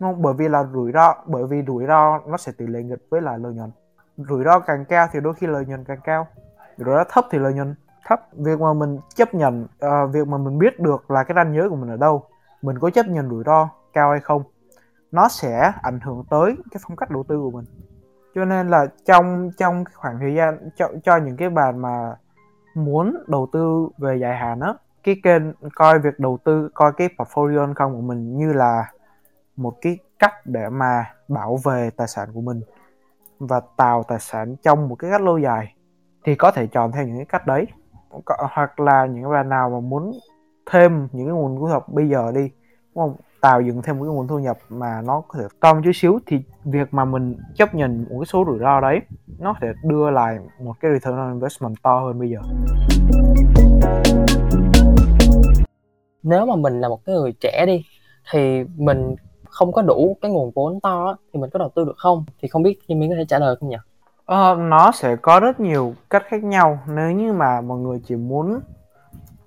Không? 0.00 0.22
bởi 0.22 0.34
vì 0.34 0.48
là 0.48 0.64
rủi 0.72 0.92
ro 0.92 1.14
bởi 1.26 1.46
vì 1.46 1.62
rủi 1.66 1.86
ro 1.86 2.18
nó 2.26 2.36
sẽ 2.36 2.52
tỷ 2.58 2.66
lệ 2.66 2.82
nghịch 2.82 3.02
với 3.10 3.20
lại 3.20 3.38
lợi 3.38 3.54
nhuận. 3.54 3.70
Rủi 4.16 4.44
ro 4.44 4.58
càng 4.58 4.84
cao 4.84 5.06
thì 5.12 5.20
đôi 5.20 5.34
khi 5.34 5.46
lợi 5.46 5.66
nhuận 5.66 5.84
càng 5.84 6.00
cao. 6.04 6.26
Rủi 6.76 6.94
ro 6.94 7.04
thấp 7.10 7.24
thì 7.30 7.38
lợi 7.38 7.54
nhuận 7.54 7.74
thấp. 8.06 8.20
Việc 8.32 8.60
mà 8.60 8.72
mình 8.72 8.98
chấp 9.14 9.34
nhận 9.34 9.62
uh, 9.64 10.12
việc 10.12 10.28
mà 10.28 10.38
mình 10.38 10.58
biết 10.58 10.80
được 10.80 11.10
là 11.10 11.24
cái 11.24 11.34
ranh 11.34 11.54
giới 11.54 11.68
của 11.68 11.76
mình 11.76 11.90
ở 11.90 11.96
đâu 11.96 12.22
mình 12.62 12.78
có 12.78 12.90
chấp 12.90 13.06
nhận 13.06 13.30
rủi 13.30 13.44
ro 13.46 13.68
cao 13.92 14.10
hay 14.10 14.20
không 14.20 14.42
nó 15.12 15.28
sẽ 15.28 15.72
ảnh 15.82 16.00
hưởng 16.00 16.24
tới 16.30 16.56
cái 16.70 16.80
phong 16.82 16.96
cách 16.96 17.10
đầu 17.10 17.24
tư 17.28 17.40
của 17.40 17.50
mình. 17.50 17.64
Cho 18.34 18.44
nên 18.44 18.68
là 18.68 18.86
trong 19.04 19.50
trong 19.58 19.84
khoảng 19.94 20.18
thời 20.20 20.34
gian 20.34 20.70
cho, 20.76 20.88
cho 21.04 21.16
những 21.16 21.36
cái 21.36 21.50
bạn 21.50 21.78
mà 21.78 22.16
muốn 22.74 23.16
đầu 23.26 23.48
tư 23.52 23.88
về 23.98 24.16
dài 24.16 24.36
hạn 24.36 24.60
á 24.60 24.74
cái 25.04 25.16
kênh, 25.22 25.42
coi 25.74 25.98
việc 25.98 26.18
đầu 26.18 26.38
tư, 26.44 26.68
coi 26.74 26.92
cái 26.92 27.08
portfolio 27.18 27.66
income 27.66 27.94
của 27.94 28.00
mình 28.00 28.36
như 28.36 28.52
là 28.52 28.84
một 29.56 29.74
cái 29.80 29.98
cách 30.18 30.34
để 30.44 30.68
mà 30.68 31.04
bảo 31.28 31.58
vệ 31.64 31.90
tài 31.96 32.08
sản 32.08 32.28
của 32.34 32.40
mình 32.40 32.60
và 33.38 33.60
tạo 33.76 34.02
tài 34.08 34.18
sản 34.20 34.56
trong 34.62 34.88
một 34.88 34.94
cái 34.94 35.10
cách 35.10 35.22
lâu 35.22 35.38
dài, 35.38 35.74
thì 36.24 36.34
có 36.34 36.50
thể 36.50 36.66
chọn 36.66 36.92
theo 36.92 37.06
những 37.06 37.16
cái 37.16 37.26
cách 37.26 37.46
đấy. 37.46 37.66
Hoặc 38.54 38.80
là 38.80 39.06
những 39.06 39.30
bạn 39.30 39.48
nào 39.48 39.70
mà 39.70 39.80
muốn 39.80 40.12
thêm 40.70 41.08
những 41.12 41.26
cái 41.26 41.34
nguồn 41.34 41.56
thu 41.56 41.68
nhập 41.68 41.88
bây 41.88 42.08
giờ 42.08 42.32
đi, 42.34 42.50
đúng 42.94 43.04
không? 43.04 43.16
Tạo 43.40 43.60
dựng 43.60 43.82
thêm 43.82 43.98
một 43.98 44.04
cái 44.04 44.14
nguồn 44.14 44.28
thu 44.28 44.38
nhập 44.38 44.58
mà 44.68 45.02
nó 45.04 45.22
có 45.28 45.38
thể 45.38 45.44
to 45.60 45.74
một 45.74 45.80
chút 45.84 45.92
xíu, 45.94 46.18
thì 46.26 46.42
việc 46.64 46.94
mà 46.94 47.04
mình 47.04 47.36
chấp 47.54 47.74
nhận 47.74 48.06
một 48.10 48.18
cái 48.20 48.26
số 48.26 48.44
rủi 48.46 48.58
ro 48.58 48.80
đấy, 48.80 49.00
nó 49.38 49.54
sẽ 49.60 49.72
đưa 49.84 50.10
lại 50.10 50.38
một 50.60 50.74
cái 50.80 50.90
return 50.92 51.18
on 51.18 51.32
investment 51.32 51.74
to 51.82 52.00
hơn 52.00 52.18
bây 52.18 52.30
giờ 52.30 52.40
nếu 56.22 56.46
mà 56.46 56.56
mình 56.56 56.80
là 56.80 56.88
một 56.88 57.04
cái 57.04 57.14
người 57.14 57.32
trẻ 57.40 57.64
đi 57.66 57.84
thì 58.32 58.64
mình 58.76 59.14
không 59.48 59.72
có 59.72 59.82
đủ 59.82 60.16
cái 60.20 60.30
nguồn 60.30 60.50
vốn 60.54 60.80
to 60.80 61.16
thì 61.32 61.40
mình 61.40 61.50
có 61.50 61.58
đầu 61.58 61.70
tư 61.74 61.84
được 61.84 61.96
không? 61.96 62.24
Thì 62.42 62.48
không 62.48 62.62
biết 62.62 62.78
Kim 62.88 62.98
Miến 62.98 63.10
có 63.10 63.16
thể 63.16 63.24
trả 63.28 63.38
lời 63.38 63.56
không 63.60 63.68
nhỉ? 63.68 63.76
Ờ, 64.24 64.56
nó 64.58 64.90
sẽ 64.94 65.16
có 65.16 65.40
rất 65.40 65.60
nhiều 65.60 65.94
cách 66.10 66.22
khác 66.26 66.44
nhau. 66.44 66.78
Nếu 66.88 67.10
như 67.10 67.32
mà 67.32 67.60
mọi 67.60 67.78
người 67.78 68.00
chỉ 68.06 68.16
muốn 68.16 68.60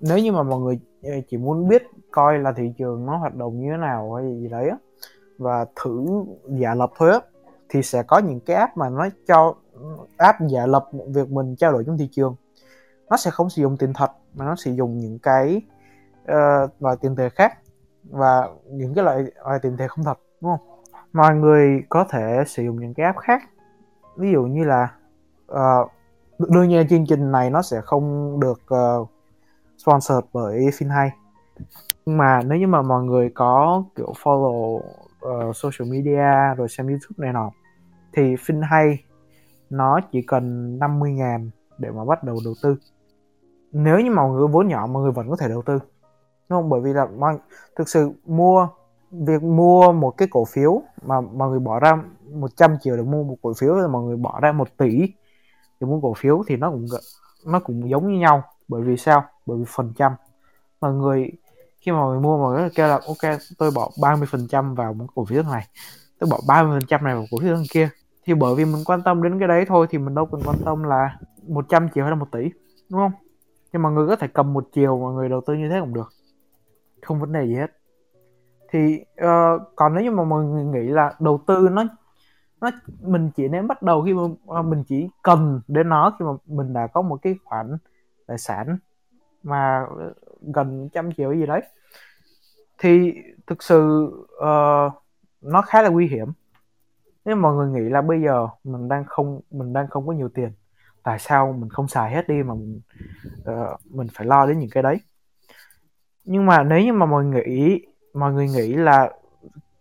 nếu 0.00 0.18
như 0.18 0.32
mà 0.32 0.42
mọi 0.42 0.60
người 0.60 0.78
ờ, 1.02 1.10
chỉ 1.28 1.36
muốn 1.36 1.68
biết 1.68 1.82
coi 2.10 2.38
là 2.38 2.52
thị 2.52 2.72
trường 2.78 3.06
nó 3.06 3.16
hoạt 3.16 3.34
động 3.34 3.60
như 3.60 3.70
thế 3.70 3.76
nào 3.76 4.12
hay 4.12 4.24
gì 4.40 4.48
đấy 4.48 4.68
á 4.68 4.76
và 5.38 5.66
thử 5.76 6.06
giả 6.46 6.74
lập 6.74 6.90
thôi 6.98 7.12
thì 7.68 7.82
sẽ 7.82 8.02
có 8.02 8.18
những 8.18 8.40
cái 8.40 8.56
app 8.56 8.76
mà 8.76 8.88
nó 8.88 9.08
cho 9.26 9.54
app 10.16 10.38
giả 10.48 10.66
lập 10.66 10.88
việc 11.08 11.30
mình 11.30 11.56
trao 11.56 11.72
đổi 11.72 11.84
trong 11.86 11.98
thị 11.98 12.08
trường. 12.12 12.34
Nó 13.10 13.16
sẽ 13.16 13.30
không 13.30 13.50
sử 13.50 13.62
dụng 13.62 13.76
tiền 13.76 13.92
thật 13.92 14.10
mà 14.34 14.44
nó 14.44 14.56
sử 14.56 14.72
dụng 14.72 14.98
những 14.98 15.18
cái 15.18 15.60
Ờ, 16.26 16.64
uh, 16.64 16.82
loại 16.82 16.96
tiền 17.00 17.16
tệ 17.16 17.28
khác 17.28 17.58
và 18.10 18.48
những 18.70 18.94
cái 18.94 19.04
loại 19.04 19.24
loại 19.44 19.58
tiền 19.62 19.76
tệ 19.76 19.88
không 19.88 20.04
thật 20.04 20.18
đúng 20.40 20.50
không? 20.50 20.82
Mọi 21.12 21.34
người 21.34 21.82
có 21.88 22.04
thể 22.10 22.44
sử 22.46 22.62
dụng 22.62 22.80
những 22.80 22.94
cái 22.94 23.06
app 23.06 23.18
khác 23.18 23.42
ví 24.16 24.32
dụ 24.32 24.42
như 24.42 24.64
là 24.64 24.88
uh, 25.52 25.90
đương 26.38 26.68
nhiên 26.68 26.88
chương 26.88 27.06
trình 27.06 27.32
này 27.32 27.50
nó 27.50 27.62
sẽ 27.62 27.80
không 27.80 28.40
được 28.40 28.60
uh, 28.74 29.08
sponsored 29.78 30.24
bởi 30.32 30.58
FinHay 30.58 31.10
nhưng 32.06 32.16
mà 32.16 32.40
nếu 32.42 32.58
như 32.58 32.66
mà 32.66 32.82
mọi 32.82 33.04
người 33.04 33.30
có 33.34 33.84
kiểu 33.96 34.12
follow 34.22 34.80
uh, 34.80 35.56
social 35.56 35.92
media 35.92 36.54
rồi 36.56 36.68
xem 36.68 36.86
YouTube 36.86 37.16
này 37.16 37.32
nọ 37.32 37.50
thì 38.12 38.34
FinHay 38.34 38.96
nó 39.70 40.00
chỉ 40.12 40.22
cần 40.22 40.78
50 40.78 41.12
ngàn 41.12 41.50
để 41.78 41.90
mà 41.90 42.04
bắt 42.04 42.24
đầu 42.24 42.36
đầu 42.44 42.54
tư. 42.62 42.76
Nếu 43.72 44.00
như 44.00 44.10
mọi 44.10 44.30
người 44.30 44.48
vốn 44.48 44.68
nhỏ 44.68 44.86
mọi 44.86 45.02
người 45.02 45.12
vẫn 45.12 45.30
có 45.30 45.36
thể 45.36 45.48
đầu 45.48 45.62
tư 45.62 45.78
đúng 46.48 46.60
không, 46.60 46.70
bởi 46.70 46.80
vì 46.80 46.92
là 46.92 47.06
mọi 47.18 47.38
thực 47.76 47.88
sự 47.88 48.10
mua, 48.26 48.68
việc 49.10 49.42
mua 49.42 49.92
một 49.92 50.10
cái 50.10 50.28
cổ 50.30 50.44
phiếu 50.44 50.82
mà 51.02 51.20
mọi 51.20 51.50
người 51.50 51.58
bỏ 51.58 51.80
ra 51.80 52.02
100 52.32 52.76
triệu 52.82 52.96
để 52.96 53.02
mua 53.02 53.24
một 53.24 53.36
cổ 53.42 53.52
phiếu 53.58 53.74
là 53.74 53.88
mọi 53.88 54.02
người 54.02 54.16
bỏ 54.16 54.40
ra 54.40 54.52
một 54.52 54.68
tỷ 54.76 55.00
để 55.80 55.86
mua 55.86 56.00
cổ 56.00 56.14
phiếu 56.14 56.42
thì 56.46 56.56
nó 56.56 56.70
cũng 56.70 56.86
nó 57.46 57.60
cũng 57.60 57.90
giống 57.90 58.12
như 58.12 58.18
nhau. 58.18 58.42
Bởi 58.68 58.82
vì 58.82 58.96
sao? 58.96 59.24
Bởi 59.46 59.58
vì 59.58 59.64
phần 59.68 59.92
trăm. 59.96 60.12
Mà 60.80 60.90
người, 60.90 61.32
khi 61.80 61.92
mà 61.92 62.06
người 62.06 62.20
mua 62.20 62.38
mà 62.38 62.60
người 62.60 62.70
kêu 62.74 62.88
là, 62.88 62.94
ok, 62.94 63.38
tôi 63.58 63.70
bỏ 63.74 63.90
30 64.02 64.28
phần 64.30 64.46
trăm 64.48 64.74
vào 64.74 64.92
một 64.92 65.06
cổ 65.14 65.24
phiếu 65.24 65.42
này, 65.42 65.66
tôi 66.18 66.30
bỏ 66.30 66.40
30 66.48 66.80
phần 66.80 66.88
trăm 66.88 67.04
này 67.04 67.14
vào 67.14 67.24
cổ 67.30 67.38
phiếu 67.40 67.56
kia. 67.70 67.88
Thì 68.26 68.34
bởi 68.34 68.54
vì 68.54 68.64
mình 68.64 68.82
quan 68.86 69.02
tâm 69.02 69.22
đến 69.22 69.38
cái 69.38 69.48
đấy 69.48 69.64
thôi 69.68 69.86
thì 69.90 69.98
mình 69.98 70.14
đâu 70.14 70.26
cần 70.26 70.42
quan 70.44 70.56
tâm 70.64 70.82
là 70.82 71.18
100 71.48 71.88
triệu 71.94 72.04
hay 72.04 72.10
là 72.10 72.16
một 72.16 72.28
tỷ, 72.32 72.50
đúng 72.90 73.00
không? 73.00 73.12
Nhưng 73.72 73.82
mà 73.82 73.90
người 73.90 74.08
có 74.08 74.16
thể 74.16 74.26
cầm 74.26 74.52
một 74.52 74.68
chiều 74.72 74.98
mà 74.98 75.10
người 75.10 75.28
đầu 75.28 75.40
tư 75.46 75.54
như 75.54 75.68
thế 75.68 75.80
cũng 75.80 75.94
được 75.94 76.12
không 77.04 77.20
vấn 77.20 77.32
đề 77.32 77.46
gì 77.46 77.54
hết. 77.54 77.72
Thì 78.70 79.04
uh, 79.24 79.62
còn 79.76 79.94
nếu 79.94 80.04
như 80.04 80.10
mà 80.10 80.24
mọi 80.24 80.44
người 80.44 80.64
nghĩ 80.64 80.88
là 80.88 81.14
đầu 81.20 81.40
tư 81.46 81.68
nó 81.72 81.84
nó 82.60 82.70
mình 83.00 83.30
chỉ 83.36 83.48
nên 83.48 83.66
bắt 83.66 83.82
đầu 83.82 84.02
khi 84.02 84.14
mà 84.14 84.22
ờ, 84.46 84.62
mình 84.62 84.84
chỉ 84.84 85.08
cần 85.22 85.60
đến 85.68 85.88
nó 85.88 86.16
khi 86.18 86.24
mà 86.24 86.32
mình 86.46 86.72
đã 86.72 86.86
có 86.86 87.02
một 87.02 87.18
cái 87.22 87.36
khoản 87.44 87.76
tài 88.26 88.38
sản 88.38 88.78
mà 89.42 89.86
ờ, 89.98 90.14
gần 90.54 90.88
trăm 90.92 91.12
triệu 91.12 91.34
gì 91.34 91.46
đấy 91.46 91.62
thì 92.78 93.14
thực 93.46 93.62
sự 93.62 94.10
uh, 94.36 94.92
nó 95.40 95.62
khá 95.62 95.82
là 95.82 95.88
nguy 95.88 96.06
hiểm. 96.06 96.28
Nếu 97.24 97.36
mọi 97.36 97.54
người 97.54 97.68
nghĩ 97.70 97.90
là 97.90 98.02
bây 98.02 98.22
giờ 98.22 98.48
mình 98.64 98.88
đang 98.88 99.04
không 99.04 99.40
mình 99.50 99.72
đang 99.72 99.88
không 99.88 100.06
có 100.06 100.12
nhiều 100.12 100.28
tiền 100.28 100.52
tại 101.02 101.18
sao 101.18 101.52
mình 101.52 101.70
không 101.70 101.88
xài 101.88 102.10
hết 102.10 102.28
đi 102.28 102.42
mà 102.42 102.54
mình 102.54 102.80
uh, 103.40 103.80
mình 103.90 104.06
phải 104.14 104.26
lo 104.26 104.46
đến 104.46 104.58
những 104.58 104.70
cái 104.70 104.82
đấy? 104.82 105.00
Nhưng 106.24 106.46
mà 106.46 106.62
nếu 106.62 106.80
như 106.80 106.92
mà 106.92 107.06
mọi 107.06 107.24
người 107.24 107.44
nghĩ 107.46 107.86
mọi 108.14 108.32
người 108.32 108.48
nghĩ 108.48 108.74
là 108.74 109.10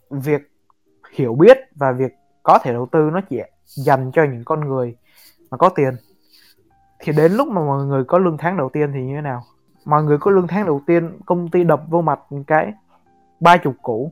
việc 0.10 0.42
hiểu 1.14 1.36
biết 1.36 1.58
và 1.76 1.92
việc 1.92 2.14
có 2.44 2.60
thể 2.64 2.74
đầu 2.74 2.88
tư 2.92 3.10
nó 3.14 3.22
chỉ 3.30 3.42
dành 3.66 4.12
cho 4.14 4.24
những 4.24 4.44
con 4.46 4.60
người 4.60 4.98
mà 5.52 5.58
có 5.58 5.70
tiền 5.70 5.94
thì 7.00 7.14
đến 7.18 7.32
lúc 7.32 7.48
mà 7.48 7.66
mọi 7.66 7.86
người 7.86 8.04
có 8.04 8.18
lương 8.18 8.38
tháng 8.38 8.58
đầu 8.58 8.70
tiên 8.70 8.92
thì 8.94 9.04
như 9.04 9.16
thế 9.16 9.22
nào? 9.22 9.44
Mọi 9.86 10.04
người 10.04 10.18
có 10.18 10.32
lương 10.32 10.48
tháng 10.48 10.66
đầu 10.66 10.82
tiên 10.88 11.20
công 11.26 11.50
ty 11.50 11.64
đập 11.64 11.84
vô 11.90 12.02
mặt 12.02 12.20
cái 12.48 12.74
ba 13.40 13.58
chục 13.58 13.74
cũ, 13.82 14.12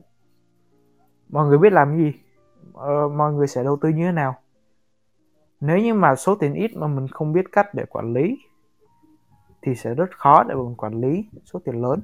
mọi 1.28 1.46
người 1.46 1.58
biết 1.58 1.72
làm 1.72 1.88
cái 1.88 1.98
gì? 1.98 2.12
Ờ, 2.74 3.08
mọi 3.08 3.32
người 3.32 3.46
sẽ 3.46 3.64
đầu 3.64 3.76
tư 3.80 3.88
như 3.88 4.04
thế 4.04 4.12
nào? 4.12 4.34
Nếu 5.60 5.78
như 5.78 5.94
mà 5.94 6.16
số 6.16 6.34
tiền 6.34 6.54
ít 6.54 6.76
mà 6.76 6.86
mình 6.86 7.08
không 7.08 7.32
biết 7.32 7.44
cách 7.52 7.74
để 7.74 7.84
quản 7.84 8.12
lý 8.12 8.38
thì 9.62 9.74
sẽ 9.74 9.94
rất 9.94 10.10
khó 10.10 10.44
để 10.44 10.54
mình 10.54 10.74
quản 10.76 11.00
lý 11.00 11.24
số 11.44 11.60
tiền 11.64 11.82
lớn 11.82 12.00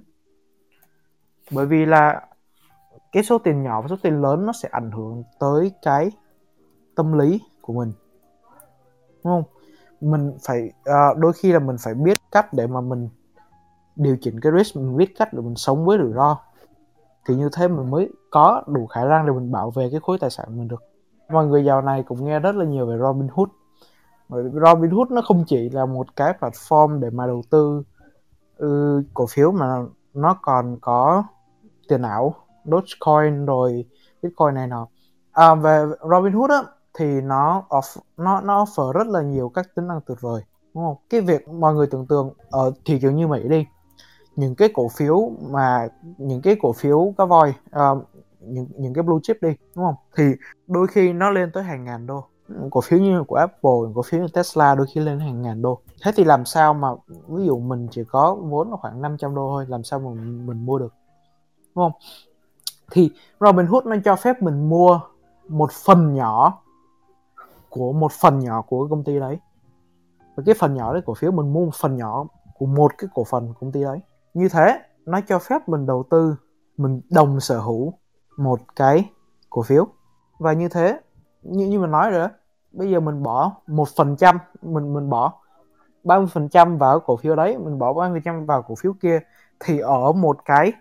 bởi 1.50 1.66
vì 1.66 1.86
là 1.86 2.22
cái 3.12 3.22
số 3.22 3.38
tiền 3.38 3.62
nhỏ 3.62 3.80
và 3.82 3.88
số 3.88 3.96
tiền 4.02 4.22
lớn 4.22 4.46
nó 4.46 4.52
sẽ 4.52 4.68
ảnh 4.72 4.90
hưởng 4.90 5.22
tới 5.38 5.72
cái 5.82 6.10
tâm 6.96 7.18
lý 7.18 7.40
của 7.62 7.72
mình. 7.72 7.92
Đúng 9.24 9.32
không? 9.32 9.42
Mình 10.00 10.36
phải 10.46 10.72
uh, 10.80 11.18
đôi 11.18 11.32
khi 11.32 11.52
là 11.52 11.58
mình 11.58 11.76
phải 11.80 11.94
biết 11.94 12.18
cách 12.32 12.52
để 12.52 12.66
mà 12.66 12.80
mình 12.80 13.08
điều 13.96 14.16
chỉnh 14.20 14.40
cái 14.40 14.52
risk 14.58 14.76
mình 14.76 14.96
biết 14.96 15.14
cách 15.18 15.32
để 15.32 15.40
mình 15.40 15.56
sống 15.56 15.84
với 15.84 15.98
rủi 15.98 16.12
ro. 16.12 16.38
Thì 17.26 17.34
như 17.34 17.48
thế 17.52 17.68
mình 17.68 17.90
mới 17.90 18.12
có 18.30 18.62
đủ 18.66 18.86
khả 18.86 19.04
năng 19.04 19.26
để 19.26 19.32
mình 19.32 19.52
bảo 19.52 19.70
vệ 19.70 19.88
cái 19.90 20.00
khối 20.00 20.18
tài 20.20 20.30
sản 20.30 20.46
mình 20.58 20.68
được. 20.68 20.82
Mọi 21.28 21.46
người 21.46 21.64
giàu 21.64 21.82
này 21.82 22.02
cũng 22.02 22.24
nghe 22.24 22.40
rất 22.40 22.56
là 22.56 22.64
nhiều 22.64 22.86
về 22.86 22.98
Robinhood 22.98 23.48
bởi 24.28 24.42
Robinhood 24.42 25.10
nó 25.10 25.22
không 25.22 25.44
chỉ 25.46 25.70
là 25.70 25.86
một 25.86 26.16
cái 26.16 26.34
platform 26.40 27.00
để 27.00 27.10
mà 27.10 27.26
đầu 27.26 27.42
tư 27.50 27.82
uh, 28.64 29.04
cổ 29.14 29.26
phiếu 29.26 29.52
mà 29.52 29.76
nó 30.14 30.38
còn 30.42 30.76
có 30.80 31.24
tiền 31.88 32.02
ảo 32.02 32.34
Dogecoin 32.64 33.46
rồi 33.46 33.84
Bitcoin 34.22 34.54
này 34.54 34.66
nọ. 34.66 34.86
À, 35.32 35.54
về 35.54 35.84
Robinhood 36.10 36.50
á 36.50 36.62
thì 36.98 37.20
nó 37.20 37.62
off, 37.68 38.00
nó 38.16 38.40
nó 38.40 38.64
offer 38.64 38.92
rất 38.92 39.06
là 39.06 39.22
nhiều 39.22 39.48
các 39.48 39.74
tính 39.74 39.86
năng 39.86 40.00
tuyệt 40.06 40.18
vời 40.20 40.42
đúng 40.74 40.84
không? 40.84 40.96
Cái 41.10 41.20
việc 41.20 41.48
mọi 41.48 41.74
người 41.74 41.86
tưởng 41.86 42.06
tượng 42.06 42.32
ở 42.50 42.72
thị 42.84 42.98
trường 43.02 43.16
như 43.16 43.26
Mỹ 43.26 43.48
đi 43.48 43.66
những 44.36 44.54
cái 44.54 44.68
cổ 44.74 44.88
phiếu 44.88 45.32
mà 45.50 45.88
những 46.18 46.42
cái 46.42 46.56
cổ 46.62 46.72
phiếu 46.72 47.14
cá 47.18 47.24
voi 47.24 47.54
uh, 47.76 48.04
những 48.40 48.66
những 48.76 48.94
cái 48.94 49.02
blue 49.02 49.18
chip 49.22 49.36
đi 49.42 49.48
đúng 49.76 49.84
không? 49.84 49.94
Thì 50.16 50.24
đôi 50.66 50.86
khi 50.86 51.12
nó 51.12 51.30
lên 51.30 51.50
tới 51.52 51.62
hàng 51.62 51.84
ngàn 51.84 52.06
đô. 52.06 52.24
Cổ 52.70 52.80
phiếu 52.80 52.98
như 52.98 53.22
của 53.22 53.36
Apple 53.36 53.92
cổ 53.94 54.02
phiếu 54.02 54.20
như 54.20 54.26
Tesla 54.34 54.74
đôi 54.74 54.86
khi 54.94 55.00
lên 55.00 55.20
hàng 55.20 55.42
ngàn 55.42 55.62
đô. 55.62 55.80
Thế 56.04 56.12
thì 56.16 56.24
làm 56.24 56.44
sao 56.44 56.74
mà 56.74 56.88
ví 57.28 57.46
dụ 57.46 57.58
mình 57.58 57.88
chỉ 57.90 58.04
có 58.04 58.34
vốn 58.34 58.70
khoảng 58.80 59.02
500 59.02 59.34
đô 59.34 59.48
thôi 59.48 59.66
làm 59.68 59.84
sao 59.84 60.00
mà 60.00 60.10
mình, 60.10 60.46
mình 60.46 60.66
mua 60.66 60.78
được? 60.78 60.94
Đúng 61.78 61.92
không? 61.92 62.00
Thì 62.90 63.10
Robinhood 63.40 63.84
nó 63.84 63.96
cho 64.04 64.16
phép 64.16 64.42
mình 64.42 64.68
mua 64.68 65.00
một 65.48 65.72
phần 65.72 66.14
nhỏ 66.14 66.62
của 67.68 67.92
một 67.92 68.12
phần 68.12 68.38
nhỏ 68.38 68.62
của 68.62 68.88
công 68.90 69.04
ty 69.04 69.18
đấy. 69.18 69.38
Và 70.36 70.42
cái 70.46 70.54
phần 70.58 70.74
nhỏ 70.74 70.92
đấy 70.92 71.02
cổ 71.06 71.14
phiếu 71.14 71.30
mình 71.30 71.52
mua 71.52 71.64
một 71.64 71.74
phần 71.74 71.96
nhỏ 71.96 72.24
của 72.58 72.66
một 72.66 72.92
cái 72.98 73.08
cổ 73.14 73.24
phần 73.24 73.54
công 73.60 73.72
ty 73.72 73.82
đấy. 73.82 74.00
Như 74.34 74.48
thế, 74.48 74.80
nó 75.06 75.20
cho 75.20 75.38
phép 75.38 75.68
mình 75.68 75.86
đầu 75.86 76.04
tư, 76.10 76.36
mình 76.76 77.00
đồng 77.10 77.40
sở 77.40 77.58
hữu 77.60 77.92
một 78.36 78.60
cái 78.76 79.10
cổ 79.50 79.62
phiếu. 79.62 79.86
Và 80.38 80.52
như 80.52 80.68
thế, 80.68 81.00
như 81.42 81.66
như 81.66 81.80
mình 81.80 81.90
nói 81.90 82.10
rồi 82.10 82.20
đó, 82.20 82.28
bây 82.72 82.90
giờ 82.90 83.00
mình 83.00 83.22
bỏ 83.22 83.52
một 83.66 83.88
phần 83.96 84.16
trăm, 84.16 84.38
mình 84.62 84.94
mình 84.94 85.10
bỏ 85.10 85.32
30 86.04 86.26
phần 86.32 86.48
trăm 86.48 86.78
vào 86.78 87.00
cổ 87.00 87.16
phiếu 87.16 87.36
đấy, 87.36 87.58
mình 87.58 87.78
bỏ 87.78 87.92
30 87.92 88.20
phần 88.20 88.22
trăm 88.24 88.46
vào 88.46 88.62
cổ 88.62 88.74
phiếu 88.74 88.92
kia, 89.00 89.20
thì 89.60 89.78
ở 89.78 90.12
một 90.12 90.44
cái 90.44 90.72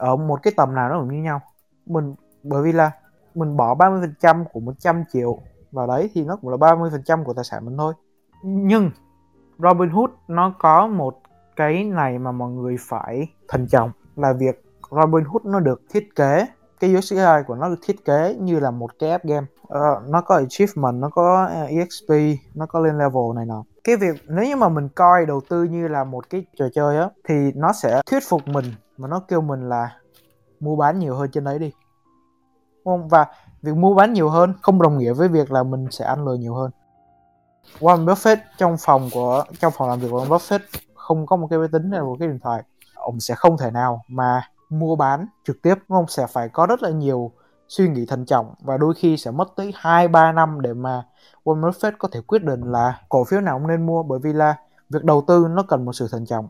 ở 0.00 0.16
một 0.16 0.42
cái 0.42 0.52
tầm 0.56 0.74
nào 0.74 0.88
nó 0.88 1.00
cũng 1.00 1.12
như 1.12 1.22
nhau. 1.22 1.40
Mình 1.86 2.14
bởi 2.42 2.62
vì 2.62 2.72
là 2.72 2.90
mình 3.34 3.56
bỏ 3.56 3.74
30 3.74 4.00
phần 4.00 4.14
trăm 4.20 4.44
của 4.52 4.60
100 4.60 5.04
triệu 5.12 5.38
vào 5.72 5.86
đấy 5.86 6.10
thì 6.14 6.24
nó 6.24 6.36
cũng 6.36 6.50
là 6.50 6.56
30 6.56 6.90
phần 6.90 7.02
trăm 7.04 7.24
của 7.24 7.32
tài 7.32 7.44
sản 7.44 7.64
mình 7.64 7.76
thôi. 7.78 7.94
Nhưng 8.44 8.90
Robinhood 9.58 10.10
nó 10.28 10.54
có 10.58 10.86
một 10.86 11.20
cái 11.56 11.84
này 11.84 12.18
mà 12.18 12.32
mọi 12.32 12.50
người 12.50 12.76
phải 12.80 13.28
thận 13.48 13.66
trọng 13.66 13.90
là 14.16 14.32
việc 14.32 14.64
Robinhood 14.90 15.44
nó 15.44 15.60
được 15.60 15.82
thiết 15.90 16.16
kế 16.16 16.46
cái 16.80 16.96
USI 16.96 17.16
của 17.46 17.54
nó 17.54 17.68
được 17.68 17.78
thiết 17.82 18.04
kế 18.04 18.36
như 18.40 18.60
là 18.60 18.70
một 18.70 18.90
cái 18.98 19.10
app 19.10 19.24
game. 19.24 19.46
Uh, 19.62 20.08
nó 20.08 20.20
có 20.20 20.36
achievement 20.36 20.94
nó 21.00 21.08
có 21.08 21.48
ờ, 21.54 21.64
exp 21.64 22.10
nó 22.54 22.66
có 22.66 22.80
lên 22.80 22.98
level 22.98 23.22
này 23.34 23.46
nọ. 23.46 23.64
Cái 23.84 23.96
việc 23.96 24.16
nếu 24.28 24.44
như 24.44 24.56
mà 24.56 24.68
mình 24.68 24.88
coi 24.94 25.26
đầu 25.26 25.40
tư 25.48 25.64
như 25.64 25.88
là 25.88 26.04
một 26.04 26.30
cái 26.30 26.46
trò 26.56 26.68
chơi 26.74 26.96
á 26.98 27.08
thì 27.28 27.52
nó 27.54 27.72
sẽ 27.72 28.00
thuyết 28.06 28.22
phục 28.28 28.48
mình 28.48 28.64
mà 29.00 29.08
nó 29.08 29.20
kêu 29.28 29.40
mình 29.40 29.68
là 29.68 29.96
mua 30.60 30.76
bán 30.76 30.98
nhiều 30.98 31.14
hơn 31.14 31.30
trên 31.30 31.44
đấy 31.44 31.58
đi. 31.58 31.72
Không? 32.84 33.08
Và 33.08 33.26
việc 33.62 33.76
mua 33.76 33.94
bán 33.94 34.12
nhiều 34.12 34.28
hơn 34.28 34.54
không 34.62 34.82
đồng 34.82 34.98
nghĩa 34.98 35.12
với 35.12 35.28
việc 35.28 35.52
là 35.52 35.62
mình 35.62 35.86
sẽ 35.90 36.04
ăn 36.04 36.24
lời 36.24 36.38
nhiều 36.38 36.54
hơn. 36.54 36.70
Warren 37.78 38.04
Buffett 38.04 38.36
trong 38.58 38.76
phòng 38.80 39.08
của, 39.12 39.44
trong 39.60 39.72
phòng 39.76 39.88
làm 39.88 40.00
việc 40.00 40.08
của 40.10 40.24
Warren 40.24 40.28
Buffett 40.28 40.60
không 40.94 41.26
có 41.26 41.36
một 41.36 41.46
cái 41.50 41.58
máy 41.58 41.68
tính 41.72 41.90
hay 41.90 42.00
một 42.00 42.16
cái 42.18 42.28
điện 42.28 42.38
thoại. 42.42 42.62
Ông 42.94 43.20
sẽ 43.20 43.34
không 43.34 43.58
thể 43.58 43.70
nào 43.70 44.02
mà 44.08 44.42
mua 44.70 44.96
bán 44.96 45.26
trực 45.44 45.62
tiếp 45.62 45.74
ông 45.88 46.08
sẽ 46.08 46.26
phải 46.26 46.48
có 46.48 46.66
rất 46.66 46.82
là 46.82 46.90
nhiều 46.90 47.32
suy 47.68 47.88
nghĩ 47.88 48.06
thận 48.06 48.24
trọng 48.24 48.54
và 48.60 48.76
đôi 48.76 48.94
khi 48.94 49.16
sẽ 49.16 49.30
mất 49.30 49.48
tới 49.56 49.72
2 49.76 50.08
3 50.08 50.32
năm 50.32 50.60
để 50.60 50.74
mà 50.74 51.02
Warren 51.44 51.60
Buffett 51.60 51.92
có 51.98 52.08
thể 52.12 52.20
quyết 52.20 52.44
định 52.44 52.60
là 52.62 53.00
cổ 53.08 53.24
phiếu 53.24 53.40
nào 53.40 53.54
ông 53.54 53.66
nên 53.66 53.86
mua 53.86 54.02
bởi 54.02 54.18
vì 54.22 54.32
là 54.32 54.56
việc 54.90 55.04
đầu 55.04 55.24
tư 55.26 55.46
nó 55.50 55.62
cần 55.62 55.84
một 55.84 55.92
sự 55.92 56.08
thận 56.12 56.26
trọng. 56.26 56.48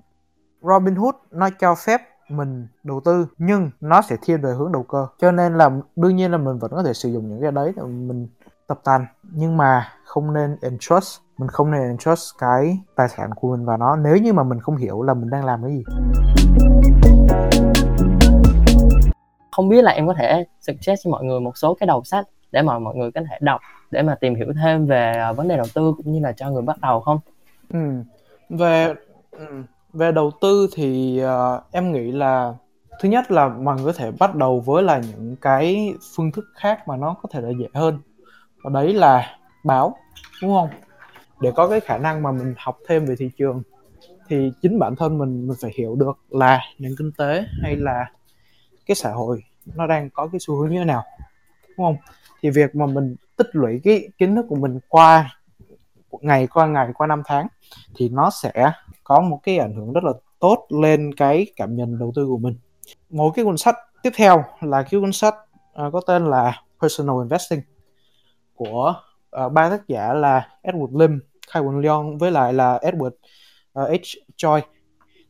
Robinhood 0.62 1.14
nó 1.30 1.48
cho 1.60 1.74
phép 1.74 2.00
mình 2.30 2.66
đầu 2.84 3.00
tư 3.04 3.26
nhưng 3.38 3.70
nó 3.80 4.02
sẽ 4.02 4.16
thiên 4.22 4.40
về 4.40 4.50
hướng 4.58 4.72
đầu 4.72 4.82
cơ 4.82 5.06
cho 5.18 5.32
nên 5.32 5.58
là 5.58 5.70
đương 5.96 6.16
nhiên 6.16 6.30
là 6.30 6.38
mình 6.38 6.58
vẫn 6.58 6.70
có 6.70 6.82
thể 6.82 6.92
sử 6.92 7.12
dụng 7.12 7.28
những 7.28 7.42
cái 7.42 7.52
đấy 7.52 7.72
để 7.76 7.82
mình 7.82 8.28
tập 8.66 8.80
tành 8.84 9.06
nhưng 9.22 9.56
mà 9.56 9.88
không 10.04 10.34
nên 10.34 10.56
entrust 10.62 11.20
mình 11.38 11.48
không 11.48 11.70
nên 11.70 11.98
trust 11.98 12.38
cái 12.38 12.78
tài 12.96 13.08
sản 13.08 13.30
của 13.34 13.56
mình 13.56 13.64
vào 13.64 13.76
nó 13.76 13.96
nếu 13.96 14.16
như 14.16 14.32
mà 14.32 14.42
mình 14.42 14.60
không 14.60 14.76
hiểu 14.76 15.02
là 15.02 15.14
mình 15.14 15.30
đang 15.30 15.44
làm 15.44 15.62
cái 15.62 15.72
gì 15.72 15.84
không 19.52 19.68
biết 19.68 19.82
là 19.82 19.92
em 19.92 20.06
có 20.06 20.14
thể 20.14 20.44
suggest 20.60 21.00
cho 21.04 21.10
mọi 21.10 21.24
người 21.24 21.40
một 21.40 21.56
số 21.56 21.74
cái 21.74 21.86
đầu 21.86 22.04
sách 22.04 22.26
để 22.52 22.62
mà 22.62 22.78
mọi 22.78 22.94
người 22.94 23.10
có 23.12 23.20
thể 23.30 23.38
đọc 23.40 23.60
để 23.90 24.02
mà 24.02 24.14
tìm 24.14 24.34
hiểu 24.34 24.52
thêm 24.62 24.86
về 24.86 25.12
à, 25.12 25.32
vấn 25.32 25.48
đề 25.48 25.56
đầu 25.56 25.66
tư 25.74 25.94
cũng 25.96 26.12
như 26.12 26.20
là 26.20 26.32
cho 26.32 26.50
người 26.50 26.62
bắt 26.62 26.76
đầu 26.80 27.00
không? 27.00 27.18
Ừ. 27.72 27.78
Về 28.48 28.94
ừ, 29.30 29.46
về 29.92 30.12
đầu 30.12 30.30
tư 30.40 30.68
thì 30.74 31.20
uh, 31.24 31.62
em 31.72 31.92
nghĩ 31.92 32.12
là 32.12 32.54
thứ 33.00 33.08
nhất 33.08 33.30
là 33.30 33.48
mọi 33.48 33.76
người 33.76 33.86
có 33.86 33.92
thể 33.92 34.10
bắt 34.10 34.34
đầu 34.34 34.60
với 34.60 34.82
là 34.82 34.98
những 34.98 35.36
cái 35.40 35.94
phương 36.16 36.32
thức 36.32 36.44
khác 36.54 36.88
mà 36.88 36.96
nó 36.96 37.16
có 37.22 37.28
thể 37.32 37.40
là 37.40 37.50
dễ 37.60 37.66
hơn. 37.74 37.98
Và 38.62 38.70
đấy 38.70 38.94
là 38.94 39.38
báo 39.64 39.96
đúng 40.42 40.54
không? 40.54 40.68
Để 41.40 41.52
có 41.56 41.68
cái 41.68 41.80
khả 41.80 41.98
năng 41.98 42.22
mà 42.22 42.32
mình 42.32 42.54
học 42.58 42.78
thêm 42.88 43.06
về 43.06 43.14
thị 43.18 43.30
trường 43.38 43.62
thì 44.28 44.52
chính 44.62 44.78
bản 44.78 44.96
thân 44.96 45.18
mình 45.18 45.48
mình 45.48 45.56
phải 45.60 45.70
hiểu 45.78 45.94
được 45.94 46.18
là 46.30 46.60
nền 46.78 46.94
kinh 46.98 47.12
tế 47.18 47.44
hay 47.62 47.76
là 47.76 48.10
cái 48.86 48.94
xã 48.94 49.10
hội 49.10 49.42
nó 49.74 49.86
đang 49.86 50.10
có 50.10 50.28
cái 50.32 50.38
xu 50.40 50.56
hướng 50.56 50.70
như 50.70 50.78
thế 50.78 50.84
nào 50.84 51.02
đúng 51.68 51.86
không? 51.86 51.96
Thì 52.42 52.50
việc 52.50 52.76
mà 52.76 52.86
mình 52.86 53.16
tích 53.36 53.48
lũy 53.52 53.80
cái 53.84 54.08
kiến 54.18 54.36
thức 54.36 54.46
của 54.48 54.56
mình 54.56 54.78
qua 54.88 55.36
ngày 56.20 56.46
qua 56.46 56.66
ngày 56.66 56.88
qua 56.94 57.06
năm 57.06 57.22
tháng 57.26 57.46
thì 57.96 58.08
nó 58.08 58.30
sẽ 58.42 58.72
có 59.10 59.20
một 59.20 59.40
cái 59.42 59.58
ảnh 59.58 59.74
hưởng 59.74 59.92
rất 59.92 60.04
là 60.04 60.12
tốt 60.40 60.66
lên 60.68 61.14
cái 61.14 61.46
cảm 61.56 61.76
nhận 61.76 61.98
đầu 61.98 62.12
tư 62.16 62.26
của 62.26 62.38
mình. 62.38 62.54
Một 63.10 63.30
cái 63.30 63.44
cuốn 63.44 63.56
sách 63.56 63.74
tiếp 64.02 64.10
theo 64.16 64.44
là 64.60 64.82
cái 64.82 65.00
cuốn 65.00 65.12
sách 65.12 65.34
uh, 65.86 65.92
có 65.92 66.00
tên 66.06 66.26
là 66.26 66.62
Personal 66.82 67.16
Investing 67.22 67.60
của 68.54 68.94
uh, 69.44 69.52
ba 69.52 69.70
tác 69.70 69.88
giả 69.88 70.12
là 70.12 70.48
Edward 70.62 70.98
Lim, 70.98 71.20
Kai 71.52 71.62
Quỳnh 71.62 71.78
Leong 71.78 72.18
với 72.18 72.30
lại 72.30 72.52
là 72.52 72.78
Edward 72.82 73.10
uh, 73.82 73.90
H. 73.90 74.18
Choi. 74.36 74.62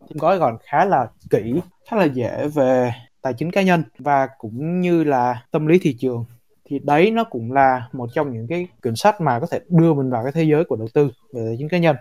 Thì 0.08 0.16
gói 0.18 0.38
gọn 0.38 0.56
khá 0.62 0.84
là 0.84 1.08
kỹ 1.30 1.60
khá 1.90 1.96
là 1.96 2.04
dễ 2.04 2.48
về 2.54 2.92
tài 3.22 3.34
chính 3.34 3.50
cá 3.50 3.62
nhân 3.62 3.84
và 3.98 4.28
cũng 4.38 4.80
như 4.80 5.04
là 5.04 5.42
tâm 5.50 5.66
lý 5.66 5.78
thị 5.82 5.96
trường. 5.98 6.24
Thì 6.64 6.78
đấy 6.78 7.10
nó 7.10 7.24
cũng 7.24 7.52
là 7.52 7.88
một 7.92 8.08
trong 8.14 8.32
những 8.32 8.46
cái 8.48 8.66
quyển 8.82 8.96
sách 8.96 9.20
mà 9.20 9.40
có 9.40 9.46
thể 9.50 9.60
đưa 9.68 9.94
mình 9.94 10.10
vào 10.10 10.22
cái 10.22 10.32
thế 10.32 10.42
giới 10.42 10.64
của 10.64 10.76
đầu 10.76 10.88
tư 10.94 11.10
về 11.32 11.42
tài 11.46 11.54
chính 11.58 11.68
cá 11.68 11.78
nhân 11.78 11.96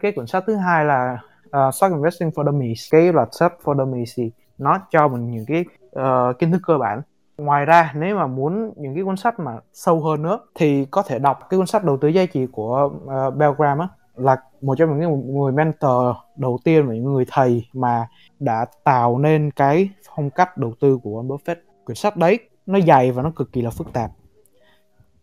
cái 0.00 0.12
quyển 0.12 0.26
sách 0.26 0.44
thứ 0.46 0.56
hai 0.56 0.84
là 0.84 1.18
uh, 1.46 1.74
Stock 1.74 1.94
Investing 1.94 2.30
for 2.30 2.44
Dummies. 2.44 2.92
Cái 2.92 3.12
loạt 3.12 3.28
sách 3.32 3.52
for 3.64 3.78
Dummies 3.78 4.12
thì 4.16 4.30
nó 4.58 4.78
cho 4.90 5.08
mình 5.08 5.30
những 5.30 5.44
cái 5.46 5.64
uh, 5.86 6.38
kiến 6.38 6.52
thức 6.52 6.62
cơ 6.66 6.78
bản. 6.78 7.02
Ngoài 7.38 7.64
ra 7.64 7.92
nếu 7.94 8.16
mà 8.16 8.26
muốn 8.26 8.72
những 8.76 8.94
cái 8.94 9.04
cuốn 9.04 9.16
sách 9.16 9.40
mà 9.40 9.52
sâu 9.72 10.00
hơn 10.00 10.22
nữa 10.22 10.38
thì 10.54 10.84
có 10.84 11.02
thể 11.02 11.18
đọc 11.18 11.38
cái 11.50 11.58
cuốn 11.58 11.66
sách 11.66 11.84
đầu 11.84 11.96
tư 11.96 12.08
giá 12.08 12.26
trị 12.26 12.46
của 12.52 12.90
ờ, 13.06 13.26
uh, 13.26 13.34
Bill 13.34 13.52
Graham 13.56 13.78
á 13.78 13.88
là 14.16 14.36
một 14.60 14.74
trong 14.78 15.00
những 15.00 15.38
người 15.38 15.52
mentor 15.52 16.16
đầu 16.36 16.58
tiên 16.64 16.86
và 16.86 16.94
những 16.94 17.12
người 17.12 17.24
thầy 17.30 17.64
mà 17.72 18.06
đã 18.38 18.66
tạo 18.84 19.18
nên 19.18 19.50
cái 19.50 19.90
phong 20.16 20.30
cách 20.30 20.58
đầu 20.58 20.72
tư 20.80 20.98
của 21.02 21.10
Warren 21.10 21.26
Buffett. 21.26 21.56
Quyển 21.84 21.96
sách 21.96 22.16
đấy 22.16 22.38
nó 22.66 22.80
dày 22.80 23.12
và 23.12 23.22
nó 23.22 23.30
cực 23.36 23.52
kỳ 23.52 23.62
là 23.62 23.70
phức 23.70 23.92
tạp 23.92 24.10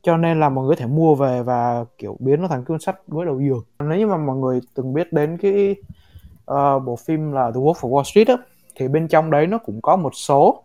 cho 0.05 0.17
nên 0.17 0.39
là 0.39 0.49
mọi 0.49 0.65
người 0.65 0.75
có 0.75 0.79
thể 0.79 0.85
mua 0.85 1.15
về 1.15 1.43
và 1.43 1.85
kiểu 1.97 2.17
biến 2.19 2.41
nó 2.41 2.47
thành 2.47 2.65
cuốn 2.65 2.79
sách 2.79 2.99
với 3.07 3.25
đầu 3.25 3.39
giường 3.39 3.63
nếu 3.79 3.99
như 3.99 4.07
mà 4.07 4.17
mọi 4.17 4.37
người 4.37 4.61
từng 4.73 4.93
biết 4.93 5.13
đến 5.13 5.37
cái 5.37 5.75
uh, 6.51 6.83
bộ 6.85 6.95
phim 6.95 7.31
là 7.31 7.51
The 7.51 7.59
Wolf 7.59 7.73
of 7.73 7.89
Wall 7.89 8.03
Street 8.03 8.27
á 8.27 8.37
thì 8.75 8.87
bên 8.87 9.07
trong 9.07 9.31
đấy 9.31 9.47
nó 9.47 9.57
cũng 9.57 9.81
có 9.81 9.95
một 9.95 10.15
số 10.15 10.63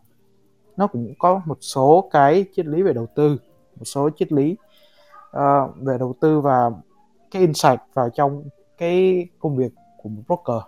nó 0.76 0.86
cũng 0.86 1.14
có 1.18 1.42
một 1.44 1.58
số 1.60 2.08
cái 2.12 2.44
triết 2.56 2.66
lý 2.66 2.82
về 2.82 2.92
đầu 2.92 3.06
tư 3.14 3.36
một 3.76 3.84
số 3.84 4.10
triết 4.16 4.32
lý 4.32 4.56
uh, 5.36 5.76
về 5.76 5.98
đầu 5.98 6.14
tư 6.20 6.40
và 6.40 6.70
cái 7.30 7.42
insight 7.42 7.80
vào 7.94 8.10
trong 8.10 8.44
cái 8.78 9.26
công 9.38 9.56
việc 9.56 9.72
của 10.02 10.08
một 10.08 10.22
broker. 10.26 10.62